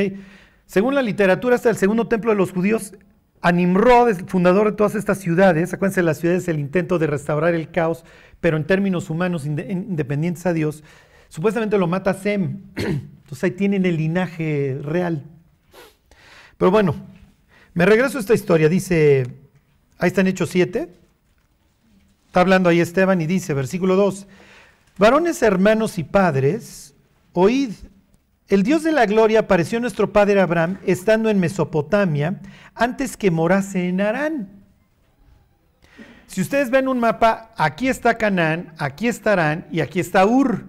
Según 0.66 0.94
la 0.94 1.02
literatura, 1.02 1.56
hasta 1.56 1.70
el 1.70 1.76
segundo 1.76 2.08
templo 2.08 2.30
de 2.30 2.36
los 2.36 2.52
judíos, 2.52 2.92
a 3.40 3.52
Nimrod, 3.52 4.26
fundador 4.26 4.70
de 4.70 4.76
todas 4.76 4.94
estas 4.94 5.18
ciudades, 5.18 5.72
acuérdense, 5.72 6.02
las 6.02 6.18
ciudades 6.18 6.48
el 6.48 6.58
intento 6.58 6.98
de 6.98 7.06
restaurar 7.06 7.54
el 7.54 7.70
caos, 7.70 8.04
pero 8.40 8.56
en 8.56 8.66
términos 8.66 9.10
humanos 9.10 9.46
independientes 9.46 10.44
a 10.46 10.52
Dios, 10.52 10.82
supuestamente 11.28 11.78
lo 11.78 11.86
mata 11.86 12.14
Sem. 12.14 12.62
Entonces 12.76 13.44
ahí 13.44 13.50
tienen 13.52 13.86
el 13.86 13.96
linaje 13.96 14.78
real. 14.82 15.24
Pero 16.56 16.70
bueno, 16.70 16.96
me 17.74 17.86
regreso 17.86 18.18
a 18.18 18.20
esta 18.20 18.34
historia. 18.34 18.68
Dice, 18.68 19.26
ahí 19.98 20.08
está 20.08 20.22
en 20.22 20.28
Hechos 20.28 20.50
7. 20.50 20.88
Está 22.26 22.40
hablando 22.40 22.68
ahí 22.68 22.80
Esteban 22.80 23.20
y 23.20 23.26
dice, 23.26 23.54
versículo 23.54 23.96
2, 23.96 24.26
varones 24.98 25.42
hermanos 25.42 25.98
y 25.98 26.04
padres, 26.04 26.94
oíd 27.32 27.72
el 28.48 28.62
Dios 28.62 28.82
de 28.82 28.92
la 28.92 29.04
gloria 29.04 29.40
apareció 29.40 29.76
a 29.76 29.80
nuestro 29.82 30.10
padre 30.10 30.40
Abraham 30.40 30.78
estando 30.86 31.28
en 31.28 31.38
Mesopotamia 31.38 32.40
antes 32.74 33.16
que 33.16 33.30
morase 33.30 33.88
en 33.88 34.00
Harán. 34.00 34.48
Si 36.26 36.40
ustedes 36.40 36.70
ven 36.70 36.88
un 36.88 36.98
mapa, 36.98 37.52
aquí 37.56 37.88
está 37.88 38.16
Canaán, 38.16 38.72
aquí 38.78 39.06
está 39.06 39.34
Harán 39.34 39.66
y 39.70 39.80
aquí 39.80 40.00
está 40.00 40.24
Ur. 40.24 40.64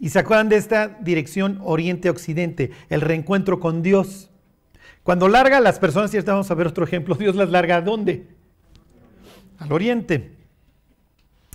Y 0.00 0.08
se 0.08 0.18
acuerdan 0.18 0.48
de 0.48 0.56
esta 0.56 0.88
dirección 0.88 1.60
oriente-occidente, 1.62 2.72
el 2.88 3.00
reencuentro 3.00 3.60
con 3.60 3.82
Dios. 3.82 4.30
Cuando 5.04 5.28
larga 5.28 5.60
las 5.60 5.78
personas, 5.78 6.12
y 6.12 6.16
ahorita 6.16 6.32
vamos 6.32 6.50
a 6.50 6.54
ver 6.54 6.66
otro 6.66 6.84
ejemplo, 6.84 7.14
Dios 7.18 7.36
las 7.36 7.50
larga 7.50 7.76
a 7.76 7.80
dónde? 7.80 8.26
Al 9.58 9.70
oriente. 9.72 10.36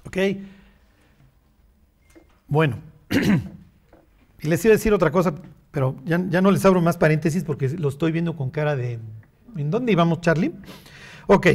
¿Ok? 0.05 0.17
Bueno. 2.47 2.79
Les 4.45 4.63
iba 4.65 4.73
a 4.73 4.77
decir 4.77 4.93
otra 4.93 5.11
cosa, 5.11 5.33
pero 5.71 5.95
ya, 6.05 6.17
no 6.17 6.51
les 6.51 6.65
abro 6.65 6.81
más 6.81 6.97
paréntesis 6.97 7.43
porque 7.43 7.69
lo 7.69 7.89
estoy 7.89 8.11
viendo 8.11 8.35
con 8.35 8.49
cara 8.49 8.75
de... 8.75 8.99
¿En 9.55 9.71
dónde 9.71 9.91
íbamos, 9.91 10.21
Charlie? 10.21 10.53
Ok. 11.27 11.47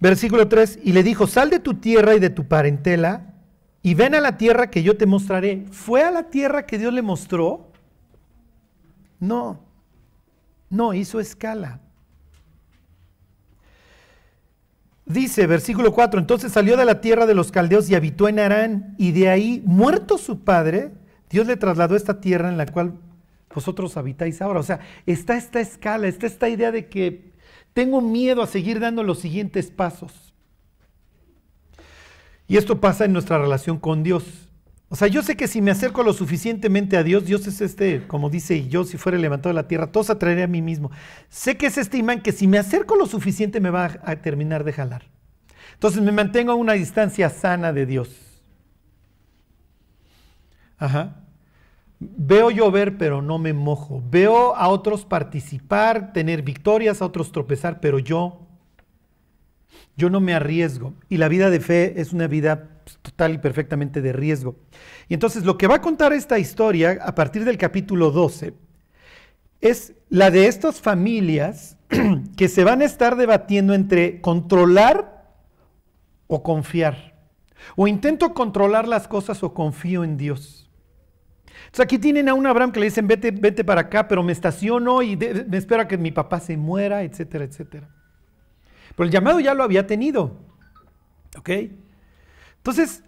Versículo 0.00 0.48
3. 0.48 0.80
Y 0.82 0.92
le 0.92 1.02
dijo, 1.02 1.26
sal 1.26 1.50
de 1.50 1.58
tu 1.58 1.74
tierra 1.74 2.14
y 2.14 2.20
de 2.20 2.30
tu 2.30 2.46
parentela 2.46 3.34
y 3.82 3.94
ven 3.94 4.14
a 4.14 4.20
la 4.20 4.38
tierra 4.38 4.70
que 4.70 4.82
yo 4.82 4.96
te 4.96 5.06
mostraré. 5.06 5.66
¿Fue 5.70 6.02
a 6.02 6.10
la 6.10 6.30
tierra 6.30 6.64
que 6.66 6.78
Dios 6.78 6.92
le 6.92 7.02
mostró? 7.02 7.70
No. 9.20 9.60
No, 10.70 10.94
hizo 10.94 11.20
escala. 11.20 11.80
Dice, 15.06 15.46
versículo 15.46 15.92
4, 15.92 16.18
entonces 16.18 16.52
salió 16.52 16.76
de 16.76 16.86
la 16.86 17.00
tierra 17.00 17.26
de 17.26 17.34
los 17.34 17.52
caldeos 17.52 17.90
y 17.90 17.94
habitó 17.94 18.28
en 18.28 18.38
Arán, 18.38 18.94
y 18.98 19.12
de 19.12 19.28
ahí, 19.28 19.62
muerto 19.66 20.16
su 20.16 20.44
padre, 20.44 20.92
Dios 21.28 21.46
le 21.46 21.56
trasladó 21.56 21.94
esta 21.94 22.20
tierra 22.20 22.48
en 22.48 22.56
la 22.56 22.66
cual 22.66 22.94
vosotros 23.54 23.96
habitáis 23.96 24.40
ahora. 24.40 24.60
O 24.60 24.62
sea, 24.62 24.80
está 25.06 25.36
esta 25.36 25.60
escala, 25.60 26.08
está 26.08 26.26
esta 26.26 26.48
idea 26.48 26.72
de 26.72 26.88
que 26.88 27.32
tengo 27.72 28.00
miedo 28.00 28.42
a 28.42 28.46
seguir 28.46 28.80
dando 28.80 29.02
los 29.02 29.18
siguientes 29.18 29.70
pasos. 29.70 30.34
Y 32.46 32.56
esto 32.56 32.80
pasa 32.80 33.04
en 33.04 33.12
nuestra 33.12 33.38
relación 33.38 33.78
con 33.78 34.02
Dios. 34.02 34.48
O 34.88 34.96
sea, 34.96 35.08
yo 35.08 35.22
sé 35.22 35.36
que 35.36 35.48
si 35.48 35.60
me 35.60 35.70
acerco 35.70 36.02
lo 36.02 36.12
suficientemente 36.12 36.96
a 36.96 37.02
Dios, 37.02 37.24
Dios 37.24 37.46
es 37.46 37.60
este, 37.60 38.06
como 38.06 38.30
dice, 38.30 38.56
y 38.56 38.68
yo 38.68 38.84
si 38.84 38.96
fuera 38.96 39.18
levantado 39.18 39.48
de 39.48 39.60
la 39.60 39.66
tierra, 39.66 39.90
todos 39.90 40.10
atraeré 40.10 40.42
a 40.42 40.46
mí 40.46 40.62
mismo. 40.62 40.90
Sé 41.28 41.56
que 41.56 41.66
es 41.66 41.78
este 41.78 41.98
imán 41.98 42.20
que 42.20 42.32
si 42.32 42.46
me 42.46 42.58
acerco 42.58 42.94
lo 42.94 43.06
suficiente 43.06 43.60
me 43.60 43.70
va 43.70 43.98
a, 44.04 44.16
terminar 44.16 44.62
de 44.62 44.72
jalar. 44.72 45.02
Entonces 45.72 46.02
me 46.02 46.12
mantengo 46.12 46.52
a 46.52 46.54
una 46.54 46.74
distancia 46.74 47.30
sana 47.30 47.72
de 47.72 47.86
Dios. 47.86 48.10
Ajá. 50.78 51.16
Veo 51.98 52.50
llover, 52.50 52.98
pero 52.98 53.22
no 53.22 53.38
me 53.38 53.52
mojo. 53.52 54.02
Veo 54.10 54.54
a 54.54 54.68
otros 54.68 55.04
participar, 55.04 56.12
tener 56.12 56.42
victorias, 56.42 57.00
a 57.00 57.06
otros 57.06 57.32
tropezar, 57.32 57.80
pero 57.80 57.98
yo, 57.98 58.46
yo 59.96 60.10
no 60.10 60.20
me 60.20 60.34
arriesgo. 60.34 60.92
Y 61.08 61.16
la 61.16 61.28
vida 61.28 61.50
de 61.50 61.60
fe 61.60 62.00
es 62.00 62.12
una 62.12 62.26
vida 62.26 62.73
total 63.02 63.34
y 63.34 63.38
perfectamente 63.38 64.00
de 64.02 64.12
riesgo. 64.12 64.56
Y 65.08 65.14
entonces 65.14 65.44
lo 65.44 65.58
que 65.58 65.66
va 65.66 65.76
a 65.76 65.80
contar 65.80 66.12
esta 66.12 66.38
historia 66.38 66.98
a 67.02 67.14
partir 67.14 67.44
del 67.44 67.58
capítulo 67.58 68.10
12 68.10 68.54
es 69.60 69.94
la 70.10 70.30
de 70.30 70.46
estas 70.46 70.80
familias 70.80 71.76
que 72.36 72.48
se 72.48 72.64
van 72.64 72.82
a 72.82 72.84
estar 72.84 73.16
debatiendo 73.16 73.74
entre 73.74 74.20
controlar 74.20 75.34
o 76.26 76.42
confiar. 76.42 77.14
O 77.76 77.88
intento 77.88 78.34
controlar 78.34 78.86
las 78.86 79.08
cosas 79.08 79.42
o 79.42 79.54
confío 79.54 80.04
en 80.04 80.16
Dios. 80.16 80.70
Entonces 81.66 81.84
aquí 81.84 81.98
tienen 81.98 82.28
a 82.28 82.34
un 82.34 82.46
Abraham 82.46 82.72
que 82.72 82.80
le 82.80 82.86
dicen, 82.86 83.08
vete, 83.08 83.30
vete 83.30 83.64
para 83.64 83.82
acá, 83.82 84.06
pero 84.06 84.22
me 84.22 84.32
estaciono 84.32 85.02
y 85.02 85.16
me 85.16 85.56
espero 85.56 85.82
a 85.82 85.88
que 85.88 85.96
mi 85.96 86.12
papá 86.12 86.40
se 86.40 86.56
muera, 86.56 87.02
etcétera, 87.02 87.44
etcétera. 87.44 87.88
Pero 88.94 89.06
el 89.06 89.10
llamado 89.10 89.40
ya 89.40 89.54
lo 89.54 89.62
había 89.62 89.86
tenido. 89.86 90.38
¿Ok? 91.38 91.50
Entonces, 92.64 93.02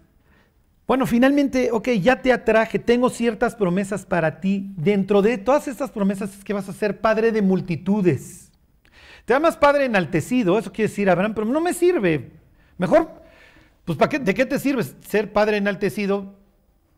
bueno, 0.85 1.07
finalmente, 1.07 1.71
ok, 1.71 1.89
ya 1.99 2.21
te 2.21 2.31
atraje, 2.31 2.77
tengo 2.77 3.09
ciertas 3.09 3.55
promesas 3.55 4.05
para 4.05 4.39
ti. 4.39 4.71
Dentro 4.77 5.23
de 5.23 5.39
todas 5.39 5.67
estas 5.67 5.89
promesas 5.89 6.37
es 6.37 6.43
que 6.43 6.53
vas 6.53 6.69
a 6.69 6.73
ser 6.73 7.01
padre 7.01 7.31
de 7.31 7.41
multitudes. 7.41 8.51
Te 9.25 9.33
llamas 9.33 9.57
padre 9.57 9.85
enaltecido, 9.85 10.59
eso 10.59 10.71
quiere 10.71 10.89
decir 10.89 11.09
Abraham, 11.09 11.33
pero 11.33 11.47
no 11.47 11.59
me 11.59 11.73
sirve. 11.73 12.33
Mejor, 12.77 13.23
pues 13.83 13.97
¿para 13.97 14.19
¿de 14.19 14.33
qué 14.35 14.45
te 14.45 14.59
sirve 14.59 14.83
ser 14.83 15.33
padre 15.33 15.57
enaltecido 15.57 16.35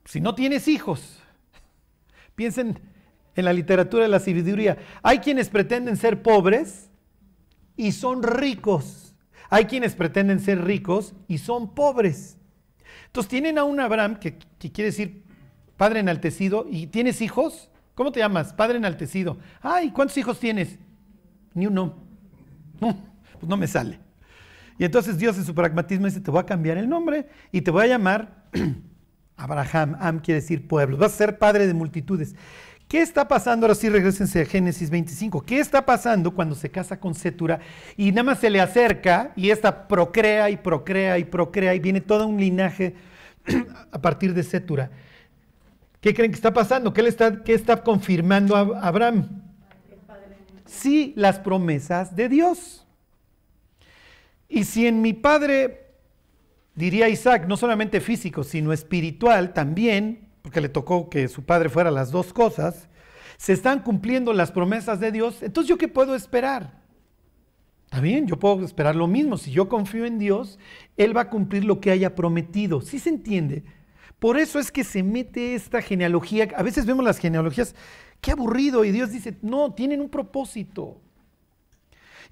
si 0.03 0.19
no 0.19 0.35
tienes 0.35 0.67
hijos? 0.67 1.23
Piensen 2.35 2.77
en 3.37 3.45
la 3.45 3.53
literatura 3.53 4.03
de 4.03 4.09
la 4.09 4.19
sabiduría. 4.19 4.79
Hay 5.01 5.19
quienes 5.19 5.47
pretenden 5.47 5.95
ser 5.95 6.21
pobres 6.21 6.89
y 7.77 7.93
son 7.93 8.21
ricos. 8.21 9.15
Hay 9.49 9.63
quienes 9.63 9.95
pretenden 9.95 10.41
ser 10.41 10.61
ricos 10.65 11.15
y 11.29 11.37
son 11.37 11.73
pobres. 11.73 12.38
Entonces 13.09 13.29
tienen 13.29 13.57
a 13.57 13.63
un 13.63 13.79
Abraham, 13.79 14.19
que, 14.19 14.37
quiere 14.59 14.91
decir 14.91 15.23
padre 15.77 15.99
enaltecido, 15.99 16.67
y 16.69 16.87
tienes 16.87 17.21
hijos. 17.21 17.71
¿Cómo 17.95 18.11
te 18.11 18.19
llamas? 18.19 18.53
Padre 18.53 18.77
enaltecido. 18.77 19.39
Ay, 19.61 19.89
¿cuántos 19.89 20.15
hijos 20.17 20.39
tienes? 20.39 20.77
Ni 21.55 21.65
uno. 21.65 21.95
pues 22.79 23.47
no 23.47 23.57
me 23.57 23.67
sale. 23.67 23.99
Y 24.77 24.85
entonces 24.85 25.17
Dios 25.17 25.37
en 25.37 25.43
su 25.43 25.55
pragmatismo 25.55 26.05
dice, 26.05 26.21
te 26.21 26.29
voy 26.29 26.39
a 26.39 26.45
cambiar 26.45 26.77
el 26.77 26.87
nombre 26.87 27.27
y 27.51 27.61
te 27.61 27.71
voy 27.71 27.85
a 27.85 27.87
llamar 27.87 28.45
Abraham. 29.35 29.97
Am 29.99 30.19
quiere 30.19 30.41
decir 30.41 30.67
pueblo. 30.67 30.97
Vas 30.97 31.13
a 31.13 31.17
ser 31.17 31.39
padre 31.39 31.65
de 31.65 31.73
multitudes. 31.73 32.35
¿Qué 32.89 33.03
está 33.03 33.27
pasando? 33.27 33.67
Ahora 33.67 33.75
sí, 33.75 33.87
regresense 33.87 34.41
a 34.41 34.45
Génesis 34.45 34.89
25. 34.89 35.45
¿Qué 35.45 35.59
está 35.59 35.85
pasando 35.85 36.33
cuando 36.33 36.55
se 36.55 36.71
casa 36.71 36.99
con 36.99 37.13
Setura 37.13 37.59
y 37.95 38.09
nada 38.09 38.23
más 38.23 38.39
se 38.39 38.49
le 38.49 38.59
acerca 38.59 39.31
y 39.35 39.51
esta 39.51 39.87
procrea 39.87 40.49
y 40.49 40.57
procrea 40.57 41.19
y 41.19 41.23
procrea 41.23 41.75
y 41.75 41.79
viene 41.79 42.01
todo 42.01 42.25
un 42.25 42.39
linaje 42.39 42.95
a 43.91 44.01
partir 44.01 44.33
de 44.33 44.41
Setura? 44.41 44.89
¿Qué 46.01 46.15
creen 46.15 46.31
que 46.31 46.35
está 46.37 46.51
pasando? 46.51 46.91
¿Qué, 46.91 47.03
le 47.03 47.09
está, 47.09 47.43
qué 47.43 47.53
está 47.53 47.83
confirmando 47.83 48.55
a 48.55 48.79
Abraham? 48.81 49.43
Sí, 50.65 51.13
las 51.15 51.37
promesas 51.37 52.15
de 52.15 52.27
Dios. 52.27 52.87
Y 54.47 54.63
si 54.63 54.87
en 54.87 55.03
mi 55.03 55.13
padre, 55.13 55.91
diría 56.73 57.07
Isaac, 57.07 57.45
no 57.47 57.55
solamente 57.55 58.01
físico, 58.01 58.43
sino 58.43 58.73
espiritual 58.73 59.53
también, 59.53 60.28
porque 60.49 60.61
le 60.61 60.69
tocó 60.69 61.11
que 61.11 61.27
su 61.27 61.43
padre 61.43 61.69
fuera 61.69 61.91
las 61.91 62.09
dos 62.09 62.33
cosas, 62.33 62.89
se 63.37 63.53
están 63.53 63.83
cumpliendo 63.83 64.33
las 64.33 64.51
promesas 64.51 64.99
de 64.99 65.11
Dios, 65.11 65.43
entonces 65.43 65.69
yo 65.69 65.77
qué 65.77 65.87
puedo 65.87 66.15
esperar? 66.15 66.81
Está 67.85 68.01
bien, 68.01 68.25
yo 68.25 68.39
puedo 68.39 68.65
esperar 68.65 68.95
lo 68.95 69.05
mismo. 69.05 69.37
Si 69.37 69.51
yo 69.51 69.69
confío 69.69 70.05
en 70.05 70.17
Dios, 70.17 70.57
Él 70.97 71.15
va 71.15 71.21
a 71.21 71.29
cumplir 71.29 71.65
lo 71.65 71.79
que 71.79 71.91
haya 71.91 72.15
prometido. 72.15 72.81
¿Sí 72.81 72.97
se 72.97 73.09
entiende? 73.09 73.63
Por 74.17 74.39
eso 74.39 74.57
es 74.57 74.71
que 74.71 74.83
se 74.83 75.03
mete 75.03 75.53
esta 75.53 75.83
genealogía. 75.83 76.47
A 76.55 76.63
veces 76.63 76.87
vemos 76.87 77.05
las 77.05 77.19
genealogías, 77.19 77.75
qué 78.19 78.31
aburrido. 78.31 78.85
Y 78.85 78.91
Dios 78.91 79.11
dice, 79.11 79.37
no, 79.43 79.75
tienen 79.75 80.01
un 80.01 80.09
propósito. 80.09 80.99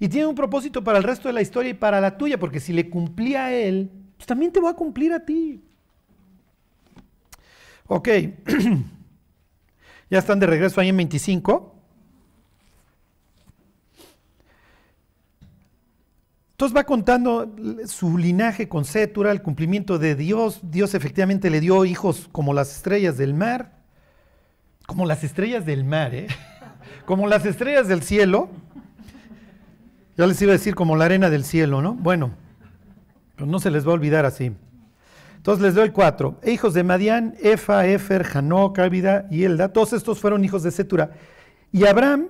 Y 0.00 0.08
tienen 0.08 0.28
un 0.28 0.34
propósito 0.34 0.82
para 0.82 0.98
el 0.98 1.04
resto 1.04 1.28
de 1.28 1.34
la 1.34 1.42
historia 1.42 1.70
y 1.70 1.74
para 1.74 2.00
la 2.00 2.18
tuya, 2.18 2.36
porque 2.36 2.58
si 2.58 2.72
le 2.72 2.90
cumplía 2.90 3.44
a 3.44 3.54
Él, 3.54 3.92
pues 4.16 4.26
también 4.26 4.50
te 4.50 4.60
va 4.60 4.70
a 4.70 4.74
cumplir 4.74 5.12
a 5.12 5.24
ti. 5.24 5.62
Ok. 7.88 8.08
ya 10.10 10.18
están 10.18 10.38
de 10.38 10.46
regreso 10.46 10.80
ahí 10.80 10.90
en 10.90 10.96
25. 10.98 11.74
Entonces 16.52 16.76
va 16.76 16.84
contando 16.84 17.54
su 17.86 18.18
linaje 18.18 18.68
con 18.68 18.84
Cétura, 18.84 19.30
el 19.30 19.42
cumplimiento 19.42 19.98
de 19.98 20.16
Dios. 20.16 20.60
Dios 20.62 20.94
efectivamente 20.94 21.50
le 21.50 21.60
dio 21.60 21.84
hijos 21.84 22.28
como 22.32 22.52
las 22.52 22.76
estrellas 22.76 23.16
del 23.16 23.32
mar, 23.32 23.78
como 24.86 25.06
las 25.06 25.22
estrellas 25.22 25.64
del 25.64 25.84
mar, 25.84 26.14
¿eh? 26.14 26.26
como 27.06 27.28
las 27.28 27.46
estrellas 27.46 27.86
del 27.86 28.02
cielo. 28.02 28.50
Ya 30.16 30.26
les 30.26 30.42
iba 30.42 30.50
a 30.50 30.56
decir 30.56 30.74
como 30.74 30.96
la 30.96 31.04
arena 31.04 31.30
del 31.30 31.44
cielo, 31.44 31.80
¿no? 31.80 31.94
Bueno, 31.94 32.32
pero 33.36 33.46
no 33.46 33.60
se 33.60 33.70
les 33.70 33.86
va 33.86 33.92
a 33.92 33.94
olvidar 33.94 34.26
así. 34.26 34.52
Entonces 35.48 35.64
les 35.64 35.74
doy 35.76 35.88
cuatro. 35.92 36.38
E 36.42 36.50
hijos 36.50 36.74
de 36.74 36.82
Madián, 36.82 37.34
Efa, 37.40 37.86
Efer, 37.86 38.22
Hanok, 38.34 38.80
Ávida 38.80 39.26
y 39.30 39.44
Elda. 39.44 39.72
Todos 39.72 39.94
estos 39.94 40.20
fueron 40.20 40.44
hijos 40.44 40.62
de 40.62 40.70
Cétura. 40.70 41.12
Y 41.72 41.86
Abraham 41.86 42.28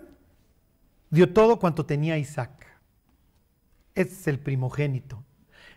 dio 1.11 1.33
todo 1.33 1.59
cuanto 1.59 1.85
tenía 1.85 2.17
Isaac 2.17 2.65
es 3.97 4.29
el 4.29 4.39
primogénito. 4.39 5.25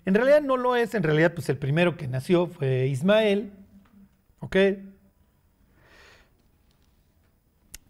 En 0.06 0.14
realidad 0.14 0.44
no 0.44 0.56
lo 0.56 0.76
es, 0.76 0.94
en 0.94 1.02
realidad 1.02 1.34
pues 1.34 1.50
el 1.50 1.58
primero 1.58 1.98
que 1.98 2.08
nació 2.08 2.46
fue 2.46 2.86
Ismael, 2.86 3.52
¿ok? 4.40 4.58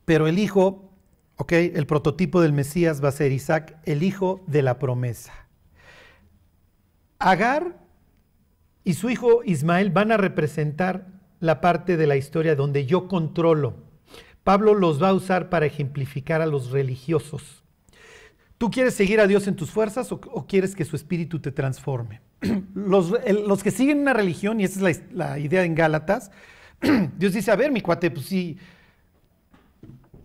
Pero 0.06 0.28
el 0.28 0.40
hijo, 0.40 0.94
¿ok? 1.36 1.52
El 1.52 1.88
prototipo 1.88 2.40
del 2.40 2.54
Mesías 2.54 3.04
va 3.04 3.10
a 3.10 3.12
ser 3.12 3.34
Isaac, 3.34 3.78
el 3.84 4.02
hijo 4.02 4.46
de 4.48 4.62
la 4.62 4.80
promesa. 4.80 5.34
Agar 7.20 7.81
y 8.84 8.94
su 8.94 9.10
hijo 9.10 9.42
Ismael 9.44 9.92
van 9.92 10.12
a 10.12 10.18
representar 10.18 11.08
la 11.40 11.62
parte 11.62 11.98
de 11.98 12.08
la 12.08 12.18
historia 12.18 12.56
donde 12.56 12.86
yo 12.86 13.08
controlo. 13.08 13.76
Pablo 14.44 14.74
los 14.74 15.02
va 15.02 15.10
a 15.10 15.14
usar 15.14 15.50
para 15.50 15.66
ejemplificar 15.66 16.42
a 16.42 16.46
los 16.46 16.72
religiosos. 16.72 17.64
¿Tú 18.58 18.70
quieres 18.70 18.94
seguir 18.94 19.20
a 19.20 19.28
Dios 19.28 19.48
en 19.48 19.56
tus 19.56 19.72
fuerzas 19.72 20.12
o, 20.12 20.20
quieres 20.48 20.76
que 20.76 20.86
su 20.86 20.96
espíritu 20.96 21.40
te 21.40 21.52
transforme? 21.52 22.22
Los, 22.76 23.64
que 23.64 23.72
siguen 23.72 24.02
una 24.02 24.14
religión, 24.14 24.60
y 24.60 24.66
esa 24.66 24.88
es 24.88 25.02
la, 25.12 25.40
idea 25.40 25.64
en 25.64 25.74
Gálatas, 25.74 26.30
Dios 27.18 27.34
dice, 27.34 27.50
a 27.50 27.56
ver, 27.56 27.72
mi 27.72 27.82
cuate, 27.82 28.12
pues 28.12 28.28
si 28.28 28.60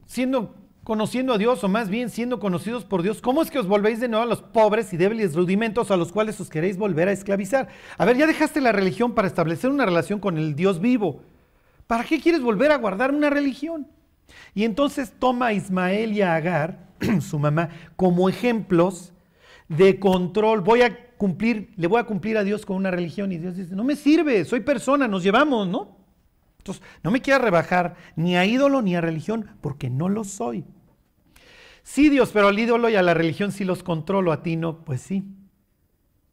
siendo 0.05 0.55
conociendo 0.87 1.35
a 1.35 1.39
Dios, 1.39 1.65
o 1.65 1.69
más 1.69 1.89
bien 1.89 2.11
siendo 2.11 2.39
conocidos 2.39 2.85
por 2.85 3.03
Dios, 3.03 3.21
¿cómo 3.21 3.43
es 3.43 3.51
que 3.51 3.59
os 3.59 3.67
volvéis 3.67 3.99
de 3.99 4.07
nuevo 4.07 4.23
a 4.23 4.29
los 4.29 4.41
pobres 4.41 4.93
y 4.93 4.97
débiles 4.97 5.35
rudimentos 5.35 5.91
a 5.91 5.97
los 5.97 6.13
cuales 6.13 6.41
os 6.41 6.49
queréis 6.49 6.79
volver 6.79 7.09
a 7.09 7.13
esclavizar? 7.13 7.67
A 7.99 8.05
ver, 8.05 8.17
ya 8.17 8.29
dejaste 8.29 8.61
la 8.61 8.71
religión 8.71 9.13
para 9.13 9.27
establecer 9.27 9.69
una 9.69 9.85
relación 9.85 10.21
con 10.21 10.39
el 10.39 10.55
Dios 10.55 10.81
vivo. 10.81 11.23
¿Para 11.89 12.05
qué 12.05 12.21
quieres 12.21 12.41
volver 12.41 12.71
a 12.71 12.77
guardar 12.77 13.13
una 13.13 13.31
religión? 13.31 13.89
Y 14.55 14.63
entonces 14.63 15.13
toma 15.19 15.47
a 15.47 15.53
Ismael 15.55 16.13
y 16.13 16.23
a 16.23 16.37
Agar 16.37 16.79
su 17.21 17.41
mamá, 17.41 17.69
como 17.97 18.29
ejemplos 18.29 19.13
de 19.69 19.99
control. 19.99 20.61
Voy 20.61 20.83
a 20.83 21.17
cumplir, 21.17 21.73
le 21.75 21.89
voy 21.89 21.99
a 21.99 22.05
cumplir 22.05 22.39
a 22.39 22.45
Dios 22.45 22.65
con 22.65 22.77
una 22.77 22.93
religión 22.93 23.33
y 23.33 23.39
Dios 23.39 23.57
dice, 23.57 23.75
no 23.75 23.83
me 23.83 23.97
sirve, 23.97 24.45
soy 24.45 24.61
persona, 24.61 25.09
nos 25.09 25.25
llevamos, 25.25 25.67
¿no? 25.67 25.97
Entonces, 26.59 26.85
no 27.03 27.11
me 27.11 27.21
quieras 27.21 27.43
rebajar 27.43 27.97
ni 28.15 28.37
a 28.37 28.45
ídolo 28.45 28.83
ni 28.83 28.95
a 28.95 29.01
religión, 29.01 29.51
porque 29.61 29.91
no 29.91 30.09
lo 30.09 30.23
soy. 30.23 30.65
Sí, 31.87 32.11
Dios, 32.11 32.31
pero 32.33 32.49
al 32.49 32.59
ídolo 32.59 32.89
y 32.89 32.97
a 32.97 33.03
la 33.03 33.15
religión 33.15 33.53
sí 33.53 33.65
los 33.65 33.85
controlo, 33.85 34.33
a 34.33 34.43
ti 34.43 34.57
no, 34.57 34.85
pues 34.85 35.01
sí. 35.01 35.25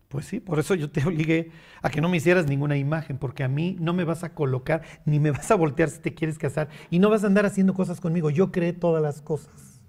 Pues 0.08 0.26
sí, 0.26 0.40
por 0.40 0.58
eso 0.58 0.74
yo 0.74 0.90
te 0.90 1.04
obligué 1.06 1.52
a 1.84 1.92
que 1.92 2.02
no 2.02 2.10
me 2.10 2.18
hicieras 2.18 2.48
ninguna 2.48 2.76
imagen, 2.76 3.20
porque 3.20 3.44
a 3.44 3.48
mí 3.48 3.78
no 3.80 3.94
me 3.94 4.04
vas 4.04 4.24
a 4.24 4.34
colocar 4.34 4.82
ni 5.06 5.20
me 5.20 5.30
vas 5.30 5.52
a 5.52 5.56
voltear 5.56 5.92
si 5.92 6.00
te 6.00 6.16
quieres 6.16 6.40
casar 6.40 6.70
y 6.90 6.98
no 6.98 7.12
vas 7.12 7.24
a 7.24 7.28
andar 7.28 7.46
haciendo 7.46 7.76
cosas 7.76 8.02
conmigo. 8.02 8.32
Yo 8.32 8.52
creé 8.52 8.74
todas 8.74 9.04
las 9.04 9.22
cosas. 9.22 9.80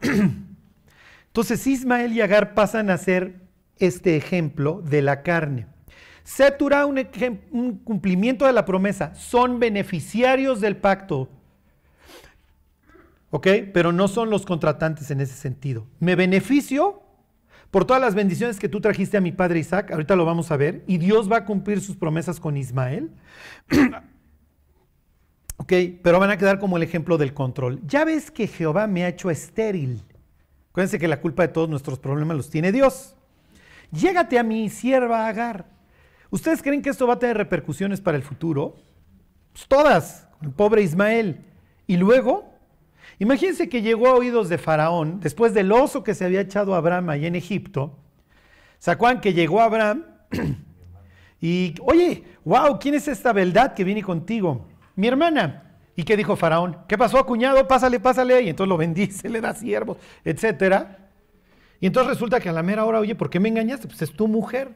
Entonces 1.26 1.66
Ismael 1.66 2.14
y 2.14 2.22
Agar 2.22 2.54
pasan 2.54 2.88
a 2.88 2.96
ser 2.96 3.42
este 3.76 4.16
ejemplo 4.16 4.80
de 4.80 5.02
la 5.02 5.22
carne. 5.22 5.66
Setura, 6.24 6.86
un, 6.86 7.06
un 7.50 7.76
cumplimiento 7.80 8.46
de 8.46 8.54
la 8.54 8.64
promesa, 8.64 9.14
son 9.14 9.60
beneficiarios 9.60 10.62
del 10.62 10.78
pacto. 10.78 11.28
¿Ok? 13.34 13.48
Pero 13.72 13.92
no 13.92 14.08
son 14.08 14.28
los 14.28 14.44
contratantes 14.44 15.10
en 15.10 15.22
ese 15.22 15.32
sentido. 15.34 15.86
Me 16.00 16.16
beneficio 16.16 17.02
por 17.70 17.86
todas 17.86 18.02
las 18.02 18.14
bendiciones 18.14 18.58
que 18.58 18.68
tú 18.68 18.82
trajiste 18.82 19.16
a 19.16 19.22
mi 19.22 19.32
padre 19.32 19.58
Isaac, 19.58 19.90
ahorita 19.90 20.14
lo 20.16 20.26
vamos 20.26 20.50
a 20.50 20.58
ver, 20.58 20.84
y 20.86 20.98
Dios 20.98 21.32
va 21.32 21.38
a 21.38 21.44
cumplir 21.46 21.80
sus 21.80 21.96
promesas 21.96 22.38
con 22.38 22.58
Ismael. 22.58 23.10
ok, 25.56 25.72
pero 26.02 26.20
van 26.20 26.30
a 26.30 26.36
quedar 26.36 26.58
como 26.58 26.76
el 26.76 26.82
ejemplo 26.82 27.16
del 27.16 27.32
control. 27.32 27.80
Ya 27.86 28.04
ves 28.04 28.30
que 28.30 28.46
Jehová 28.46 28.86
me 28.86 29.04
ha 29.04 29.08
hecho 29.08 29.30
estéril. 29.30 30.02
Acuérdense 30.68 30.98
que 30.98 31.08
la 31.08 31.22
culpa 31.22 31.44
de 31.44 31.48
todos 31.48 31.70
nuestros 31.70 31.98
problemas 31.98 32.36
los 32.36 32.50
tiene 32.50 32.70
Dios. 32.70 33.16
Llégate 33.90 34.38
a 34.38 34.42
mi 34.42 34.68
sierva 34.68 35.26
Agar. 35.26 35.64
¿Ustedes 36.28 36.60
creen 36.60 36.82
que 36.82 36.90
esto 36.90 37.06
va 37.06 37.14
a 37.14 37.18
tener 37.18 37.38
repercusiones 37.38 38.02
para 38.02 38.18
el 38.18 38.22
futuro? 38.22 38.76
Pues 39.54 39.66
todas, 39.66 40.28
el 40.42 40.50
pobre 40.50 40.82
Ismael. 40.82 41.46
Y 41.86 41.96
luego, 41.96 42.51
imagínense 43.18 43.68
que 43.68 43.82
llegó 43.82 44.08
a 44.08 44.14
oídos 44.14 44.48
de 44.48 44.58
Faraón, 44.58 45.20
después 45.20 45.54
del 45.54 45.72
oso 45.72 46.02
que 46.02 46.14
se 46.14 46.24
había 46.24 46.40
echado 46.40 46.74
a 46.74 46.78
Abraham 46.78 47.10
ahí 47.10 47.26
en 47.26 47.36
Egipto. 47.36 47.98
¿Se 48.78 48.96
que 49.20 49.32
llegó 49.32 49.60
Abraham? 49.60 50.04
y, 51.40 51.74
oye, 51.82 52.24
wow, 52.44 52.78
¿quién 52.80 52.94
es 52.94 53.06
esta 53.06 53.32
beldad 53.32 53.74
que 53.74 53.84
viene 53.84 54.02
contigo? 54.02 54.66
Mi 54.96 55.06
hermana. 55.06 55.62
¿Y 55.94 56.04
qué 56.04 56.16
dijo 56.16 56.36
Faraón? 56.36 56.78
¿Qué 56.88 56.96
pasó, 56.96 57.24
cuñado? 57.24 57.68
Pásale, 57.68 58.00
pásale. 58.00 58.42
Y 58.42 58.48
entonces 58.48 58.68
lo 58.68 58.76
bendice, 58.76 59.28
le 59.30 59.40
da 59.40 59.54
siervos, 59.54 59.98
etc. 60.24 60.86
Y 61.80 61.86
entonces 61.86 62.14
resulta 62.14 62.40
que 62.40 62.48
a 62.48 62.52
la 62.52 62.62
mera 62.62 62.84
hora, 62.84 62.98
oye, 62.98 63.14
¿por 63.14 63.30
qué 63.30 63.38
me 63.38 63.48
engañaste? 63.48 63.86
Pues 63.86 64.02
es 64.02 64.12
tu 64.12 64.26
mujer. 64.26 64.74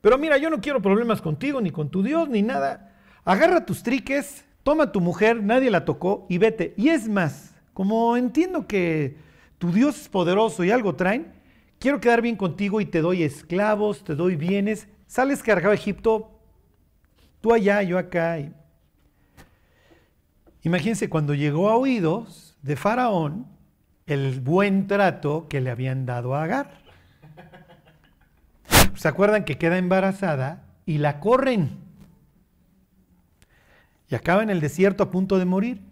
Pero 0.00 0.18
mira, 0.18 0.36
yo 0.36 0.50
no 0.50 0.60
quiero 0.60 0.82
problemas 0.82 1.22
contigo, 1.22 1.60
ni 1.60 1.70
con 1.70 1.90
tu 1.90 2.02
Dios, 2.02 2.28
ni 2.28 2.42
nada. 2.42 2.92
Agarra 3.24 3.64
tus 3.64 3.82
triques, 3.82 4.44
toma 4.62 4.92
tu 4.92 5.00
mujer, 5.00 5.42
nadie 5.42 5.70
la 5.70 5.84
tocó 5.84 6.26
y 6.28 6.38
vete. 6.38 6.74
Y 6.76 6.88
es 6.88 7.08
más, 7.08 7.54
como 7.72 8.16
entiendo 8.16 8.66
que 8.66 9.16
tu 9.58 9.72
Dios 9.72 10.00
es 10.00 10.08
poderoso 10.08 10.64
y 10.64 10.70
algo 10.70 10.94
traen, 10.94 11.32
quiero 11.78 12.00
quedar 12.00 12.22
bien 12.22 12.36
contigo 12.36 12.80
y 12.80 12.86
te 12.86 13.00
doy 13.00 13.22
esclavos, 13.22 14.04
te 14.04 14.14
doy 14.14 14.36
bienes. 14.36 14.88
Sales 15.06 15.42
cargado 15.42 15.72
a 15.72 15.74
Egipto, 15.74 16.30
tú 17.40 17.52
allá, 17.52 17.82
yo 17.82 17.98
acá. 17.98 18.38
Imagínense 20.62 21.08
cuando 21.08 21.34
llegó 21.34 21.68
a 21.68 21.76
oídos 21.76 22.56
de 22.62 22.76
Faraón 22.76 23.46
el 24.06 24.40
buen 24.40 24.86
trato 24.86 25.48
que 25.48 25.60
le 25.60 25.70
habían 25.70 26.06
dado 26.06 26.34
a 26.34 26.44
Agar. 26.44 26.82
¿Se 28.94 29.08
acuerdan 29.08 29.44
que 29.44 29.58
queda 29.58 29.78
embarazada 29.78 30.64
y 30.86 30.98
la 30.98 31.18
corren? 31.18 31.81
Y 34.12 34.14
acaba 34.14 34.44
en 34.44 34.50
el 34.50 34.60
desierto 34.60 35.02
a 35.02 35.10
punto 35.10 35.38
de 35.38 35.44
morir. 35.44 35.82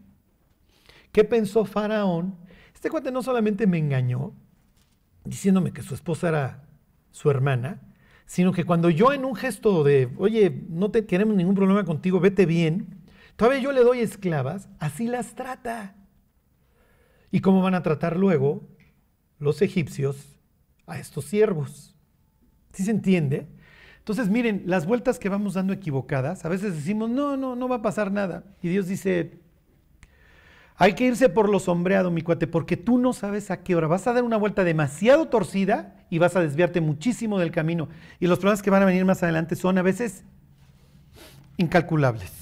¿Qué 1.10 1.24
pensó 1.24 1.64
Faraón? 1.64 2.36
Este 2.72 2.88
cuate 2.88 3.10
no 3.10 3.22
solamente 3.22 3.66
me 3.66 3.78
engañó, 3.78 4.32
diciéndome 5.24 5.72
que 5.72 5.82
su 5.82 5.94
esposa 5.94 6.28
era 6.28 6.68
su 7.10 7.30
hermana, 7.30 7.80
sino 8.26 8.52
que 8.52 8.64
cuando 8.64 8.90
yo 8.90 9.12
en 9.12 9.24
un 9.24 9.34
gesto 9.34 9.82
de, 9.82 10.12
oye, 10.18 10.64
no 10.68 10.92
te 10.92 11.06
queremos 11.06 11.34
ningún 11.34 11.56
problema 11.56 11.84
contigo, 11.84 12.20
vete 12.20 12.46
bien, 12.46 13.00
Todavía 13.40 13.62
yo 13.62 13.72
le 13.72 13.82
doy 13.82 14.00
esclavas, 14.00 14.68
así 14.80 15.06
las 15.06 15.34
trata. 15.34 15.96
¿Y 17.30 17.40
cómo 17.40 17.62
van 17.62 17.74
a 17.74 17.82
tratar 17.82 18.18
luego 18.18 18.68
los 19.38 19.62
egipcios 19.62 20.38
a 20.86 20.98
estos 20.98 21.24
siervos? 21.24 21.96
¿Sí 22.74 22.84
se 22.84 22.90
entiende? 22.90 23.48
Entonces, 24.10 24.32
miren, 24.32 24.64
las 24.66 24.86
vueltas 24.86 25.18
que 25.20 25.28
vamos 25.28 25.54
dando 25.54 25.72
equivocadas, 25.72 26.44
a 26.44 26.48
veces 26.48 26.74
decimos, 26.74 27.08
no, 27.08 27.36
no, 27.36 27.54
no 27.54 27.68
va 27.68 27.76
a 27.76 27.82
pasar 27.82 28.10
nada. 28.10 28.42
Y 28.60 28.68
Dios 28.68 28.88
dice, 28.88 29.38
hay 30.76 30.94
que 30.94 31.04
irse 31.04 31.28
por 31.28 31.48
lo 31.48 31.60
sombreado, 31.60 32.10
mi 32.10 32.22
cuate, 32.22 32.48
porque 32.48 32.76
tú 32.76 32.98
no 32.98 33.12
sabes 33.12 33.52
a 33.52 33.62
qué 33.62 33.76
hora. 33.76 33.86
Vas 33.86 34.08
a 34.08 34.12
dar 34.12 34.24
una 34.24 34.36
vuelta 34.36 34.64
demasiado 34.64 35.28
torcida 35.28 35.94
y 36.10 36.18
vas 36.18 36.34
a 36.34 36.40
desviarte 36.40 36.80
muchísimo 36.80 37.38
del 37.38 37.52
camino. 37.52 37.88
Y 38.18 38.26
los 38.26 38.40
problemas 38.40 38.62
que 38.62 38.70
van 38.70 38.82
a 38.82 38.86
venir 38.86 39.04
más 39.04 39.22
adelante 39.22 39.54
son 39.54 39.78
a 39.78 39.82
veces 39.82 40.24
incalculables. 41.56 42.32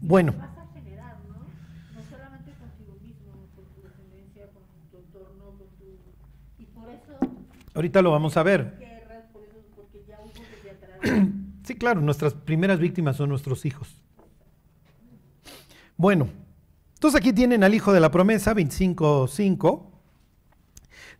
Bueno. 0.00 0.34
Ahorita 7.72 8.02
lo 8.02 8.10
vamos 8.10 8.36
a 8.36 8.42
ver. 8.42 8.76
guerras, 8.78 9.24
por 9.32 9.42
eso, 9.44 9.54
porque 9.76 10.02
ya 10.06 10.18
hubo 10.20 10.44
desde 10.54 10.70
atrás. 10.70 10.89
Sí, 11.62 11.74
claro, 11.76 12.00
nuestras 12.00 12.34
primeras 12.34 12.80
víctimas 12.80 13.16
son 13.16 13.28
nuestros 13.28 13.64
hijos. 13.64 14.02
Bueno, 15.96 16.28
entonces 16.94 17.20
aquí 17.20 17.32
tienen 17.32 17.62
al 17.62 17.74
hijo 17.74 17.92
de 17.92 18.00
la 18.00 18.10
promesa, 18.10 18.54
25.5. 18.54 19.86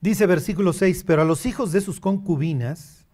Dice 0.01 0.27
versículo 0.27 0.73
6, 0.73 1.05
pero 1.07 1.23
a 1.23 1.25
los 1.25 1.45
hijos 1.47 1.73
de 1.73 1.81
sus 1.81 2.01
concubinas 2.01 3.07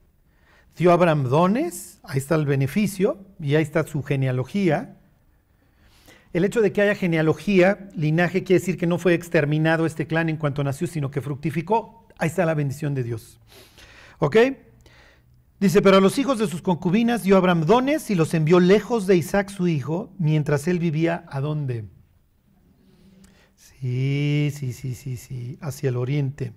dio 0.76 0.92
Abraham 0.92 1.24
dones, 1.24 1.98
ahí 2.04 2.18
está 2.18 2.36
el 2.36 2.46
beneficio, 2.46 3.18
y 3.40 3.56
ahí 3.56 3.62
está 3.62 3.84
su 3.84 4.02
genealogía. 4.02 4.96
El 6.32 6.44
hecho 6.44 6.60
de 6.60 6.72
que 6.72 6.82
haya 6.82 6.94
genealogía, 6.94 7.88
linaje, 7.94 8.44
quiere 8.44 8.60
decir 8.60 8.78
que 8.78 8.86
no 8.86 8.98
fue 8.98 9.14
exterminado 9.14 9.84
este 9.86 10.06
clan 10.06 10.28
en 10.28 10.36
cuanto 10.36 10.62
nació, 10.62 10.86
sino 10.86 11.10
que 11.10 11.20
fructificó. 11.20 12.06
Ahí 12.18 12.28
está 12.28 12.46
la 12.46 12.54
bendición 12.54 12.94
de 12.94 13.02
Dios. 13.02 13.40
¿Ok? 14.18 14.36
Dice, 15.58 15.80
pero 15.80 15.96
a 15.96 16.00
los 16.00 16.18
hijos 16.18 16.38
de 16.38 16.48
sus 16.48 16.60
concubinas 16.60 17.22
dio 17.22 17.36
Abraham 17.38 17.64
dones 17.64 18.10
y 18.10 18.14
los 18.14 18.34
envió 18.34 18.60
lejos 18.60 19.06
de 19.06 19.16
Isaac 19.16 19.48
su 19.48 19.66
hijo, 19.68 20.12
mientras 20.18 20.68
él 20.68 20.78
vivía 20.78 21.24
a 21.28 21.40
dónde? 21.40 21.86
Sí, 23.54 24.52
sí, 24.54 24.74
sí, 24.74 24.94
sí, 24.94 25.16
sí, 25.16 25.58
hacia 25.62 25.88
el 25.88 25.96
oriente, 25.96 26.52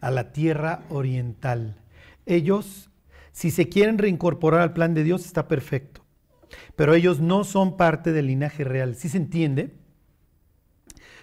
a 0.00 0.10
la 0.10 0.32
tierra 0.32 0.82
oriental. 0.88 1.76
Ellos, 2.24 2.90
si 3.32 3.50
se 3.50 3.68
quieren 3.68 3.98
reincorporar 3.98 4.62
al 4.62 4.72
plan 4.72 4.94
de 4.94 5.04
Dios, 5.04 5.26
está 5.26 5.46
perfecto, 5.46 6.06
pero 6.74 6.94
ellos 6.94 7.20
no 7.20 7.44
son 7.44 7.76
parte 7.76 8.12
del 8.12 8.28
linaje 8.28 8.64
real. 8.64 8.94
¿Sí 8.94 9.10
se 9.10 9.18
entiende? 9.18 9.76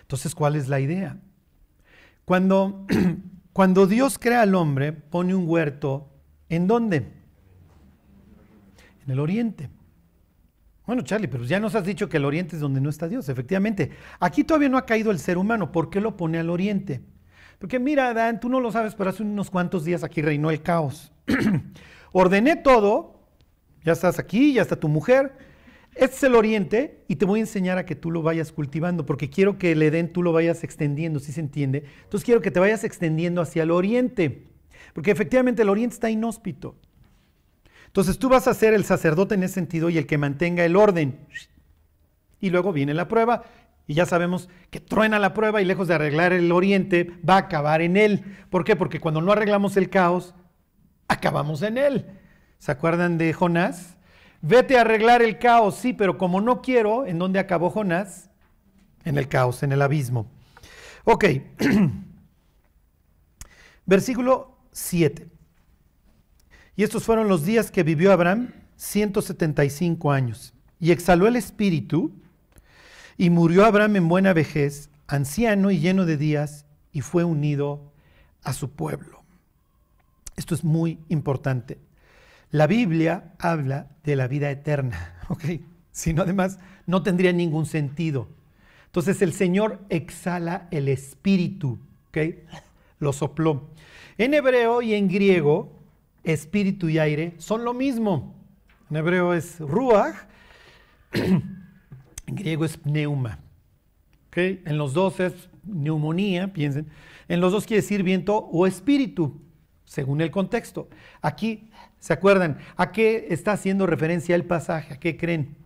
Entonces, 0.01 0.35
¿cuál 0.35 0.55
es 0.55 0.67
la 0.67 0.79
idea? 0.79 1.17
Cuando, 2.23 2.85
cuando 3.53 3.87
Dios 3.87 4.19
crea 4.19 4.43
al 4.43 4.53
hombre, 4.53 4.93
pone 4.93 5.33
un 5.33 5.49
huerto, 5.49 6.14
¿en 6.49 6.67
dónde? 6.67 6.97
En 9.05 9.11
el 9.11 9.19
oriente. 9.19 9.69
Bueno, 10.85 11.01
Charlie, 11.01 11.27
pero 11.27 11.43
ya 11.43 11.59
nos 11.59 11.73
has 11.73 11.85
dicho 11.85 12.07
que 12.07 12.17
el 12.17 12.25
oriente 12.25 12.55
es 12.55 12.61
donde 12.61 12.79
no 12.79 12.89
está 12.89 13.07
Dios. 13.07 13.27
Efectivamente, 13.27 13.91
aquí 14.19 14.43
todavía 14.43 14.69
no 14.69 14.77
ha 14.77 14.85
caído 14.85 15.11
el 15.11 15.19
ser 15.19 15.37
humano. 15.37 15.71
¿Por 15.71 15.89
qué 15.89 15.99
lo 15.99 16.15
pone 16.15 16.37
al 16.37 16.49
oriente? 16.49 17.01
Porque 17.59 17.79
mira, 17.79 18.09
Adán, 18.09 18.39
tú 18.39 18.49
no 18.49 18.59
lo 18.59 18.71
sabes, 18.71 18.93
pero 18.95 19.09
hace 19.09 19.23
unos 19.23 19.49
cuantos 19.49 19.83
días 19.83 20.03
aquí 20.03 20.21
reinó 20.21 20.51
el 20.51 20.61
caos. 20.61 21.11
Ordené 22.11 22.55
todo, 22.57 23.27
ya 23.83 23.93
estás 23.93 24.19
aquí, 24.19 24.53
ya 24.53 24.61
está 24.61 24.75
tu 24.75 24.87
mujer. 24.87 25.33
Este 25.95 26.15
es 26.17 26.23
el 26.23 26.35
oriente 26.35 27.03
y 27.07 27.15
te 27.15 27.25
voy 27.25 27.39
a 27.39 27.43
enseñar 27.43 27.77
a 27.77 27.85
que 27.85 27.95
tú 27.95 28.11
lo 28.11 28.21
vayas 28.21 28.51
cultivando, 28.51 29.05
porque 29.05 29.29
quiero 29.29 29.57
que 29.57 29.71
el 29.71 29.81
Edén 29.81 30.11
tú 30.11 30.21
lo 30.21 30.33
vayas 30.33 30.63
extendiendo, 30.63 31.19
¿sí 31.19 31.31
se 31.31 31.39
entiende? 31.39 31.85
Entonces 32.03 32.25
quiero 32.25 32.41
que 32.41 32.51
te 32.51 32.59
vayas 32.59 32.83
extendiendo 32.83 33.41
hacia 33.41 33.63
el 33.63 33.71
oriente, 33.71 34.47
porque 34.95 35.11
efectivamente 35.11 35.61
el 35.61 35.67
oriente 35.67 35.95
está 35.95 36.09
inhóspito. 36.09 36.77
Entonces 37.87 38.17
tú 38.17 38.29
vas 38.29 38.47
a 38.47 38.53
ser 38.53 38.73
el 38.73 38.85
sacerdote 38.85 39.35
en 39.35 39.43
ese 39.43 39.55
sentido 39.55 39.89
y 39.89 39.97
el 39.97 40.07
que 40.07 40.17
mantenga 40.17 40.63
el 40.63 40.77
orden. 40.77 41.19
Y 42.39 42.49
luego 42.49 42.71
viene 42.71 42.93
la 42.93 43.09
prueba 43.09 43.43
y 43.87 43.93
ya 43.93 44.05
sabemos 44.05 44.47
que 44.69 44.79
truena 44.79 45.19
la 45.19 45.33
prueba 45.33 45.61
y 45.61 45.65
lejos 45.65 45.89
de 45.89 45.95
arreglar 45.95 46.31
el 46.31 46.49
oriente 46.49 47.11
va 47.29 47.33
a 47.33 47.39
acabar 47.39 47.81
en 47.81 47.97
él. 47.97 48.23
¿Por 48.49 48.63
qué? 48.63 48.77
Porque 48.77 49.01
cuando 49.01 49.19
no 49.19 49.33
arreglamos 49.33 49.75
el 49.75 49.89
caos, 49.89 50.33
acabamos 51.09 51.61
en 51.61 51.77
él. 51.77 52.05
¿Se 52.57 52.71
acuerdan 52.71 53.17
de 53.17 53.33
Jonás? 53.33 53.97
Vete 54.39 54.77
a 54.77 54.81
arreglar 54.81 55.21
el 55.21 55.39
caos, 55.39 55.75
sí, 55.75 55.91
pero 55.91 56.17
como 56.17 56.39
no 56.39 56.61
quiero, 56.61 57.05
¿en 57.05 57.19
dónde 57.19 57.39
acabó 57.39 57.69
Jonás? 57.69 58.29
En 59.03 59.17
el 59.17 59.27
caos, 59.27 59.61
en 59.61 59.73
el 59.73 59.81
abismo. 59.81 60.31
Ok. 61.03 61.25
Versículo 63.85 64.54
7. 64.75 65.29
Y 66.75 66.83
estos 66.83 67.05
fueron 67.05 67.29
los 67.29 67.45
días 67.45 67.71
que 67.71 67.83
vivió 67.83 68.11
Abraham, 68.11 68.51
175 68.75 70.11
años. 70.11 70.53
Y 70.81 70.91
exhaló 70.91 71.27
el 71.27 71.37
espíritu, 71.37 72.11
y 73.17 73.29
murió 73.29 73.63
Abraham 73.65 73.95
en 73.95 74.09
buena 74.09 74.33
vejez, 74.33 74.89
anciano 75.07 75.71
y 75.71 75.79
lleno 75.79 76.05
de 76.05 76.17
días, 76.17 76.65
y 76.91 76.99
fue 76.99 77.23
unido 77.23 77.93
a 78.43 78.51
su 78.51 78.71
pueblo. 78.71 79.23
Esto 80.35 80.53
es 80.53 80.65
muy 80.65 80.99
importante. 81.07 81.79
La 82.51 82.67
Biblia 82.67 83.33
habla 83.39 83.87
de 84.03 84.17
la 84.17 84.27
vida 84.27 84.51
eterna, 84.51 85.15
¿ok? 85.29 85.45
Si 85.91 86.13
no, 86.13 86.23
además, 86.23 86.59
no 86.85 87.01
tendría 87.01 87.31
ningún 87.31 87.65
sentido. 87.65 88.27
Entonces 88.87 89.21
el 89.21 89.31
Señor 89.31 89.85
exhala 89.87 90.67
el 90.71 90.89
espíritu, 90.89 91.79
¿ok? 92.09 92.17
Lo 92.99 93.13
sopló. 93.13 93.69
En 94.17 94.33
hebreo 94.33 94.81
y 94.81 94.93
en 94.93 95.07
griego, 95.07 95.75
espíritu 96.23 96.89
y 96.89 96.99
aire 96.99 97.33
son 97.37 97.65
lo 97.65 97.73
mismo. 97.73 98.33
En 98.89 98.97
hebreo 98.97 99.33
es 99.33 99.59
ruach, 99.59 100.15
en 101.13 102.35
griego 102.35 102.65
es 102.65 102.77
pneuma. 102.77 103.39
¿ok? 104.27 104.37
En 104.37 104.77
los 104.77 104.93
dos 104.93 105.19
es 105.19 105.49
neumonía, 105.63 106.53
piensen. 106.53 106.87
En 107.27 107.41
los 107.41 107.51
dos 107.51 107.65
quiere 107.65 107.81
decir 107.81 108.03
viento 108.03 108.37
o 108.37 108.67
espíritu, 108.67 109.41
según 109.83 110.21
el 110.21 110.31
contexto. 110.31 110.87
Aquí, 111.21 111.69
¿se 111.99 112.13
acuerdan? 112.13 112.59
¿A 112.77 112.91
qué 112.91 113.27
está 113.29 113.53
haciendo 113.53 113.85
referencia 113.85 114.35
el 114.35 114.45
pasaje? 114.45 114.93
¿A 114.93 114.97
qué 114.97 115.17
creen? 115.17 115.57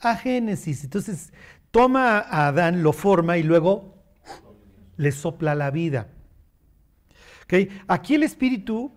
A 0.00 0.14
Génesis. 0.14 0.84
Entonces, 0.84 1.32
toma 1.70 2.18
a 2.18 2.48
Adán, 2.48 2.82
lo 2.82 2.92
forma 2.92 3.36
y 3.36 3.42
luego 3.42 3.97
le 4.98 5.10
sopla 5.12 5.54
la 5.54 5.70
vida. 5.70 6.08
¿Ok? 7.44 7.70
Aquí 7.86 8.16
el 8.16 8.22
espíritu 8.22 8.92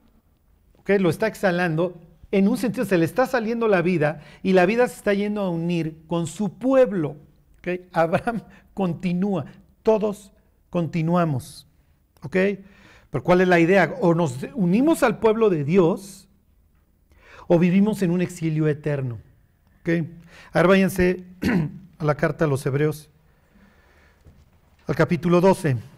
¿ok? 0.80 0.90
lo 1.00 1.10
está 1.10 1.28
exhalando, 1.28 2.02
en 2.32 2.50
un 2.50 2.58
sentido 2.58 2.86
se 2.86 2.98
le 2.98 3.06
está 3.06 3.26
saliendo 3.26 3.70
la 3.70 3.82
vida 3.82 4.22
y 4.44 4.52
la 4.52 4.66
vida 4.66 4.88
se 4.90 4.96
está 4.96 5.14
yendo 5.14 5.42
a 5.42 5.50
unir 5.50 6.04
con 6.08 6.28
su 6.28 6.58
pueblo. 6.58 7.16
¿ok? 7.60 7.82
Abraham 7.94 8.42
continúa, 8.74 9.46
todos 9.84 10.34
continuamos. 10.70 11.66
Pero 12.30 13.24
¿cuál 13.24 13.42
es 13.42 13.48
la 13.48 13.60
idea? 13.60 13.96
O 14.02 14.14
nos 14.14 14.38
unimos 14.54 15.04
al 15.04 15.20
pueblo 15.20 15.50
de 15.50 15.64
Dios 15.64 16.28
o 17.48 17.60
vivimos 17.60 18.02
en 18.02 18.12
un 18.12 18.22
exilio 18.22 18.68
eterno. 18.68 19.20
Ahora 20.54 20.70
váyanse 20.70 21.26
a 21.98 22.06
la 22.06 22.16
carta 22.16 22.46
a 22.46 22.48
los 22.48 22.66
hebreos, 22.66 23.10
al 24.88 24.96
capítulo 24.96 25.42
12. 25.42 25.91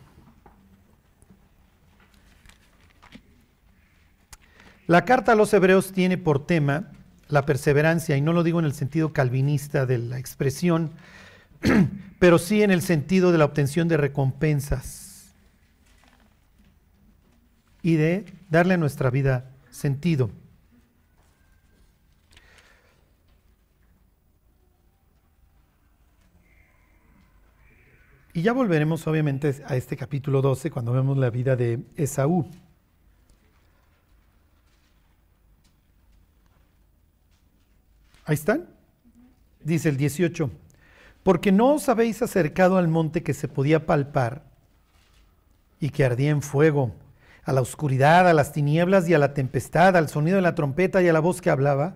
La 4.85 5.05
carta 5.05 5.31
a 5.31 5.35
los 5.35 5.53
hebreos 5.53 5.93
tiene 5.93 6.17
por 6.17 6.45
tema 6.45 6.91
la 7.29 7.45
perseverancia, 7.45 8.17
y 8.17 8.21
no 8.21 8.33
lo 8.33 8.43
digo 8.43 8.59
en 8.59 8.65
el 8.65 8.73
sentido 8.73 9.13
calvinista 9.13 9.85
de 9.85 9.97
la 9.97 10.19
expresión, 10.19 10.91
pero 12.19 12.37
sí 12.37 12.63
en 12.63 12.71
el 12.71 12.81
sentido 12.81 13.31
de 13.31 13.37
la 13.37 13.45
obtención 13.45 13.87
de 13.87 13.97
recompensas 13.97 15.33
y 17.81 17.95
de 17.95 18.25
darle 18.49 18.73
a 18.73 18.77
nuestra 18.77 19.09
vida 19.09 19.51
sentido. 19.69 20.29
Y 28.33 28.41
ya 28.41 28.51
volveremos 28.51 29.05
obviamente 29.07 29.55
a 29.67 29.75
este 29.77 29.95
capítulo 29.95 30.41
12 30.41 30.71
cuando 30.71 30.91
vemos 30.91 31.17
la 31.17 31.29
vida 31.29 31.55
de 31.55 31.79
Esaú. 31.95 32.49
Ahí 38.25 38.35
están. 38.35 38.67
Dice 39.63 39.89
el 39.89 39.97
18. 39.97 40.49
Porque 41.23 41.51
no 41.51 41.73
os 41.73 41.89
habéis 41.89 42.21
acercado 42.21 42.77
al 42.77 42.87
monte 42.87 43.23
que 43.23 43.33
se 43.33 43.47
podía 43.47 43.85
palpar 43.85 44.43
y 45.79 45.89
que 45.89 46.05
ardía 46.05 46.29
en 46.29 46.41
fuego, 46.41 46.93
a 47.43 47.51
la 47.51 47.61
oscuridad, 47.61 48.27
a 48.29 48.33
las 48.33 48.53
tinieblas 48.53 49.07
y 49.09 49.13
a 49.13 49.19
la 49.19 49.33
tempestad, 49.33 49.97
al 49.97 50.09
sonido 50.09 50.37
de 50.37 50.41
la 50.41 50.55
trompeta 50.55 51.01
y 51.01 51.09
a 51.09 51.13
la 51.13 51.19
voz 51.19 51.41
que 51.41 51.49
hablaba, 51.49 51.95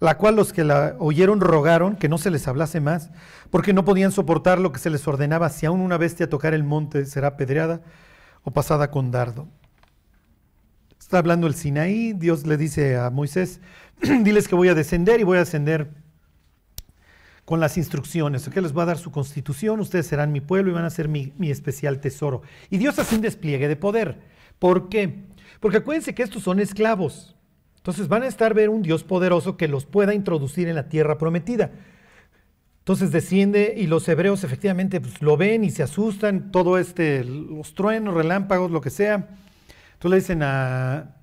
la 0.00 0.16
cual 0.16 0.36
los 0.36 0.52
que 0.52 0.64
la 0.64 0.96
oyeron 0.98 1.40
rogaron 1.40 1.96
que 1.96 2.08
no 2.08 2.16
se 2.18 2.30
les 2.30 2.48
hablase 2.48 2.80
más, 2.80 3.10
porque 3.50 3.72
no 3.72 3.84
podían 3.84 4.12
soportar 4.12 4.58
lo 4.58 4.72
que 4.72 4.78
se 4.78 4.90
les 4.90 5.06
ordenaba, 5.06 5.50
si 5.50 5.66
aún 5.66 5.80
una 5.80 5.98
bestia 5.98 6.30
tocar 6.30 6.54
el 6.54 6.64
monte 6.64 7.04
será 7.04 7.28
apedreada, 7.28 7.82
o 8.44 8.50
pasada 8.50 8.90
con 8.90 9.10
dardo. 9.10 9.48
Está 10.98 11.18
hablando 11.18 11.46
el 11.46 11.54
Sinaí, 11.54 12.12
Dios 12.12 12.46
le 12.46 12.56
dice 12.56 12.96
a 12.96 13.10
Moisés, 13.10 13.60
diles 14.22 14.48
que 14.48 14.54
voy 14.54 14.68
a 14.68 14.74
descender 14.74 15.20
y 15.20 15.24
voy 15.24 15.38
a 15.38 15.42
ascender 15.42 15.90
con 17.44 17.60
las 17.60 17.78
instrucciones, 17.78 18.48
que 18.48 18.60
les 18.60 18.76
va 18.76 18.82
a 18.82 18.86
dar 18.86 18.98
su 18.98 19.10
constitución, 19.10 19.80
ustedes 19.80 20.06
serán 20.06 20.32
mi 20.32 20.40
pueblo 20.40 20.70
y 20.70 20.74
van 20.74 20.84
a 20.84 20.90
ser 20.90 21.08
mi, 21.08 21.32
mi 21.38 21.50
especial 21.50 21.98
tesoro. 22.00 22.42
Y 22.68 22.76
Dios 22.76 22.98
hace 22.98 23.14
un 23.14 23.22
despliegue 23.22 23.68
de 23.68 23.76
poder. 23.76 24.20
¿Por 24.58 24.88
qué? 24.90 25.24
Porque 25.60 25.78
acuérdense 25.78 26.14
que 26.14 26.22
estos 26.22 26.42
son 26.42 26.60
esclavos. 26.60 27.34
Entonces 27.76 28.08
van 28.08 28.22
a 28.22 28.26
estar 28.26 28.52
ver 28.52 28.68
un 28.68 28.82
Dios 28.82 29.02
poderoso 29.02 29.56
que 29.56 29.66
los 29.66 29.86
pueda 29.86 30.12
introducir 30.12 30.68
en 30.68 30.74
la 30.74 30.90
tierra 30.90 31.16
prometida. 31.16 31.70
Entonces 32.80 33.12
desciende 33.12 33.74
y 33.76 33.86
los 33.86 34.08
hebreos 34.08 34.44
efectivamente 34.44 35.00
pues, 35.00 35.22
lo 35.22 35.36
ven 35.36 35.64
y 35.64 35.70
se 35.70 35.82
asustan, 35.82 36.50
todo 36.50 36.78
este, 36.78 37.24
los 37.24 37.74
truenos, 37.74 38.14
relámpagos, 38.14 38.70
lo 38.70 38.80
que 38.80 38.90
sea. 38.90 39.28
Entonces 39.94 40.10
le 40.10 40.16
dicen 40.16 40.42
a, 40.42 41.17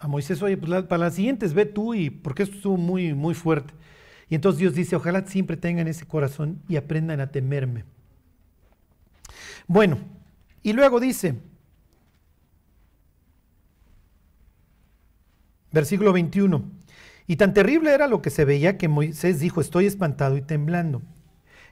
a 0.00 0.08
Moisés, 0.08 0.42
oye, 0.42 0.56
pues 0.56 0.84
para 0.84 1.04
las 1.04 1.14
siguientes 1.14 1.52
ve 1.52 1.66
tú 1.66 1.92
y 1.92 2.08
porque 2.08 2.42
esto 2.42 2.56
estuvo 2.56 2.78
muy, 2.78 3.12
muy 3.12 3.34
fuerte. 3.34 3.74
Y 4.30 4.34
entonces 4.34 4.58
Dios 4.58 4.74
dice, 4.74 4.96
ojalá 4.96 5.26
siempre 5.26 5.58
tengan 5.58 5.88
ese 5.88 6.06
corazón 6.06 6.62
y 6.68 6.76
aprendan 6.76 7.20
a 7.20 7.30
temerme. 7.30 7.84
Bueno, 9.66 9.98
y 10.62 10.72
luego 10.72 11.00
dice, 11.00 11.34
versículo 15.70 16.12
21, 16.14 16.64
y 17.26 17.36
tan 17.36 17.52
terrible 17.52 17.92
era 17.92 18.08
lo 18.08 18.22
que 18.22 18.30
se 18.30 18.44
veía 18.44 18.78
que 18.78 18.88
Moisés 18.88 19.38
dijo, 19.38 19.60
estoy 19.60 19.86
espantado 19.86 20.36
y 20.36 20.42
temblando. 20.42 21.02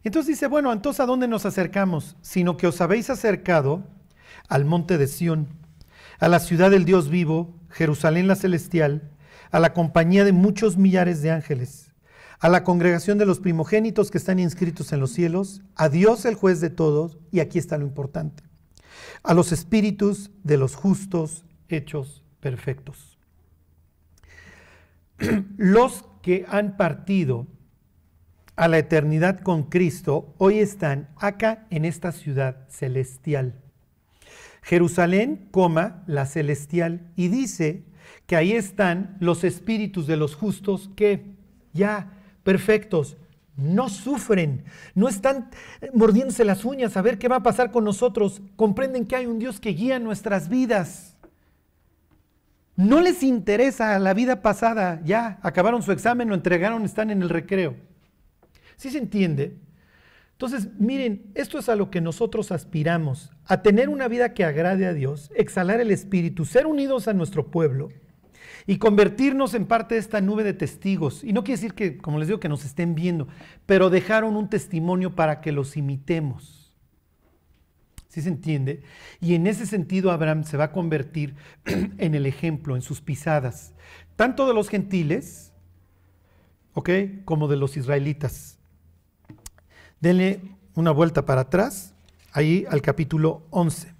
Entonces 0.04 0.28
dice, 0.28 0.46
bueno, 0.46 0.72
entonces 0.72 1.00
¿a 1.00 1.06
dónde 1.06 1.28
nos 1.28 1.46
acercamos? 1.46 2.16
Sino 2.20 2.56
que 2.56 2.66
os 2.66 2.80
habéis 2.80 3.08
acercado 3.08 3.84
al 4.48 4.66
monte 4.66 4.98
de 4.98 5.06
Sión, 5.06 5.48
a 6.20 6.28
la 6.28 6.40
ciudad 6.40 6.70
del 6.70 6.84
Dios 6.84 7.08
vivo, 7.08 7.57
Jerusalén 7.70 8.26
la 8.26 8.36
celestial, 8.36 9.10
a 9.50 9.60
la 9.60 9.72
compañía 9.72 10.24
de 10.24 10.32
muchos 10.32 10.76
millares 10.76 11.22
de 11.22 11.30
ángeles 11.30 11.88
a 12.40 12.48
la 12.48 12.64
congregación 12.64 13.18
de 13.18 13.26
los 13.26 13.40
primogénitos 13.40 14.10
que 14.10 14.18
están 14.18 14.38
inscritos 14.38 14.92
en 14.92 15.00
los 15.00 15.10
cielos, 15.10 15.62
a 15.74 15.88
Dios 15.88 16.24
el 16.24 16.34
juez 16.34 16.60
de 16.60 16.70
todos, 16.70 17.18
y 17.32 17.40
aquí 17.40 17.58
está 17.58 17.78
lo 17.78 17.84
importante, 17.84 18.44
a 19.22 19.34
los 19.34 19.52
espíritus 19.52 20.30
de 20.44 20.56
los 20.56 20.74
justos 20.74 21.44
hechos 21.68 22.22
perfectos. 22.40 23.18
Los 25.56 26.04
que 26.22 26.46
han 26.48 26.76
partido 26.76 27.48
a 28.54 28.68
la 28.68 28.78
eternidad 28.78 29.40
con 29.40 29.64
Cristo 29.64 30.32
hoy 30.38 30.60
están 30.60 31.08
acá 31.16 31.66
en 31.70 31.84
esta 31.84 32.12
ciudad 32.12 32.68
celestial. 32.68 33.60
Jerusalén, 34.68 35.48
coma, 35.50 36.02
la 36.06 36.26
celestial, 36.26 37.10
y 37.16 37.28
dice 37.28 37.84
que 38.26 38.36
ahí 38.36 38.52
están 38.52 39.16
los 39.18 39.42
espíritus 39.42 40.06
de 40.06 40.18
los 40.18 40.34
justos 40.34 40.90
que 40.94 41.24
ya 41.72 42.12
perfectos, 42.42 43.16
no 43.56 43.88
sufren, 43.88 44.64
no 44.94 45.08
están 45.08 45.48
mordiéndose 45.94 46.44
las 46.44 46.66
uñas 46.66 46.98
a 46.98 47.02
ver 47.02 47.18
qué 47.18 47.28
va 47.28 47.36
a 47.36 47.42
pasar 47.42 47.70
con 47.70 47.82
nosotros, 47.82 48.42
comprenden 48.56 49.06
que 49.06 49.16
hay 49.16 49.24
un 49.24 49.38
Dios 49.38 49.58
que 49.58 49.70
guía 49.70 49.98
nuestras 49.98 50.50
vidas. 50.50 51.16
No 52.76 53.00
les 53.00 53.22
interesa 53.22 53.98
la 53.98 54.12
vida 54.12 54.42
pasada, 54.42 55.00
ya 55.02 55.38
acabaron 55.42 55.82
su 55.82 55.92
examen, 55.92 56.28
lo 56.28 56.34
entregaron, 56.34 56.84
están 56.84 57.08
en 57.08 57.22
el 57.22 57.30
recreo. 57.30 57.74
¿Sí 58.76 58.90
se 58.90 58.98
entiende? 58.98 59.56
Entonces, 60.38 60.68
miren, 60.78 61.32
esto 61.34 61.58
es 61.58 61.68
a 61.68 61.74
lo 61.74 61.90
que 61.90 62.00
nosotros 62.00 62.52
aspiramos, 62.52 63.32
a 63.44 63.60
tener 63.60 63.88
una 63.88 64.06
vida 64.06 64.34
que 64.34 64.44
agrade 64.44 64.86
a 64.86 64.94
Dios, 64.94 65.32
exhalar 65.34 65.80
el 65.80 65.90
Espíritu, 65.90 66.44
ser 66.44 66.68
unidos 66.68 67.08
a 67.08 67.12
nuestro 67.12 67.50
pueblo 67.50 67.88
y 68.64 68.78
convertirnos 68.78 69.54
en 69.54 69.66
parte 69.66 69.96
de 69.96 70.00
esta 70.00 70.20
nube 70.20 70.44
de 70.44 70.52
testigos. 70.52 71.24
Y 71.24 71.32
no 71.32 71.42
quiere 71.42 71.60
decir 71.60 71.74
que, 71.74 71.98
como 71.98 72.20
les 72.20 72.28
digo, 72.28 72.38
que 72.38 72.48
nos 72.48 72.64
estén 72.64 72.94
viendo, 72.94 73.26
pero 73.66 73.90
dejaron 73.90 74.36
un 74.36 74.48
testimonio 74.48 75.16
para 75.16 75.40
que 75.40 75.50
los 75.50 75.76
imitemos. 75.76 76.72
¿Sí 78.06 78.22
se 78.22 78.28
entiende? 78.28 78.84
Y 79.20 79.34
en 79.34 79.48
ese 79.48 79.66
sentido 79.66 80.12
Abraham 80.12 80.44
se 80.44 80.56
va 80.56 80.64
a 80.66 80.72
convertir 80.72 81.34
en 81.64 82.14
el 82.14 82.26
ejemplo, 82.26 82.76
en 82.76 82.82
sus 82.82 83.00
pisadas, 83.00 83.74
tanto 84.14 84.46
de 84.46 84.54
los 84.54 84.68
gentiles, 84.68 85.52
¿ok? 86.74 86.90
Como 87.24 87.48
de 87.48 87.56
los 87.56 87.76
israelitas. 87.76 88.57
Denle 90.00 90.40
una 90.74 90.90
vuelta 90.90 91.24
para 91.26 91.42
atrás, 91.42 91.94
ahí 92.32 92.64
al 92.70 92.82
capítulo 92.82 93.42
11. 93.50 93.94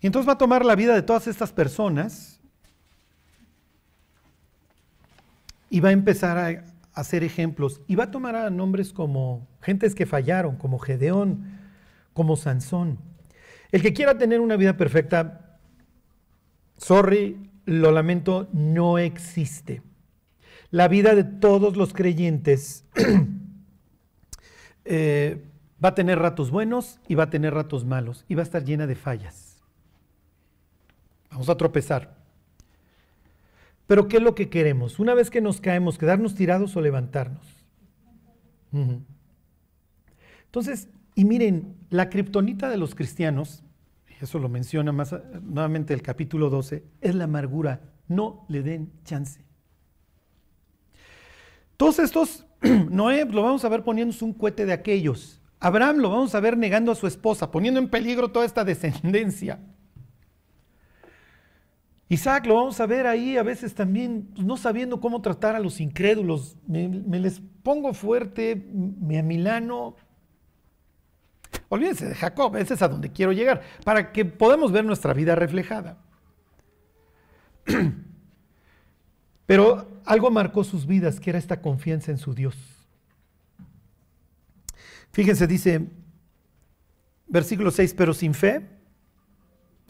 Y 0.00 0.06
entonces 0.06 0.28
va 0.28 0.34
a 0.34 0.38
tomar 0.38 0.64
la 0.64 0.76
vida 0.76 0.94
de 0.94 1.02
todas 1.02 1.26
estas 1.26 1.52
personas 1.52 2.40
y 5.68 5.80
va 5.80 5.90
a 5.90 5.92
empezar 5.92 6.38
a 6.38 6.64
hacer 6.94 7.22
ejemplos 7.22 7.80
y 7.86 7.94
va 7.94 8.04
a 8.04 8.10
tomar 8.10 8.34
a 8.34 8.50
nombres 8.50 8.92
como 8.92 9.46
gentes 9.60 9.94
que 9.94 10.06
fallaron, 10.06 10.56
como 10.56 10.78
Gedeón, 10.78 11.58
como 12.14 12.36
Sansón. 12.36 12.98
El 13.72 13.82
que 13.82 13.92
quiera 13.92 14.18
tener 14.18 14.40
una 14.40 14.56
vida 14.56 14.76
perfecta, 14.76 15.58
sorry, 16.76 17.50
lo 17.66 17.92
lamento, 17.92 18.48
no 18.52 18.98
existe. 18.98 19.82
La 20.70 20.88
vida 20.88 21.14
de 21.14 21.24
todos 21.24 21.76
los 21.76 21.92
creyentes 21.92 22.84
eh, 24.84 25.44
va 25.82 25.90
a 25.90 25.94
tener 25.94 26.18
ratos 26.18 26.50
buenos 26.50 27.00
y 27.08 27.16
va 27.16 27.24
a 27.24 27.30
tener 27.30 27.54
ratos 27.54 27.84
malos 27.84 28.24
y 28.28 28.34
va 28.34 28.42
a 28.42 28.44
estar 28.44 28.64
llena 28.64 28.86
de 28.86 28.94
fallas. 28.94 29.60
Vamos 31.30 31.48
a 31.48 31.56
tropezar. 31.56 32.16
Pero 33.86 34.06
¿qué 34.06 34.18
es 34.18 34.22
lo 34.22 34.36
que 34.36 34.48
queremos? 34.48 35.00
Una 35.00 35.14
vez 35.14 35.30
que 35.30 35.40
nos 35.40 35.60
caemos, 35.60 35.98
quedarnos 35.98 36.36
tirados 36.36 36.76
o 36.76 36.80
levantarnos. 36.80 37.44
Entonces, 40.44 40.88
y 41.16 41.24
miren, 41.24 41.74
la 41.90 42.08
kriptonita 42.08 42.68
de 42.68 42.76
los 42.76 42.94
cristianos, 42.94 43.64
eso 44.20 44.38
lo 44.38 44.48
menciona 44.48 44.92
más 44.92 45.14
nuevamente 45.42 45.92
el 45.94 46.02
capítulo 46.02 46.50
12, 46.50 46.84
es 47.00 47.14
la 47.16 47.24
amargura. 47.24 47.80
No 48.06 48.44
le 48.48 48.62
den 48.62 48.92
chance. 49.04 49.40
Todos 51.80 51.98
estos, 51.98 52.44
Noé 52.90 53.24
lo 53.24 53.42
vamos 53.42 53.64
a 53.64 53.70
ver 53.70 53.82
poniéndose 53.82 54.22
un 54.22 54.34
cohete 54.34 54.66
de 54.66 54.74
aquellos. 54.74 55.40
Abraham 55.58 55.96
lo 55.96 56.10
vamos 56.10 56.34
a 56.34 56.40
ver 56.40 56.54
negando 56.58 56.92
a 56.92 56.94
su 56.94 57.06
esposa, 57.06 57.50
poniendo 57.50 57.80
en 57.80 57.88
peligro 57.88 58.30
toda 58.30 58.44
esta 58.44 58.66
descendencia. 58.66 59.58
Isaac 62.10 62.44
lo 62.44 62.56
vamos 62.56 62.78
a 62.80 62.86
ver 62.86 63.06
ahí 63.06 63.38
a 63.38 63.42
veces 63.42 63.74
también 63.74 64.28
pues, 64.34 64.46
no 64.46 64.58
sabiendo 64.58 65.00
cómo 65.00 65.22
tratar 65.22 65.56
a 65.56 65.58
los 65.58 65.80
incrédulos. 65.80 66.58
Me, 66.66 67.18
les 67.18 67.40
pongo 67.62 67.94
fuerte, 67.94 68.62
me 68.74 69.18
amilano. 69.18 69.96
Olvídense 71.70 72.10
de 72.10 72.14
Jacob, 72.14 72.56
ese 72.56 72.74
es 72.74 72.82
a 72.82 72.88
donde 72.88 73.10
quiero 73.10 73.32
llegar, 73.32 73.62
para 73.86 74.12
que 74.12 74.26
podamos 74.26 74.70
ver 74.70 74.84
nuestra 74.84 75.14
vida 75.14 75.34
reflejada. 75.34 75.96
Pero 79.46 79.89
algo 80.10 80.30
marcó 80.30 80.64
sus 80.64 80.86
vidas, 80.86 81.20
que 81.20 81.30
era 81.30 81.38
esta 81.38 81.60
confianza 81.60 82.10
en 82.10 82.18
su 82.18 82.34
Dios. 82.34 82.56
Fíjense, 85.12 85.46
dice, 85.46 85.86
versículo 87.26 87.70
6, 87.70 87.94
pero 87.94 88.14
sin 88.14 88.34
fe 88.34 88.68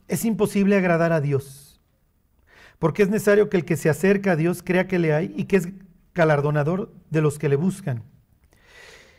es 0.09 0.25
imposible 0.25 0.77
agradar 0.77 1.13
a 1.13 1.21
Dios 1.21 1.71
porque 2.81 3.03
es 3.03 3.11
necesario 3.11 3.51
que 3.51 3.59
el 3.59 3.65
que 3.65 3.77
se 3.77 3.91
acerca 3.91 4.33
a 4.33 4.37
Dios 4.37 4.63
crea 4.65 4.89
que 4.89 4.99
le 4.99 5.13
hay 5.13 5.33
y 5.37 5.45
que 5.45 5.57
es 5.57 5.69
galardonador 6.15 6.91
de 7.11 7.21
los 7.21 7.39
que 7.39 7.51
le 7.51 7.57
buscan. 7.57 8.03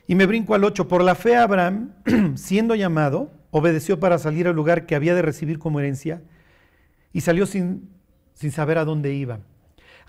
Y 0.07 0.15
me 0.15 0.25
brinco 0.25 0.55
al 0.55 0.63
8. 0.63 0.87
Por 0.87 1.03
la 1.03 1.13
fe 1.13 1.37
Abraham, 1.37 1.93
siendo 2.35 2.73
llamado, 2.73 3.31
obedeció 3.51 3.99
para 3.99 4.17
salir 4.17 4.47
al 4.47 4.55
lugar 4.55 4.87
que 4.87 4.95
había 4.95 5.13
de 5.13 5.21
recibir 5.21 5.59
como 5.59 5.79
herencia 5.79 6.23
y 7.13 7.21
salió 7.21 7.45
sin, 7.45 7.87
sin 8.33 8.51
saber 8.51 8.79
a 8.79 8.83
dónde 8.83 9.13
iba. 9.13 9.41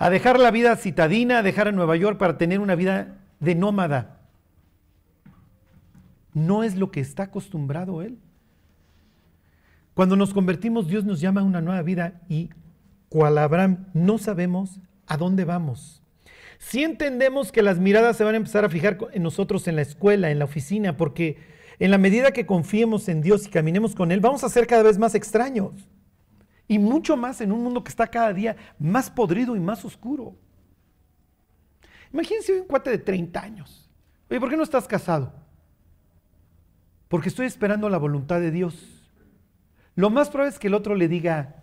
A 0.02 0.10
dejar 0.10 0.40
la 0.40 0.50
vida 0.50 0.74
citadina, 0.74 1.38
a 1.38 1.42
dejar 1.44 1.68
a 1.68 1.70
Nueva 1.70 1.94
York 1.94 2.18
para 2.18 2.36
tener 2.36 2.58
una 2.58 2.74
vida 2.74 3.20
de 3.38 3.54
nómada. 3.54 4.18
No 6.34 6.64
es 6.64 6.74
lo 6.74 6.90
que 6.90 6.98
está 6.98 7.22
acostumbrado 7.22 8.02
él. 8.02 8.18
Cuando 9.94 10.16
nos 10.16 10.34
convertimos, 10.34 10.88
Dios 10.88 11.04
nos 11.04 11.20
llama 11.20 11.42
a 11.42 11.44
una 11.44 11.60
nueva 11.60 11.82
vida 11.82 12.20
y 12.28 12.50
cual 13.10 13.38
Abraham, 13.38 13.86
no 13.94 14.18
sabemos 14.18 14.80
a 15.06 15.16
dónde 15.16 15.44
vamos. 15.44 16.02
Si 16.58 16.82
entendemos 16.82 17.52
que 17.52 17.62
las 17.62 17.78
miradas 17.78 18.16
se 18.16 18.24
van 18.24 18.34
a 18.34 18.38
empezar 18.38 18.64
a 18.64 18.70
fijar 18.70 18.98
en 19.12 19.22
nosotros 19.22 19.68
en 19.68 19.76
la 19.76 19.82
escuela, 19.82 20.32
en 20.32 20.40
la 20.40 20.46
oficina, 20.46 20.96
porque 20.96 21.36
en 21.78 21.92
la 21.92 21.98
medida 21.98 22.32
que 22.32 22.44
confiemos 22.44 23.08
en 23.08 23.20
Dios 23.20 23.46
y 23.46 23.50
caminemos 23.50 23.94
con 23.94 24.10
Él, 24.10 24.18
vamos 24.18 24.42
a 24.42 24.48
ser 24.48 24.66
cada 24.66 24.82
vez 24.82 24.98
más 24.98 25.14
extraños. 25.14 25.91
Y 26.68 26.78
mucho 26.78 27.16
más 27.16 27.40
en 27.40 27.52
un 27.52 27.62
mundo 27.62 27.84
que 27.84 27.90
está 27.90 28.06
cada 28.06 28.32
día 28.32 28.56
más 28.78 29.10
podrido 29.10 29.56
y 29.56 29.60
más 29.60 29.84
oscuro. 29.84 30.36
Imagínense 32.12 32.60
un 32.60 32.66
cuate 32.66 32.90
de 32.90 32.98
30 32.98 33.40
años. 33.40 33.90
Oye, 34.30 34.40
¿por 34.40 34.48
qué 34.48 34.56
no 34.56 34.62
estás 34.62 34.86
casado? 34.86 35.42
porque 37.12 37.28
estoy 37.28 37.44
esperando 37.44 37.90
la 37.90 37.98
voluntad 37.98 38.40
de 38.40 38.50
Dios. 38.50 39.02
Lo 39.96 40.08
más 40.08 40.30
probable 40.30 40.54
es 40.54 40.58
que 40.58 40.68
el 40.68 40.72
otro 40.72 40.94
le 40.94 41.08
diga, 41.08 41.56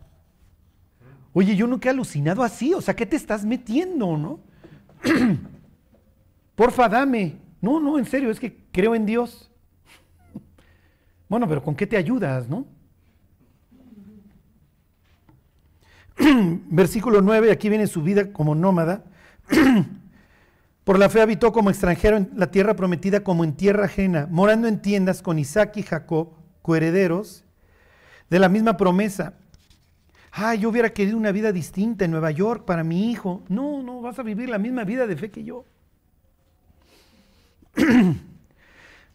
oye, 1.34 1.56
yo 1.56 1.66
nunca 1.66 1.89
he 1.89 1.91
alucinado 1.91 2.43
así, 2.43 2.72
o 2.76 2.82
sea, 2.82 2.95
¿qué 2.95 3.08
te 3.08 3.16
estás 3.16 3.43
metiendo, 3.45 4.16
no? 4.16 4.41
Porfa, 6.56 6.88
dame. 6.88 7.38
No, 7.62 7.80
no, 7.80 7.97
en 7.97 8.06
serio, 8.06 8.30
es 8.30 8.39
que 8.39 8.68
creo 8.72 8.93
en 8.93 9.08
Dios. 9.08 9.50
Bueno, 11.28 11.47
pero 11.47 11.64
¿con 11.64 11.76
qué 11.76 11.88
te 11.88 11.97
ayudas, 11.97 12.47
no? 12.47 12.68
Versículo 16.70 17.22
9, 17.22 17.51
aquí 17.51 17.70
viene 17.70 17.88
su 17.88 18.03
vida 18.03 18.32
como 18.32 18.55
nómada. 18.55 19.03
Por 20.84 20.99
la 20.99 21.09
fe 21.09 21.22
habitó 21.22 21.51
como 21.51 21.70
extranjero 21.70 22.17
en 22.17 22.32
la 22.36 22.51
tierra 22.51 22.76
prometida 22.76 23.24
como 23.24 23.43
en 23.43 23.53
tierra 23.53 23.86
ajena, 23.86 24.28
morando 24.30 24.67
en 24.67 24.82
tiendas 24.82 25.22
con 25.22 25.39
Isaac 25.39 25.78
y 25.78 25.84
Jacob, 25.84 26.34
coherederos 26.61 27.45
de 28.30 28.39
la 28.39 28.49
misma 28.49 28.76
promesa. 28.76 29.34
Ah, 30.32 30.55
yo 30.55 30.70
hubiera 30.70 30.91
querido 30.91 31.17
una 31.17 31.32
vida 31.32 31.51
distinta 31.51 32.05
en 32.05 32.11
Nueva 32.11 32.32
York 32.32 32.65
para 32.65 32.84
mi 32.84 33.11
hijo. 33.11 33.43
No, 33.49 33.82
no, 33.82 34.01
vas 34.01 34.20
a 34.20 34.24
vivir 34.24 34.49
la 34.49 34.57
misma 34.57 34.84
vida 34.84 35.07
de 35.07 35.15
fe 35.15 35.32
que 35.32 35.43
yo. 35.43 35.65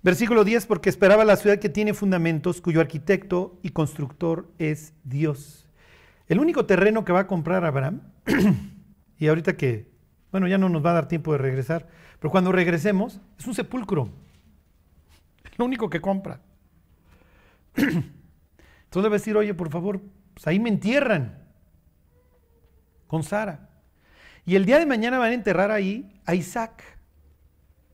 Versículo 0.02 0.44
10, 0.44 0.66
porque 0.66 0.90
esperaba 0.90 1.24
la 1.24 1.36
ciudad 1.36 1.58
que 1.58 1.68
tiene 1.68 1.94
fundamentos, 1.94 2.60
cuyo 2.60 2.80
arquitecto 2.80 3.58
y 3.62 3.70
constructor 3.70 4.48
es 4.58 4.92
Dios. 5.02 5.63
El 6.28 6.38
único 6.38 6.66
terreno 6.66 7.04
que 7.04 7.12
va 7.12 7.20
a 7.20 7.26
comprar 7.26 7.64
Abraham, 7.64 8.00
y 9.18 9.26
ahorita 9.28 9.56
que 9.56 9.94
bueno, 10.34 10.48
ya 10.48 10.58
no 10.58 10.68
nos 10.68 10.84
va 10.84 10.90
a 10.90 10.94
dar 10.94 11.06
tiempo 11.06 11.30
de 11.30 11.38
regresar, 11.38 11.86
pero 12.18 12.28
cuando 12.28 12.50
regresemos 12.50 13.20
es 13.38 13.46
un 13.46 13.54
sepulcro. 13.54 14.10
Lo 15.56 15.64
único 15.64 15.88
que 15.88 16.00
compra. 16.00 16.40
Entonces 17.76 18.10
debe 18.90 19.10
decir, 19.10 19.36
oye, 19.36 19.54
por 19.54 19.70
favor, 19.70 20.02
pues 20.34 20.44
ahí 20.48 20.58
me 20.58 20.70
entierran 20.70 21.38
con 23.06 23.22
Sara. 23.22 23.70
Y 24.44 24.56
el 24.56 24.64
día 24.64 24.80
de 24.80 24.86
mañana 24.86 25.18
van 25.18 25.30
a 25.30 25.34
enterrar 25.34 25.70
ahí 25.70 26.20
a 26.26 26.34
Isaac. 26.34 26.82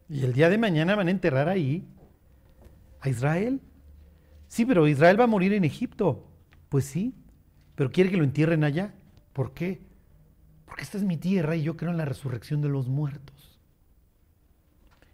Y 0.08 0.24
el 0.24 0.32
día 0.32 0.48
de 0.48 0.56
mañana 0.56 0.96
van 0.96 1.08
a 1.08 1.10
enterrar 1.10 1.50
ahí 1.50 1.86
a 3.02 3.10
Israel. 3.10 3.60
Sí, 4.48 4.64
pero 4.64 4.88
Israel 4.88 5.20
va 5.20 5.24
a 5.24 5.26
morir 5.26 5.52
en 5.52 5.64
Egipto. 5.64 6.26
Pues 6.70 6.86
sí, 6.86 7.14
pero 7.80 7.90
quiere 7.90 8.10
que 8.10 8.18
lo 8.18 8.24
entierren 8.24 8.62
allá. 8.62 8.92
¿Por 9.32 9.54
qué? 9.54 9.80
Porque 10.66 10.82
esta 10.82 10.98
es 10.98 11.02
mi 11.02 11.16
tierra 11.16 11.56
y 11.56 11.62
yo 11.62 11.78
creo 11.78 11.90
en 11.90 11.96
la 11.96 12.04
resurrección 12.04 12.60
de 12.60 12.68
los 12.68 12.88
muertos. 12.88 13.58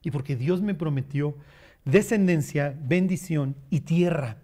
Y 0.03 0.11
porque 0.11 0.35
Dios 0.35 0.62
me 0.62 0.75
prometió 0.75 1.37
descendencia, 1.85 2.77
bendición 2.77 3.55
y 3.71 3.83
tierra. 3.83 4.39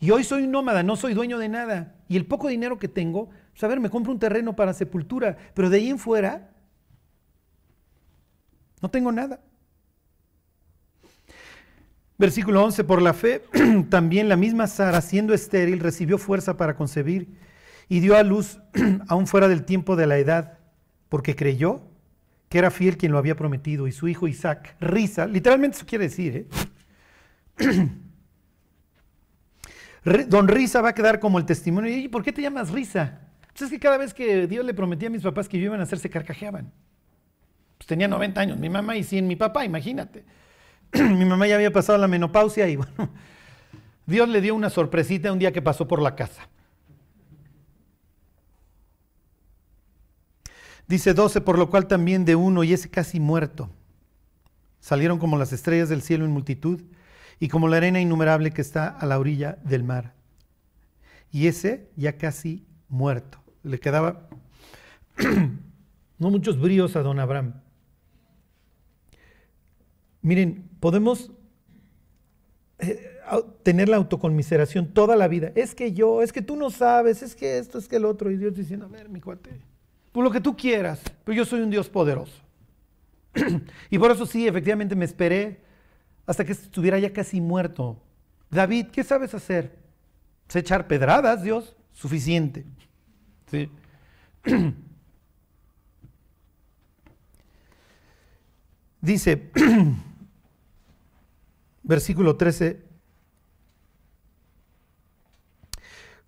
Y 0.00 0.10
hoy 0.10 0.24
soy 0.24 0.48
nómada, 0.48 0.82
no 0.82 0.96
soy 0.96 1.14
dueño 1.14 1.38
de 1.38 1.48
nada. 1.48 1.94
Y 2.08 2.16
el 2.16 2.26
poco 2.26 2.48
dinero 2.48 2.76
que 2.80 2.88
tengo, 2.88 3.30
pues 3.52 3.62
a 3.62 3.68
ver, 3.68 3.78
me 3.78 3.88
compro 3.88 4.10
un 4.10 4.18
terreno 4.18 4.56
para 4.56 4.74
sepultura, 4.74 5.36
pero 5.54 5.70
de 5.70 5.76
ahí 5.76 5.90
en 5.90 6.00
fuera 6.00 6.50
no 8.82 8.90
tengo 8.90 9.12
nada. 9.12 9.38
Versículo 12.18 12.64
11, 12.64 12.82
por 12.82 13.00
la 13.00 13.14
fe, 13.14 13.44
también 13.90 14.28
la 14.28 14.36
misma 14.36 14.66
Sara, 14.66 15.00
siendo 15.00 15.34
estéril, 15.34 15.78
recibió 15.78 16.18
fuerza 16.18 16.56
para 16.56 16.74
concebir 16.74 17.28
y 17.88 18.00
dio 18.00 18.16
a 18.16 18.24
luz 18.24 18.58
aún 19.08 19.28
fuera 19.28 19.46
del 19.46 19.64
tiempo 19.64 19.94
de 19.94 20.06
la 20.08 20.18
edad, 20.18 20.58
porque 21.08 21.36
creyó 21.36 21.82
que 22.48 22.58
era 22.58 22.70
fiel 22.70 22.96
quien 22.96 23.12
lo 23.12 23.18
había 23.18 23.36
prometido, 23.36 23.86
y 23.86 23.92
su 23.92 24.08
hijo 24.08 24.26
Isaac, 24.26 24.76
risa, 24.80 25.26
literalmente 25.26 25.76
eso 25.76 25.86
quiere 25.86 26.08
decir, 26.08 26.48
¿eh? 27.58 27.88
Don 30.28 30.48
Risa 30.48 30.80
va 30.80 30.90
a 30.90 30.94
quedar 30.94 31.20
como 31.20 31.38
el 31.38 31.44
testimonio. 31.44 31.94
¿Y 31.94 32.08
por 32.08 32.22
qué 32.22 32.32
te 32.32 32.40
llamas 32.40 32.70
Risa? 32.70 33.20
Pues 33.48 33.62
es 33.62 33.70
que 33.70 33.78
cada 33.78 33.98
vez 33.98 34.14
que 34.14 34.46
Dios 34.46 34.64
le 34.64 34.72
prometía 34.72 35.08
a 35.08 35.10
mis 35.10 35.22
papás 35.22 35.48
que 35.48 35.58
iban 35.58 35.80
a 35.80 35.82
hacer, 35.82 35.98
se 35.98 36.08
carcajeaban. 36.08 36.72
Pues 37.76 37.86
tenía 37.86 38.08
90 38.08 38.40
años, 38.40 38.58
mi 38.58 38.68
mamá 38.68 38.96
y 38.96 39.04
100 39.04 39.26
mi 39.26 39.36
papá, 39.36 39.64
imagínate. 39.64 40.24
mi 40.92 41.24
mamá 41.24 41.46
ya 41.46 41.56
había 41.56 41.72
pasado 41.72 41.98
la 41.98 42.08
menopausia 42.08 42.68
y 42.68 42.76
bueno, 42.76 43.10
Dios 44.06 44.28
le 44.28 44.40
dio 44.40 44.54
una 44.54 44.70
sorpresita 44.70 45.32
un 45.32 45.38
día 45.38 45.52
que 45.52 45.62
pasó 45.62 45.86
por 45.86 46.00
la 46.00 46.16
casa. 46.16 46.48
Dice 50.86 51.12
12, 51.12 51.42
por 51.42 51.58
lo 51.58 51.68
cual 51.68 51.86
también 51.86 52.24
de 52.24 52.34
uno 52.34 52.64
y 52.64 52.72
ese 52.72 52.88
casi 52.88 53.20
muerto. 53.20 53.70
Salieron 54.80 55.18
como 55.18 55.36
las 55.36 55.52
estrellas 55.52 55.90
del 55.90 56.00
cielo 56.00 56.24
en 56.24 56.30
multitud 56.30 56.82
y 57.38 57.48
como 57.48 57.68
la 57.68 57.76
arena 57.76 58.00
innumerable 58.00 58.52
que 58.52 58.62
está 58.62 58.88
a 58.88 59.04
la 59.04 59.18
orilla 59.18 59.58
del 59.64 59.84
mar. 59.84 60.14
Y 61.30 61.46
ese 61.46 61.90
ya 61.94 62.16
casi 62.16 62.66
muerto. 62.88 63.38
Le 63.62 63.78
quedaba 63.78 64.28
no 66.18 66.30
muchos 66.30 66.58
bríos 66.58 66.96
a 66.96 67.02
don 67.02 67.20
Abraham. 67.20 67.60
Miren, 70.22 70.67
podemos 70.80 71.30
eh, 72.78 73.18
tener 73.62 73.88
la 73.88 73.96
autoconmiseración 73.96 74.92
toda 74.92 75.16
la 75.16 75.28
vida. 75.28 75.52
Es 75.54 75.74
que 75.74 75.92
yo, 75.92 76.22
es 76.22 76.32
que 76.32 76.42
tú 76.42 76.56
no 76.56 76.70
sabes, 76.70 77.22
es 77.22 77.34
que 77.34 77.58
esto, 77.58 77.78
es 77.78 77.88
que 77.88 77.96
el 77.96 78.04
otro. 78.04 78.30
Y 78.30 78.36
Dios 78.36 78.54
diciendo, 78.54 78.86
a 78.86 78.88
ver, 78.88 79.08
mi 79.08 79.20
cuate, 79.20 79.60
por 80.12 80.24
lo 80.24 80.30
que 80.30 80.40
tú 80.40 80.56
quieras, 80.56 81.00
pero 81.24 81.36
yo 81.36 81.44
soy 81.44 81.60
un 81.60 81.70
Dios 81.70 81.88
poderoso. 81.88 82.40
y 83.90 83.98
por 83.98 84.10
eso 84.10 84.26
sí, 84.26 84.46
efectivamente 84.46 84.96
me 84.96 85.04
esperé 85.04 85.60
hasta 86.26 86.44
que 86.44 86.52
estuviera 86.52 86.98
ya 86.98 87.12
casi 87.12 87.40
muerto. 87.40 88.02
David, 88.50 88.86
¿qué 88.88 89.04
sabes 89.04 89.34
hacer? 89.34 89.78
Pues 90.46 90.56
echar 90.56 90.86
pedradas, 90.86 91.42
Dios, 91.42 91.76
suficiente. 91.92 92.64
¿Sí? 93.50 93.70
Dice, 99.00 99.50
versículo 101.88 102.36
13, 102.36 102.86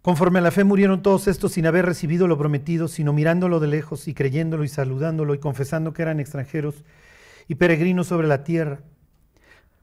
Conforme 0.03 0.39
a 0.39 0.43
la 0.43 0.51
fe 0.51 0.65
murieron 0.65 1.03
todos 1.03 1.29
estos 1.29 1.53
sin 1.53 1.67
haber 1.67 1.85
recibido 1.85 2.27
lo 2.27 2.39
prometido, 2.39 2.89
sino 2.89 3.13
mirándolo 3.13 3.61
de 3.61 3.67
lejos 3.67 4.09
y 4.09 4.15
creyéndolo 4.15 4.65
y 4.65 4.69
saludándolo 4.69 5.35
y 5.35 5.39
confesando 5.39 5.93
que 5.93 6.01
eran 6.01 6.21
extranjeros 6.21 6.85
y 7.49 7.57
peregrinos 7.57 8.07
sobre 8.07 8.27
la 8.27 8.43
tierra. 8.43 8.81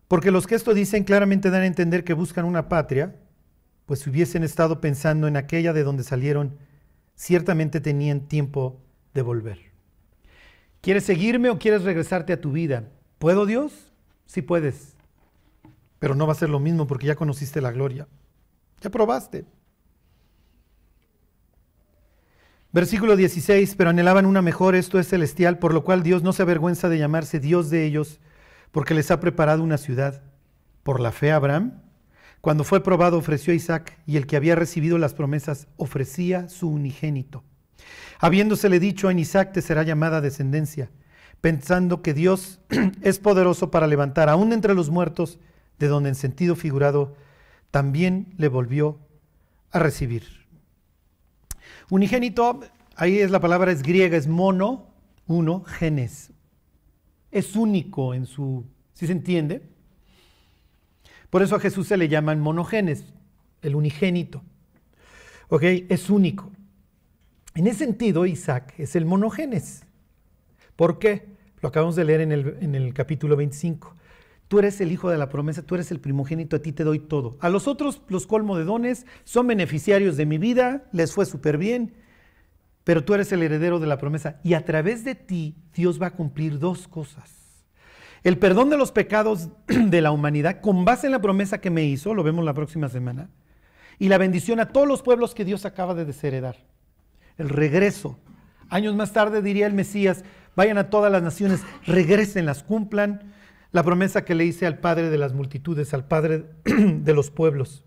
Porque 0.08 0.32
los 0.32 0.48
que 0.48 0.56
esto 0.56 0.74
dicen 0.74 1.04
claramente 1.04 1.52
dan 1.52 1.62
a 1.62 1.68
entender 1.68 2.04
que 2.04 2.14
buscan 2.14 2.46
una 2.46 2.68
patria, 2.68 3.16
pues 3.86 4.00
si 4.00 4.10
hubiesen 4.10 4.44
estado 4.44 4.82
pensando 4.82 5.28
en 5.28 5.38
aquella 5.38 5.72
de 5.72 5.84
donde 5.84 6.04
salieron, 6.04 6.58
ciertamente 7.16 7.80
tenían 7.80 8.22
tiempo 8.22 8.82
de 9.14 9.22
volver. 9.22 9.60
¿Quieres 10.82 11.04
seguirme 11.04 11.52
o 11.52 11.60
quieres 11.60 11.84
regresarte 11.84 12.34
a 12.34 12.42
tu 12.42 12.52
vida? 12.52 12.90
¿Puedo 13.20 13.46
Dios? 13.46 13.92
Sí 14.26 14.42
puedes, 14.42 14.97
pero 16.00 16.16
no 16.16 16.28
va 16.28 16.34
a 16.34 16.38
ser 16.38 16.50
lo 16.50 16.60
mismo 16.60 16.88
porque 16.88 17.08
ya 17.08 17.16
conociste 17.16 17.62
la 17.62 17.72
gloria, 17.72 18.08
ya 18.82 18.90
probaste. 18.90 19.46
Versículo 22.72 23.16
16, 23.16 23.76
pero 23.76 23.90
anhelaban 23.90 24.26
una 24.26 24.42
mejor, 24.42 24.76
esto 24.76 25.00
es 25.00 25.08
celestial, 25.08 25.58
por 25.58 25.74
lo 25.74 25.84
cual 25.84 26.04
Dios 26.04 26.22
no 26.22 26.34
se 26.34 26.44
avergüenza 26.44 26.90
de 26.90 27.00
llamarse 27.00 27.40
Dios 27.40 27.70
de 27.70 27.86
ellos, 27.86 28.20
porque 28.72 28.94
les 28.94 29.10
ha 29.10 29.20
preparado 29.20 29.64
una 29.64 29.78
ciudad. 29.78 30.22
Por 30.84 31.00
la 31.00 31.12
fe 31.12 31.32
Abraham, 31.32 31.82
cuando 32.42 32.64
fue 32.64 32.84
probado, 32.84 33.18
ofreció 33.18 33.52
a 33.52 33.56
Isaac, 33.56 33.98
y 34.06 34.18
el 34.18 34.28
que 34.28 34.36
había 34.36 34.56
recibido 34.56 34.98
las 34.98 35.14
promesas 35.14 35.68
ofrecía 35.78 36.50
su 36.50 36.70
unigénito. 36.70 37.44
Habiéndosele 38.20 38.80
dicho, 38.80 39.10
en 39.10 39.20
Isaac 39.20 39.54
te 39.54 39.62
será 39.62 39.84
llamada 39.84 40.22
descendencia, 40.22 40.92
pensando 41.42 42.02
que 42.02 42.14
Dios 42.14 42.60
es 43.02 43.20
poderoso 43.20 43.72
para 43.72 43.88
levantar 43.88 44.30
aún 44.30 44.54
entre 44.54 44.76
los 44.76 44.90
muertos, 44.90 45.40
de 45.80 45.88
donde 45.88 46.10
en 46.10 46.16
sentido 46.16 46.56
figurado 46.56 47.16
también 47.72 48.34
le 48.38 48.48
volvió 48.48 49.00
a 49.72 49.80
recibir. 49.80 50.24
Unigénito, 51.90 52.62
ahí 52.96 53.20
es 53.20 53.32
la 53.32 53.40
palabra 53.40 53.72
es 53.72 53.84
griega, 53.84 54.18
es 54.18 54.28
mono, 54.28 54.88
uno, 55.28 55.64
genes. 55.66 56.32
Es 57.32 57.56
único 57.56 58.14
en 58.14 58.26
su, 58.26 58.66
¿sí 58.94 59.06
se 59.06 59.12
entiende? 59.12 59.62
Por 61.30 61.42
eso 61.42 61.56
a 61.56 61.60
Jesús 61.60 61.88
se 61.88 61.98
le 61.98 62.08
llaman 62.08 62.40
monogenes, 62.40 63.06
el 63.62 63.76
unigénito. 63.76 64.44
¿Ok? 65.50 65.64
Es 65.64 66.10
único. 66.10 66.52
En 67.56 67.68
ese 67.68 67.80
sentido, 67.80 68.26
Isaac 68.26 68.74
es 68.78 68.96
el 68.96 69.06
monogenes. 69.06 69.84
¿Por 70.76 71.00
qué? 71.00 71.38
Lo 71.62 71.70
acabamos 71.70 71.96
de 71.96 72.06
leer 72.06 72.22
en 72.22 72.32
el, 72.32 72.58
en 72.62 72.76
el 72.76 72.94
capítulo 72.94 73.36
25. 73.36 73.96
Tú 74.48 74.60
eres 74.60 74.80
el 74.80 74.92
hijo 74.92 75.10
de 75.10 75.18
la 75.18 75.30
promesa, 75.30 75.62
tú 75.62 75.76
eres 75.76 75.92
el 75.92 76.00
primogénito, 76.00 76.56
a 76.56 76.60
ti 76.60 76.72
te 76.72 76.86
doy 76.86 77.00
todo. 77.00 77.38
A 77.42 77.50
los 77.50 77.68
otros 77.68 78.02
los 78.08 78.28
colmo 78.28 78.58
de 78.58 78.64
dones, 78.64 79.06
son 79.26 79.48
beneficiarios 79.48 80.16
de 80.16 80.26
mi 80.26 80.38
vida, 80.38 80.86
les 80.94 81.14
fue 81.14 81.26
súper 81.26 81.58
bien, 81.58 81.94
pero 82.86 83.04
tú 83.04 83.14
eres 83.14 83.32
el 83.34 83.44
heredero 83.44 83.80
de 83.80 83.88
la 83.88 83.98
promesa. 83.98 84.40
Y 84.44 84.54
a 84.54 84.64
través 84.64 85.04
de 85.04 85.16
ti 85.16 85.56
Dios 85.76 86.02
va 86.02 86.08
a 86.08 86.16
cumplir 86.16 86.60
dos 86.60 86.88
cosas. 86.88 87.66
el 88.24 88.38
perdón 88.38 88.70
de 88.70 88.78
los 88.78 88.92
pecados 88.92 89.50
de 89.68 90.02
la 90.02 90.12
humanidad 90.12 90.62
con 90.62 90.86
base 90.86 91.08
en 91.08 91.12
la 91.12 91.22
promesa 91.22 91.60
que 91.60 91.70
me 91.70 91.84
hizo, 91.84 92.14
lo 92.14 92.24
vemos 92.24 92.46
la 92.46 92.54
próxima 92.54 92.88
semana, 92.88 93.30
y 94.00 94.08
la 94.08 94.18
bendición 94.18 94.60
a 94.62 94.70
todos 94.70 94.88
los 94.88 95.02
pueblos 95.02 95.34
que 95.34 95.46
Dios 95.46 95.66
acaba 95.66 95.94
de 95.94 96.06
desheredar. 96.06 96.56
El 97.38 97.50
regreso. 97.50 98.18
Años 98.70 98.96
más 98.96 99.12
tarde 99.12 99.42
diría 99.42 99.68
el 99.68 99.74
Mesías, 99.74 100.24
vayan 100.56 100.78
a 100.78 100.90
todas 100.90 101.12
las 101.12 101.22
naciones, 101.22 101.62
regresen, 101.86 102.46
las 102.46 102.64
cumplan 102.64 103.34
la 103.78 103.84
promesa 103.84 104.26
que 104.26 104.34
le 104.34 104.44
hice 104.44 104.66
al 104.66 104.80
Padre 104.80 105.12
de 105.12 105.20
las 105.20 105.34
multitudes, 105.34 105.94
al 105.94 106.04
Padre 106.04 106.46
de 106.66 107.14
los 107.14 107.30
pueblos. 107.30 107.86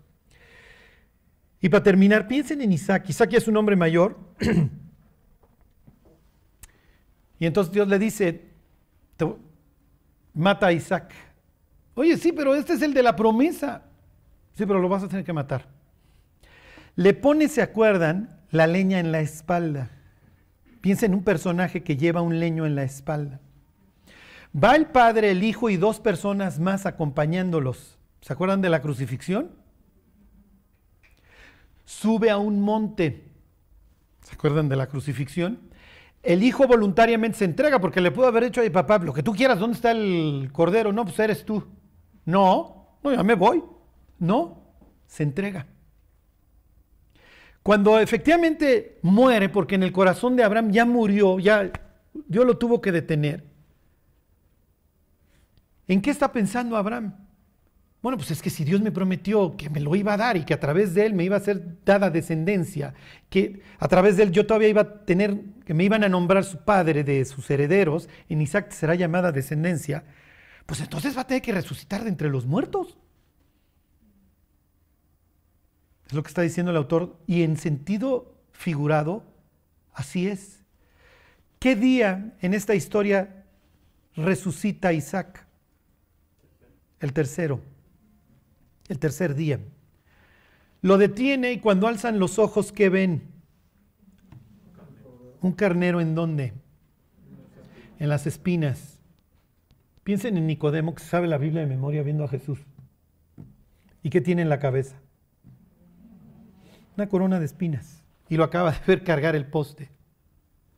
Y 1.59 1.67
para 1.67 1.83
terminar, 1.83 2.29
piensen 2.29 2.61
en 2.61 2.71
Isaac. 2.71 3.09
Isaac 3.09 3.33
es 3.33 3.49
un 3.49 3.57
hombre 3.57 3.75
mayor. 3.75 4.17
y 7.39 7.45
entonces 7.45 7.73
Dios 7.73 7.89
le 7.89 7.99
dice, 7.99 8.45
mata 10.33 10.67
a 10.67 10.71
Isaac. 10.71 11.11
Oye, 11.93 12.15
sí, 12.15 12.31
pero 12.31 12.55
este 12.55 12.71
es 12.71 12.81
el 12.81 12.93
de 12.93 13.03
la 13.03 13.17
promesa. 13.17 13.83
Sí, 14.53 14.65
pero 14.65 14.79
lo 14.79 14.87
vas 14.87 15.03
a 15.03 15.09
tener 15.09 15.25
que 15.25 15.33
matar. 15.33 15.67
Le 16.95 17.13
pone, 17.13 17.49
¿se 17.49 17.61
acuerdan? 17.61 18.39
La 18.49 18.65
leña 18.65 18.97
en 18.97 19.11
la 19.11 19.19
espalda. 19.19 19.89
Piensa 20.79 21.05
en 21.05 21.15
un 21.15 21.23
personaje 21.25 21.83
que 21.83 21.97
lleva 21.97 22.21
un 22.21 22.39
leño 22.39 22.65
en 22.65 22.75
la 22.75 22.83
espalda. 22.83 23.41
Va 24.55 24.75
el 24.75 24.87
Padre, 24.87 25.31
el 25.31 25.43
Hijo 25.43 25.69
y 25.69 25.77
dos 25.77 25.99
personas 25.99 26.59
más 26.59 26.85
acompañándolos. 26.85 27.97
¿Se 28.21 28.33
acuerdan 28.33 28.61
de 28.61 28.69
la 28.69 28.81
crucifixión? 28.81 29.51
Sube 31.85 32.29
a 32.29 32.37
un 32.37 32.61
monte. 32.61 33.31
¿Se 34.21 34.35
acuerdan 34.35 34.69
de 34.69 34.75
la 34.75 34.87
crucifixión? 34.87 35.59
El 36.23 36.43
hijo 36.43 36.67
voluntariamente 36.67 37.39
se 37.39 37.45
entrega 37.45 37.79
porque 37.79 37.99
le 37.99 38.11
pudo 38.11 38.27
haber 38.27 38.45
dicho 38.45 38.61
a 38.61 38.71
papá, 38.71 38.99
lo 38.99 39.13
que 39.13 39.23
tú 39.23 39.33
quieras, 39.33 39.59
¿dónde 39.59 39.75
está 39.75 39.91
el 39.91 40.49
cordero? 40.53 40.93
No, 40.93 41.03
pues 41.03 41.17
eres 41.19 41.43
tú. 41.43 41.63
No, 42.25 42.97
no, 43.03 43.13
ya 43.13 43.23
me 43.23 43.33
voy. 43.33 43.63
No, 44.19 44.61
se 45.07 45.23
entrega. 45.23 45.65
Cuando 47.63 47.99
efectivamente 47.99 48.99
muere, 49.01 49.49
porque 49.49 49.75
en 49.75 49.83
el 49.83 49.91
corazón 49.91 50.35
de 50.35 50.43
Abraham 50.43 50.71
ya 50.71 50.85
murió, 50.85 51.39
ya 51.39 51.71
Dios 52.13 52.45
lo 52.45 52.57
tuvo 52.57 52.81
que 52.81 52.91
detener. 52.91 53.50
¿En 55.91 56.01
qué 56.01 56.09
está 56.09 56.31
pensando 56.31 56.77
Abraham? 56.77 57.13
Bueno, 58.01 58.17
pues 58.17 58.31
es 58.31 58.41
que 58.41 58.49
si 58.49 58.63
Dios 58.63 58.79
me 58.79 58.93
prometió 58.93 59.57
que 59.57 59.69
me 59.69 59.81
lo 59.81 59.93
iba 59.93 60.13
a 60.13 60.17
dar 60.17 60.37
y 60.37 60.45
que 60.45 60.53
a 60.53 60.59
través 60.61 60.93
de 60.93 61.05
él 61.05 61.13
me 61.13 61.25
iba 61.25 61.35
a 61.35 61.41
ser 61.41 61.83
dada 61.83 62.09
descendencia, 62.09 62.93
que 63.29 63.61
a 63.77 63.89
través 63.89 64.15
de 64.15 64.23
él 64.23 64.31
yo 64.31 64.47
todavía 64.47 64.69
iba 64.69 64.81
a 64.83 65.03
tener, 65.03 65.41
que 65.65 65.73
me 65.73 65.83
iban 65.83 66.05
a 66.05 66.07
nombrar 66.07 66.45
su 66.45 66.63
padre 66.63 67.03
de 67.03 67.25
sus 67.25 67.51
herederos, 67.51 68.07
en 68.29 68.41
Isaac 68.41 68.71
será 68.71 68.95
llamada 68.95 69.33
descendencia, 69.33 70.05
pues 70.65 70.79
entonces 70.79 71.17
va 71.17 71.23
a 71.23 71.27
tener 71.27 71.41
que 71.41 71.51
resucitar 71.51 72.03
de 72.03 72.09
entre 72.09 72.29
los 72.29 72.45
muertos. 72.45 72.97
Es 76.07 76.13
lo 76.13 76.23
que 76.23 76.29
está 76.29 76.41
diciendo 76.41 76.71
el 76.71 76.77
autor. 76.77 77.17
Y 77.27 77.43
en 77.43 77.57
sentido 77.57 78.37
figurado, 78.53 79.25
así 79.91 80.29
es. 80.29 80.63
¿Qué 81.59 81.75
día 81.75 82.33
en 82.39 82.53
esta 82.53 82.75
historia 82.75 83.43
resucita 84.15 84.93
Isaac? 84.93 85.50
El 87.01 87.11
tercero. 87.11 87.59
El 88.87 88.97
tercer 88.97 89.35
día. 89.35 89.59
Lo 90.81 90.97
detiene 90.97 91.51
y 91.51 91.59
cuando 91.59 91.87
alzan 91.87 92.19
los 92.19 92.39
ojos, 92.39 92.71
¿qué 92.71 92.89
ven? 92.89 93.23
Un 95.41 95.51
carnero 95.51 95.99
en 95.99 96.15
dónde? 96.15 96.53
En 97.99 98.07
las 98.07 98.25
espinas. 98.25 98.99
Piensen 100.03 100.37
en 100.37 100.47
Nicodemo 100.47 100.95
que 100.95 101.03
sabe 101.03 101.27
la 101.27 101.37
Biblia 101.37 101.61
de 101.61 101.67
memoria 101.67 102.01
viendo 102.03 102.23
a 102.23 102.29
Jesús. 102.29 102.59
¿Y 104.01 104.09
qué 104.09 104.21
tiene 104.21 104.41
en 104.41 104.49
la 104.49 104.59
cabeza? 104.59 104.95
una 107.01 107.09
corona 107.09 107.39
de 107.39 107.45
espinas. 107.45 108.03
Y 108.29 108.37
lo 108.37 108.43
acaba 108.43 108.71
de 108.71 108.77
ver 108.85 109.03
cargar 109.03 109.35
el 109.35 109.45
poste. 109.45 109.89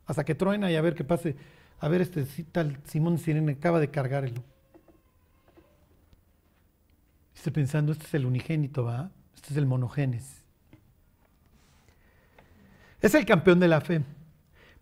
Hasta 0.06 0.24
que 0.24 0.34
truena 0.34 0.70
y 0.70 0.76
a 0.76 0.82
ver 0.82 0.94
qué 0.94 1.04
pase. 1.04 1.36
A 1.80 1.88
ver, 1.88 2.00
este 2.00 2.24
tal 2.50 2.78
Simón 2.84 3.18
Sirene 3.18 3.52
acaba 3.52 3.80
de 3.80 3.90
cargarlo. 3.90 4.42
Estoy 7.34 7.52
pensando, 7.52 7.92
este 7.92 8.06
es 8.06 8.14
el 8.14 8.26
unigénito, 8.26 8.84
¿va? 8.84 9.10
Este 9.34 9.48
es 9.50 9.56
el 9.56 9.66
monogenes. 9.66 10.42
Es 13.00 13.14
el 13.14 13.26
campeón 13.26 13.60
de 13.60 13.68
la 13.68 13.80
fe. 13.80 14.02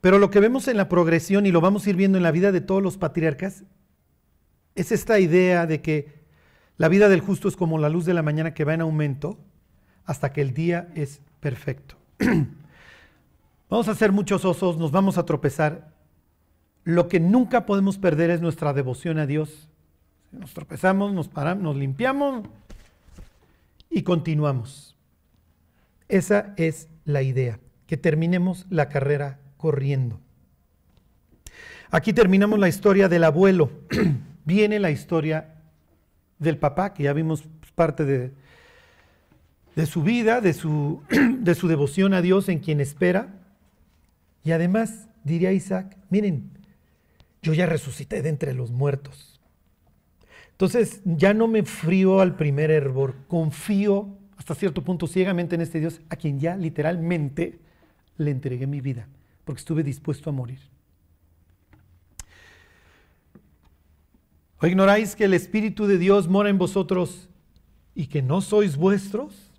Pero 0.01 0.19
lo 0.19 0.31
que 0.31 0.41
vemos 0.41 0.69
en 0.69 0.77
la 0.77 0.89
progresión 0.89 1.47
y 1.47 1.53
lo 1.53 1.61
vamos 1.61 1.87
a 1.87 1.91
ir 1.91 1.97
viendo 1.97 2.19
en 2.19 2.25
la 2.25 2.31
vida 2.31 2.53
de 2.53 2.61
todos 2.61 2.83
los 2.83 2.99
patriarcas 2.99 3.65
es 4.75 4.93
esta 4.93 5.19
idea 5.19 5.67
de 5.67 5.81
que 5.81 6.23
la 6.77 6.89
vida 6.89 7.09
del 7.09 7.21
justo 7.21 7.49
es 7.49 7.57
como 7.57 7.79
la 7.79 7.89
luz 7.89 8.05
de 8.05 8.15
la 8.15 8.23
mañana 8.23 8.55
que 8.55 8.65
va 8.65 8.75
en 8.75 8.81
aumento 8.81 9.39
hasta 10.05 10.33
que 10.33 10.41
el 10.41 10.55
día 10.55 10.89
es 10.95 11.21
perfecto. 11.41 11.97
vamos 13.71 13.89
a 13.89 13.93
hacer 13.93 14.13
muchos 14.13 14.45
osos, 14.45 14.77
nos 14.79 14.91
vamos 14.91 15.19
a 15.19 15.25
tropezar. 15.25 15.93
Lo 16.85 17.09
que 17.09 17.21
nunca 17.21 17.67
podemos 17.67 17.99
perder 17.99 18.31
es 18.31 18.41
nuestra 18.41 18.73
devoción 18.73 19.19
a 19.19 19.27
Dios. 19.27 19.69
Nos 20.33 20.55
tropezamos, 20.55 21.13
nos 21.13 21.29
paramos, 21.29 21.63
nos 21.63 21.77
limpiamos 21.77 22.49
y 23.91 24.03
continuamos. 24.03 24.97
Esa 26.09 26.55
es 26.57 26.89
la 27.05 27.23
idea, 27.23 27.61
que 27.87 27.97
terminemos 27.97 28.67
la 28.71 28.89
carrera 28.89 29.39
corriendo. 29.59 30.21
Aquí 31.91 32.15
terminamos 32.15 32.59
la 32.59 32.69
historia 32.69 33.09
del 33.09 33.25
abuelo. 33.25 33.71
Viene 34.47 34.79
la 34.79 34.91
historia 34.91 35.55
del 36.39 36.57
papá, 36.57 36.95
que 36.95 37.03
ya 37.03 37.13
vimos 37.13 37.45
parte 37.75 38.05
de, 38.05 38.33
de 39.77 39.87
su 39.87 40.03
vida, 40.03 40.41
de 40.41 40.55
su, 40.55 41.03
de 41.41 41.55
su 41.55 41.69
devoción 41.69 42.15
a 42.15 42.23
Dios 42.23 42.49
en 42.49 42.61
quien 42.61 42.81
espera. 42.81 43.29
Y 44.45 44.53
además, 44.53 45.09
diría 45.25 45.53
Isaac, 45.53 45.99
miren, 46.09 46.51
yo 47.43 47.53
ya 47.53 47.67
resucité 47.67 48.23
de 48.23 48.31
entre 48.31 48.55
los 48.55 48.71
muertos. 48.71 49.42
Entonces 50.63 51.01
ya 51.05 51.35
no 51.35 51.49
me 51.49 51.65
frío 51.65 52.21
al 52.21 52.37
primer 52.37 52.71
hervor, 52.71 53.17
confío 53.27 54.17
hasta 54.37 54.55
cierto 54.55 54.85
punto 54.85 55.09
ciegamente 55.09 55.57
en 55.57 55.61
este 55.61 55.81
Dios 55.81 56.01
a 56.09 56.15
quien 56.15 56.39
ya 56.39 56.57
literalmente 56.57 57.59
le 58.17 58.31
entregué 58.31 58.69
mi 58.69 58.81
vida, 58.81 59.09
porque 59.45 59.59
estuve 59.59 59.83
dispuesto 59.83 60.31
a 60.31 60.33
morir. 60.33 60.61
¿O 64.61 64.67
ignoráis 64.69 65.17
que 65.17 65.25
el 65.25 65.35
Espíritu 65.35 65.89
de 65.89 65.99
Dios 65.99 66.29
mora 66.29 66.49
en 66.49 66.59
vosotros 66.59 67.29
y 67.97 68.07
que 68.07 68.23
no 68.23 68.41
sois 68.41 68.77
vuestros? 68.77 69.53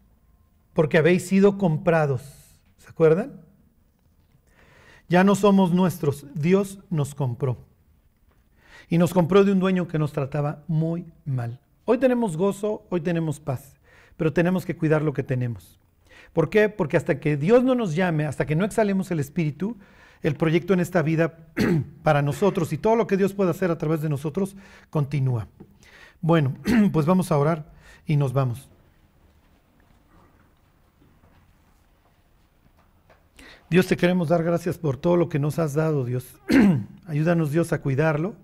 porque 0.73 0.97
habéis 0.97 1.27
sido 1.27 1.57
comprados. 1.57 2.21
¿Se 2.77 2.89
acuerdan? 2.89 3.41
Ya 5.09 5.25
no 5.25 5.35
somos 5.35 5.73
nuestros, 5.73 6.25
Dios 6.33 6.79
nos 6.89 7.13
compró. 7.13 7.57
Y 8.89 8.97
nos 8.97 9.13
compró 9.13 9.43
de 9.43 9.51
un 9.51 9.59
dueño 9.59 9.87
que 9.87 9.99
nos 9.99 10.13
trataba 10.13 10.63
muy 10.67 11.05
mal. 11.25 11.59
Hoy 11.85 11.97
tenemos 11.97 12.37
gozo, 12.37 12.85
hoy 12.89 13.01
tenemos 13.01 13.39
paz, 13.39 13.75
pero 14.17 14.33
tenemos 14.33 14.65
que 14.65 14.75
cuidar 14.75 15.01
lo 15.01 15.13
que 15.13 15.23
tenemos. 15.23 15.79
¿Por 16.31 16.49
qué? 16.49 16.69
Porque 16.69 16.97
hasta 16.97 17.19
que 17.19 17.37
Dios 17.37 17.63
no 17.63 17.75
nos 17.75 17.95
llame, 17.95 18.25
hasta 18.25 18.45
que 18.45 18.55
no 18.55 18.65
exhalemos 18.65 19.11
el 19.11 19.19
Espíritu, 19.19 19.77
el 20.21 20.35
proyecto 20.35 20.73
en 20.73 20.79
esta 20.79 21.01
vida 21.01 21.37
para 22.03 22.21
nosotros 22.21 22.71
y 22.73 22.77
todo 22.77 22.95
lo 22.95 23.07
que 23.07 23.17
Dios 23.17 23.33
puede 23.33 23.51
hacer 23.51 23.69
a 23.71 23.77
través 23.77 24.01
de 24.01 24.09
nosotros 24.09 24.55
continúa. 24.89 25.47
Bueno, 26.21 26.55
pues 26.93 27.05
vamos 27.05 27.31
a 27.31 27.37
orar 27.37 27.71
y 28.05 28.15
nos 28.15 28.33
vamos. 28.33 28.69
Dios, 33.69 33.87
te 33.87 33.97
queremos 33.97 34.29
dar 34.29 34.43
gracias 34.43 34.77
por 34.77 34.97
todo 34.97 35.17
lo 35.17 35.29
que 35.29 35.39
nos 35.39 35.59
has 35.59 35.73
dado, 35.73 36.05
Dios. 36.05 36.39
Ayúdanos, 37.07 37.51
Dios, 37.51 37.73
a 37.73 37.81
cuidarlo. 37.81 38.35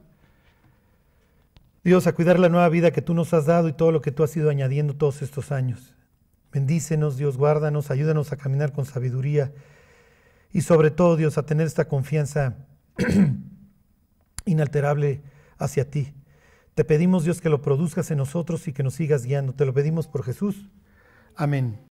Dios, 1.83 2.07
a 2.07 2.13
cuidar 2.13 2.39
la 2.39 2.49
nueva 2.49 2.69
vida 2.69 2.91
que 2.91 3.01
tú 3.01 3.13
nos 3.13 3.33
has 3.33 3.45
dado 3.45 3.69
y 3.69 3.73
todo 3.73 3.91
lo 3.91 4.01
que 4.01 4.11
tú 4.11 4.23
has 4.23 4.35
ido 4.35 4.49
añadiendo 4.49 4.95
todos 4.95 5.21
estos 5.21 5.51
años. 5.51 5.95
Bendícenos, 6.51 7.17
Dios, 7.17 7.37
guárdanos, 7.37 7.91
ayúdanos 7.91 8.31
a 8.31 8.37
caminar 8.37 8.73
con 8.73 8.85
sabiduría 8.85 9.53
y 10.51 10.61
sobre 10.61 10.91
todo, 10.91 11.15
Dios, 11.15 11.37
a 11.37 11.43
tener 11.43 11.67
esta 11.67 11.87
confianza 11.87 12.57
inalterable 14.45 15.21
hacia 15.57 15.89
ti. 15.89 16.13
Te 16.73 16.83
pedimos, 16.83 17.23
Dios, 17.23 17.39
que 17.39 17.49
lo 17.49 17.61
produzcas 17.61 18.09
en 18.11 18.17
nosotros 18.17 18.67
y 18.67 18.73
que 18.73 18.83
nos 18.83 18.95
sigas 18.95 19.25
guiando. 19.25 19.53
Te 19.53 19.65
lo 19.65 19.73
pedimos 19.73 20.07
por 20.07 20.23
Jesús. 20.23 20.69
Amén. 21.35 21.88